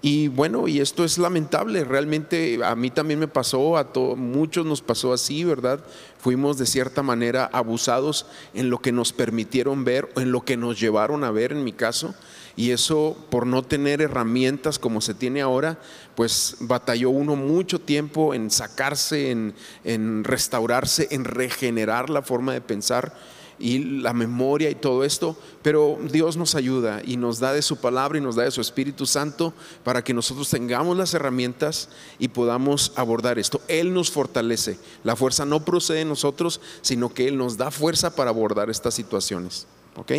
Y 0.04 0.30
bueno, 0.30 0.68
y 0.68 0.80
esto 0.80 1.04
es 1.04 1.20
lamentable, 1.20 1.84
realmente 1.84 2.60
a 2.64 2.76
mí 2.76 2.89
también 2.89 3.20
me 3.20 3.28
pasó, 3.28 3.78
a 3.78 3.88
muchos 4.16 4.66
nos 4.66 4.82
pasó 4.82 5.14
así, 5.14 5.43
¿verdad? 5.43 5.80
Fuimos 6.18 6.58
de 6.58 6.66
cierta 6.66 7.04
manera 7.04 7.47
abusados 7.54 8.26
en 8.56 8.72
lo 8.72 8.80
que 8.80 8.91
nos 8.91 9.14
permitieron 9.14 9.84
ver, 9.84 10.10
en 10.16 10.32
lo 10.32 10.41
que 10.41 10.58
nos 10.58 10.80
llevaron 10.80 11.24
a 11.24 11.30
ver 11.30 11.52
en 11.52 11.64
mi 11.64 11.72
caso, 11.72 12.16
y 12.56 12.72
eso 12.72 13.16
por 13.30 13.45
no 13.45 13.62
tener 13.62 14.02
herramientas 14.02 14.80
como 14.80 15.02
se 15.02 15.14
tiene 15.14 15.39
ahora, 15.39 15.78
pues 16.16 16.58
batalló 16.62 17.12
uno 17.12 17.36
mucho 17.36 17.80
tiempo 17.80 18.34
en 18.34 18.49
sacarse, 18.49 19.30
en, 19.30 19.54
en 19.84 20.24
restaurarse, 20.24 21.10
en 21.12 21.26
regenerar 21.26 22.10
la 22.10 22.24
forma 22.24 22.54
de 22.54 22.62
pensar 22.62 23.14
y 23.62 23.80
la 24.01 24.14
memoria 24.14 24.70
y 24.70 24.76
todo 24.76 25.03
esto, 25.03 25.38
pero 25.62 25.97
Dios 26.12 26.36
nos 26.36 26.55
ayuda 26.55 27.01
y 27.05 27.18
nos 27.18 27.39
da 27.39 27.53
de 27.53 27.62
su 27.62 27.78
palabra 27.78 28.18
y 28.18 28.22
nos 28.22 28.36
da 28.36 28.43
de 28.43 28.51
su 28.51 28.59
Espíritu 28.59 29.05
Santo 29.05 29.53
para 29.84 30.03
que 30.03 30.14
nosotros 30.14 30.49
tengamos 30.49 30.97
las 30.97 31.14
herramientas 31.14 31.89
y 32.18 32.30
podamos 32.30 32.91
abordar 32.95 33.38
esto. 33.39 33.62
Él 33.68 33.93
nos 33.93 34.12
fortalece. 34.12 34.80
La 35.03 35.16
fuerza 35.16 35.45
no 35.45 35.64
procede 35.64 35.99
de 35.99 36.05
nosotros, 36.05 36.59
sino 36.82 37.14
que 37.14 37.28
Él 37.28 37.38
nos 37.38 37.57
da 37.57 37.72
fuerza 37.72 38.16
para 38.16 38.32
abordar 38.32 38.70
estas 38.70 38.95
situaciones. 38.95 39.68
¿Ok? 39.95 40.12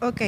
Ok. 0.00 0.22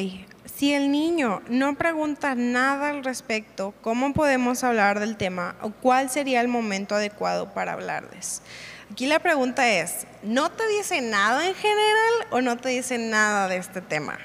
Si 0.57 0.73
el 0.73 0.91
niño 0.91 1.43
no 1.49 1.77
pregunta 1.77 2.35
nada 2.35 2.91
al 2.91 3.05
respecto, 3.05 3.75
¿cómo 3.83 4.15
podemos 4.15 4.65
hablar 4.65 5.01
del 5.01 5.17
tema 5.17 5.57
o 5.61 5.71
cuál 5.71 6.09
sería 6.09 6.41
el 6.41 6.49
momento 6.49 6.95
adecuado 6.95 7.53
para 7.53 7.75
hablarles? 7.75 8.43
Aquí 8.91 9.07
la 9.07 9.19
pregunta 9.19 9.69
es, 9.69 10.07
¿no 10.23 10.51
te 10.51 10.67
dice 10.69 11.01
nada 11.01 11.47
en 11.47 11.55
general 11.55 12.13
o 12.31 12.41
no 12.41 12.57
te 12.57 12.69
dice 12.71 12.99
nada 12.99 13.49
de 13.49 13.57
este 13.57 13.81
tema? 13.81 14.19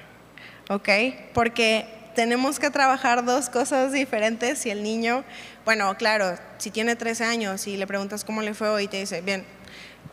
¿Ok? 0.69 0.89
Porque 1.33 1.87
tenemos 2.15 2.59
que 2.59 2.69
trabajar 2.69 3.25
dos 3.25 3.49
cosas 3.49 3.91
diferentes 3.91 4.59
si 4.59 4.69
el 4.69 4.83
niño, 4.83 5.23
bueno, 5.65 5.95
claro, 5.97 6.37
si 6.57 6.71
tiene 6.71 6.95
13 6.95 7.23
años 7.23 7.67
y 7.67 7.77
le 7.77 7.87
preguntas 7.87 8.23
cómo 8.23 8.41
le 8.41 8.53
fue 8.53 8.69
hoy, 8.69 8.87
te 8.87 8.97
dice, 8.97 9.21
bien, 9.21 9.45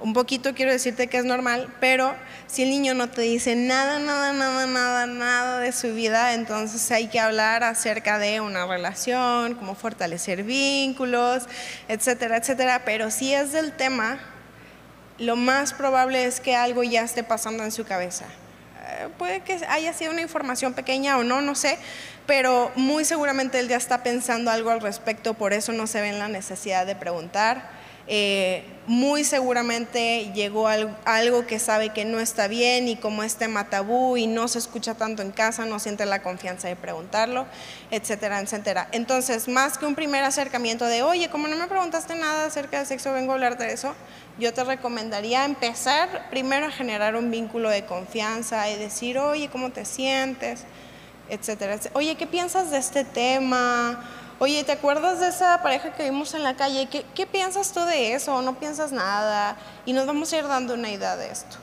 un 0.01 0.13
poquito 0.13 0.55
quiero 0.55 0.73
decirte 0.73 1.09
que 1.09 1.19
es 1.19 1.25
normal, 1.25 1.75
pero 1.81 2.15
si 2.47 2.63
el 2.63 2.71
niño 2.71 2.95
no 2.95 3.09
te 3.09 3.23
dice 3.23 3.57
nada, 3.57 3.99
nada, 3.99 4.33
nada, 4.33 4.67
nada, 4.67 5.07
nada 5.07 5.59
de 5.59 5.73
su 5.73 5.93
vida, 5.95 6.35
entonces 6.35 6.91
hay 6.91 7.09
que 7.09 7.19
hablar 7.21 7.65
acerca 7.65 8.19
de 8.19 8.41
una 8.41 8.67
relación, 8.67 9.55
cómo 9.57 9.75
fortalecer 9.75 10.45
vínculos, 10.45 11.45
etcétera, 11.89 12.37
etcétera. 12.37 12.83
Pero 12.85 13.11
si 13.11 13.35
es 13.35 13.53
del 13.53 13.73
tema, 13.73 14.21
lo 15.19 15.37
más 15.37 15.73
probable 15.73 16.25
es 16.25 16.41
que 16.41 16.55
algo 16.55 16.83
ya 16.83 17.03
esté 17.03 17.23
pasando 17.25 17.65
en 17.65 17.73
su 17.73 17.85
cabeza. 17.85 18.27
Eh, 18.89 19.09
puede 19.19 19.41
que 19.41 19.61
haya 19.69 19.93
sido 19.93 20.13
una 20.13 20.23
información 20.23 20.75
pequeña 20.75 21.19
o 21.19 21.25
no, 21.25 21.41
no 21.41 21.55
sé, 21.55 21.79
pero 22.27 22.71
muy 22.77 23.05
seguramente 23.05 23.59
él 23.59 23.69
ya 23.69 23.77
está 23.77 24.03
pensando 24.03 24.51
algo 24.51 24.71
al 24.71 24.81
respecto, 24.81 25.35
por 25.35 25.53
eso 25.53 25.73
no 25.73 25.87
se 25.87 26.01
ve 26.01 26.09
en 26.09 26.19
la 26.19 26.29
necesidad 26.29 26.87
de 26.87 26.95
preguntar. 26.95 27.78
Eh, 28.11 28.65
muy 28.87 29.23
seguramente 29.23 30.33
llegó 30.35 30.67
algo 30.67 31.47
que 31.47 31.59
sabe 31.59 31.91
que 31.91 32.07
no 32.07 32.21
está 32.21 32.49
bien 32.49 32.89
y 32.89 32.97
como 32.97 33.23
es 33.23 33.37
tema 33.37 33.69
tabú 33.69 34.17
y 34.17 34.27
no 34.27 34.49
se 34.49 34.59
escucha 34.59 34.95
tanto 34.95 35.21
en 35.21 35.31
casa, 35.31 35.67
no 35.67 35.79
siente 35.79 36.07
la 36.07 36.23
confianza 36.23 36.69
de 36.69 36.77
preguntarlo, 36.77 37.45
etcétera, 37.91 38.41
etcétera. 38.41 38.89
Entonces, 38.93 39.47
más 39.47 39.77
que 39.77 39.85
un 39.85 39.95
primer 39.95 40.25
acercamiento 40.25 40.87
de, 40.87 41.03
oye, 41.03 41.29
como 41.29 41.49
no 41.49 41.57
me 41.57 41.67
preguntaste 41.67 42.15
nada 42.15 42.47
acerca 42.47 42.79
de 42.79 42.87
sexo, 42.87 43.13
vengo 43.13 43.33
a 43.33 43.35
hablar 43.35 43.59
de 43.59 43.75
eso, 43.75 43.95
yo 44.39 44.55
te 44.55 44.65
recomendaría 44.65 45.45
empezar 45.45 46.31
primero 46.31 46.65
a 46.65 46.71
generar 46.71 47.15
un 47.15 47.31
vínculo 47.31 47.69
de 47.69 47.85
confianza 47.85 48.71
y 48.71 48.79
decir, 48.79 49.19
oye, 49.19 49.51
¿cómo 49.51 49.69
te 49.69 49.85
sientes? 49.85 50.65
Etcétera. 51.29 51.79
Oye, 51.93 52.15
¿qué 52.15 52.27
piensas 52.27 52.71
de 52.71 52.79
este 52.79 53.05
tema? 53.05 54.03
Oye, 54.41 54.63
¿te 54.63 54.73
acuerdas 54.73 55.19
de 55.19 55.29
esa 55.29 55.61
pareja 55.63 55.93
que 55.93 56.05
vimos 56.05 56.33
en 56.35 56.45
la 56.45 56.55
calle? 56.55 56.89
¿Qué, 56.89 57.05
qué 57.15 57.27
piensas 57.27 57.73
tú 57.73 57.81
de 57.81 58.15
eso? 58.15 58.37
¿O 58.37 58.43
no 58.43 58.59
piensas 58.59 58.93
nada? 58.93 59.57
Y 59.85 59.93
nos 59.93 60.07
vamos 60.07 60.33
a 60.33 60.39
ir 60.39 60.47
dando 60.47 60.75
una 60.75 60.91
idea 60.91 61.17
de 61.17 61.29
esto. 61.31 61.57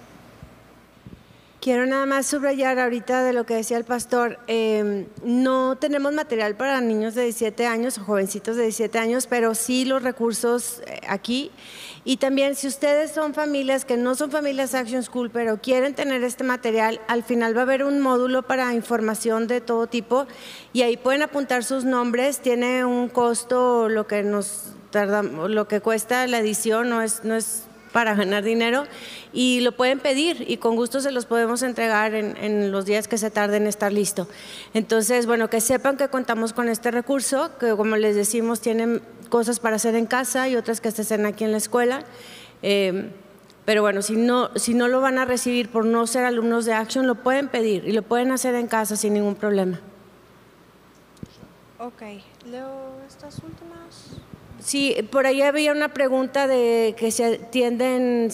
Quiero 1.66 1.88
nada 1.88 2.06
más 2.06 2.28
subrayar 2.28 2.78
ahorita 2.78 3.24
de 3.24 3.34
lo 3.34 3.46
que 3.46 3.56
decía 3.56 3.78
el 3.78 3.86
pastor. 3.86 4.38
Em, 4.46 5.08
no 5.24 5.78
tenemos 5.78 6.14
material 6.14 6.56
para 6.56 6.80
niños 6.80 7.16
de 7.16 7.24
17 7.24 7.66
años 7.66 7.98
o 7.98 8.04
jovencitos 8.04 8.56
de 8.56 8.64
17 8.64 9.00
años, 9.00 9.26
pero 9.26 9.56
sí 9.56 9.84
los 9.84 10.04
recursos 10.04 10.82
eh, 10.86 11.02
aquí. 11.08 11.52
Y 12.08 12.18
también 12.18 12.56
si 12.56 12.68
ustedes 12.68 13.12
son 13.12 13.34
familias 13.34 13.84
que 13.84 13.98
no 13.98 14.14
son 14.14 14.30
familias 14.30 14.76
Action 14.76 15.02
School, 15.02 15.32
pero 15.32 15.60
quieren 15.60 15.96
tener 15.96 16.24
este 16.24 16.44
material, 16.44 17.02
al 17.08 17.24
final 17.24 17.58
va 17.58 17.62
a 17.62 17.64
haber 17.64 17.84
un 17.84 18.00
módulo 18.00 18.44
para 18.44 18.76
información 18.76 19.48
de 19.48 19.60
todo 19.60 19.88
tipo 19.88 20.28
y 20.72 20.84
ahí 20.84 20.98
pueden 20.98 21.24
apuntar 21.24 21.64
sus 21.64 21.84
nombres. 21.84 22.42
Tiene 22.42 22.86
un 22.86 23.10
costo, 23.10 23.90
lo 23.90 24.06
que 24.06 24.22
nos 24.22 24.72
lo 25.50 25.68
que 25.68 25.82
cuesta 25.82 26.26
la 26.28 26.40
edición 26.40 26.88
no 26.90 27.02
es, 27.02 27.26
no 27.26 27.36
es 27.36 27.64
para 27.96 28.14
ganar 28.14 28.44
dinero 28.44 28.84
y 29.32 29.62
lo 29.62 29.72
pueden 29.72 30.00
pedir 30.00 30.44
y 30.50 30.58
con 30.58 30.76
gusto 30.76 31.00
se 31.00 31.14
los 31.14 31.26
podemos 31.26 31.64
entregar 31.64 32.14
en, 32.14 32.70
los 32.70 32.86
días 32.86 33.08
que 33.08 33.18
se 33.18 33.32
tarden 33.32 33.62
en 33.62 33.70
estar 33.70 33.94
listo. 33.94 34.28
Entonces, 34.74 35.26
bueno, 35.26 35.50
que 35.50 35.62
sepan 35.62 35.96
que 35.96 36.10
contamos 36.10 36.52
con 36.52 36.68
este 36.68 36.92
recurso, 36.92 37.58
que 37.58 37.74
como 37.74 37.96
les 37.96 38.14
decimos, 38.18 38.60
tienen 38.60 39.02
cosas 39.30 39.62
para 39.62 39.78
hacer 39.78 39.96
en 39.96 40.08
casa 40.08 40.50
y 40.50 40.58
otras 40.58 40.82
que 40.82 40.92
se 40.92 41.04
hacen 41.04 41.26
aquí 41.26 41.46
en 41.46 41.54
la 41.54 41.58
escuela. 41.58 42.04
Eh, 42.64 43.12
pero 43.64 43.82
bueno, 43.82 44.02
si 44.02 44.18
no, 44.18 44.50
si 44.58 44.74
no 44.74 44.90
lo 44.90 45.00
van 45.00 45.18
a 45.18 45.24
recibir 45.24 45.70
por 45.70 45.86
no 45.86 46.06
ser 46.06 46.26
alumnos 46.26 46.66
de 46.66 46.74
Action, 46.74 47.08
lo 47.08 47.16
pueden 47.16 47.48
pedir 47.48 47.88
y 47.88 47.94
lo 47.94 48.02
pueden 48.02 48.34
hacer 48.34 48.56
en 48.56 48.68
casa 48.68 48.98
sin 48.98 49.14
ningún 49.14 49.36
problema. 49.36 49.80
Ok, 51.80 52.02
leo 52.52 53.00
estas 53.08 53.40
últimas. 53.40 53.85
Sí, 54.66 54.96
por 55.12 55.28
ahí 55.28 55.44
había 55.44 55.72
una 55.72 55.94
pregunta 55.94 56.48
de 56.48 56.96
que 56.98 57.12
se 57.12 57.36
atienden 57.36 58.32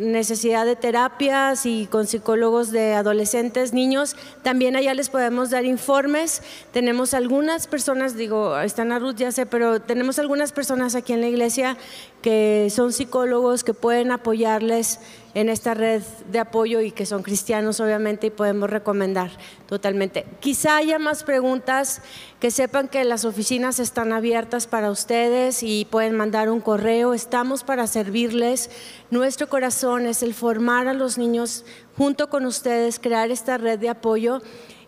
necesidad 0.00 0.64
de 0.64 0.76
terapias 0.76 1.66
y 1.66 1.88
con 1.88 2.06
psicólogos 2.06 2.70
de 2.70 2.94
adolescentes, 2.94 3.72
niños. 3.72 4.14
También 4.44 4.76
allá 4.76 4.94
les 4.94 5.08
podemos 5.08 5.50
dar 5.50 5.64
informes. 5.64 6.40
Tenemos 6.72 7.14
algunas 7.14 7.66
personas, 7.66 8.16
digo, 8.16 8.56
están 8.60 8.92
a 8.92 9.00
Ruth, 9.00 9.16
ya 9.16 9.32
sé, 9.32 9.44
pero 9.44 9.80
tenemos 9.80 10.20
algunas 10.20 10.52
personas 10.52 10.94
aquí 10.94 11.12
en 11.12 11.20
la 11.20 11.26
iglesia 11.26 11.76
que 12.22 12.68
son 12.70 12.92
psicólogos 12.92 13.64
que 13.64 13.74
pueden 13.74 14.12
apoyarles 14.12 15.00
en 15.36 15.50
esta 15.50 15.74
red 15.74 16.02
de 16.30 16.38
apoyo 16.38 16.80
y 16.80 16.92
que 16.92 17.04
son 17.04 17.22
cristianos 17.22 17.78
obviamente 17.80 18.28
y 18.28 18.30
podemos 18.30 18.70
recomendar 18.70 19.30
totalmente. 19.66 20.24
Quizá 20.40 20.78
haya 20.78 20.98
más 20.98 21.24
preguntas, 21.24 22.00
que 22.40 22.50
sepan 22.50 22.88
que 22.88 23.04
las 23.04 23.26
oficinas 23.26 23.78
están 23.78 24.14
abiertas 24.14 24.66
para 24.66 24.90
ustedes 24.90 25.62
y 25.62 25.86
pueden 25.90 26.16
mandar 26.16 26.48
un 26.48 26.62
correo, 26.62 27.12
estamos 27.12 27.64
para 27.64 27.86
servirles. 27.86 28.70
Nuestro 29.10 29.46
corazón 29.50 30.06
es 30.06 30.22
el 30.22 30.32
formar 30.32 30.88
a 30.88 30.94
los 30.94 31.18
niños 31.18 31.66
junto 31.98 32.30
con 32.30 32.46
ustedes, 32.46 32.98
crear 32.98 33.30
esta 33.30 33.58
red 33.58 33.78
de 33.78 33.90
apoyo. 33.90 34.40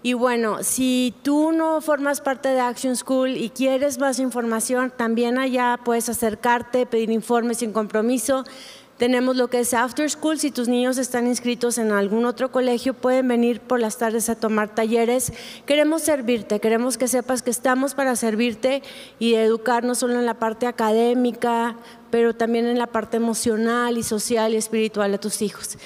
Y 0.02 0.12
bueno, 0.14 0.62
si 0.62 1.12
tú 1.22 1.50
no 1.50 1.80
formas 1.80 2.20
parte 2.20 2.48
de 2.48 2.60
Action 2.60 2.96
School 2.96 3.36
y 3.36 3.50
quieres 3.50 3.98
más 3.98 4.20
información, 4.20 4.92
también 4.96 5.38
allá 5.38 5.78
puedes 5.84 6.08
acercarte, 6.08 6.86
pedir 6.86 7.10
informes 7.10 7.58
sin 7.58 7.72
compromiso. 7.72 8.44
Tenemos 8.98 9.36
lo 9.36 9.48
que 9.48 9.60
es 9.60 9.74
After 9.74 10.10
School. 10.10 10.40
Si 10.40 10.50
tus 10.50 10.66
niños 10.66 10.98
están 10.98 11.28
inscritos 11.28 11.78
en 11.78 11.92
algún 11.92 12.24
otro 12.24 12.50
colegio, 12.50 12.94
pueden 12.94 13.28
venir 13.28 13.60
por 13.60 13.78
las 13.78 13.96
tardes 13.96 14.28
a 14.28 14.34
tomar 14.34 14.74
talleres. 14.74 15.32
Queremos 15.66 16.02
servirte, 16.02 16.58
queremos 16.58 16.98
que 16.98 17.06
sepas 17.06 17.42
que 17.42 17.50
estamos 17.50 17.94
para 17.94 18.16
servirte 18.16 18.82
y 19.20 19.34
educar 19.34 19.84
no 19.84 19.94
solo 19.94 20.18
en 20.18 20.26
la 20.26 20.34
parte 20.34 20.66
académica, 20.66 21.76
pero 22.10 22.34
también 22.34 22.66
en 22.66 22.78
la 22.78 22.88
parte 22.88 23.18
emocional 23.18 23.98
y 23.98 24.02
social 24.02 24.54
y 24.54 24.56
espiritual 24.56 25.14
a 25.14 25.18
tus 25.18 25.42
hijos. 25.42 25.78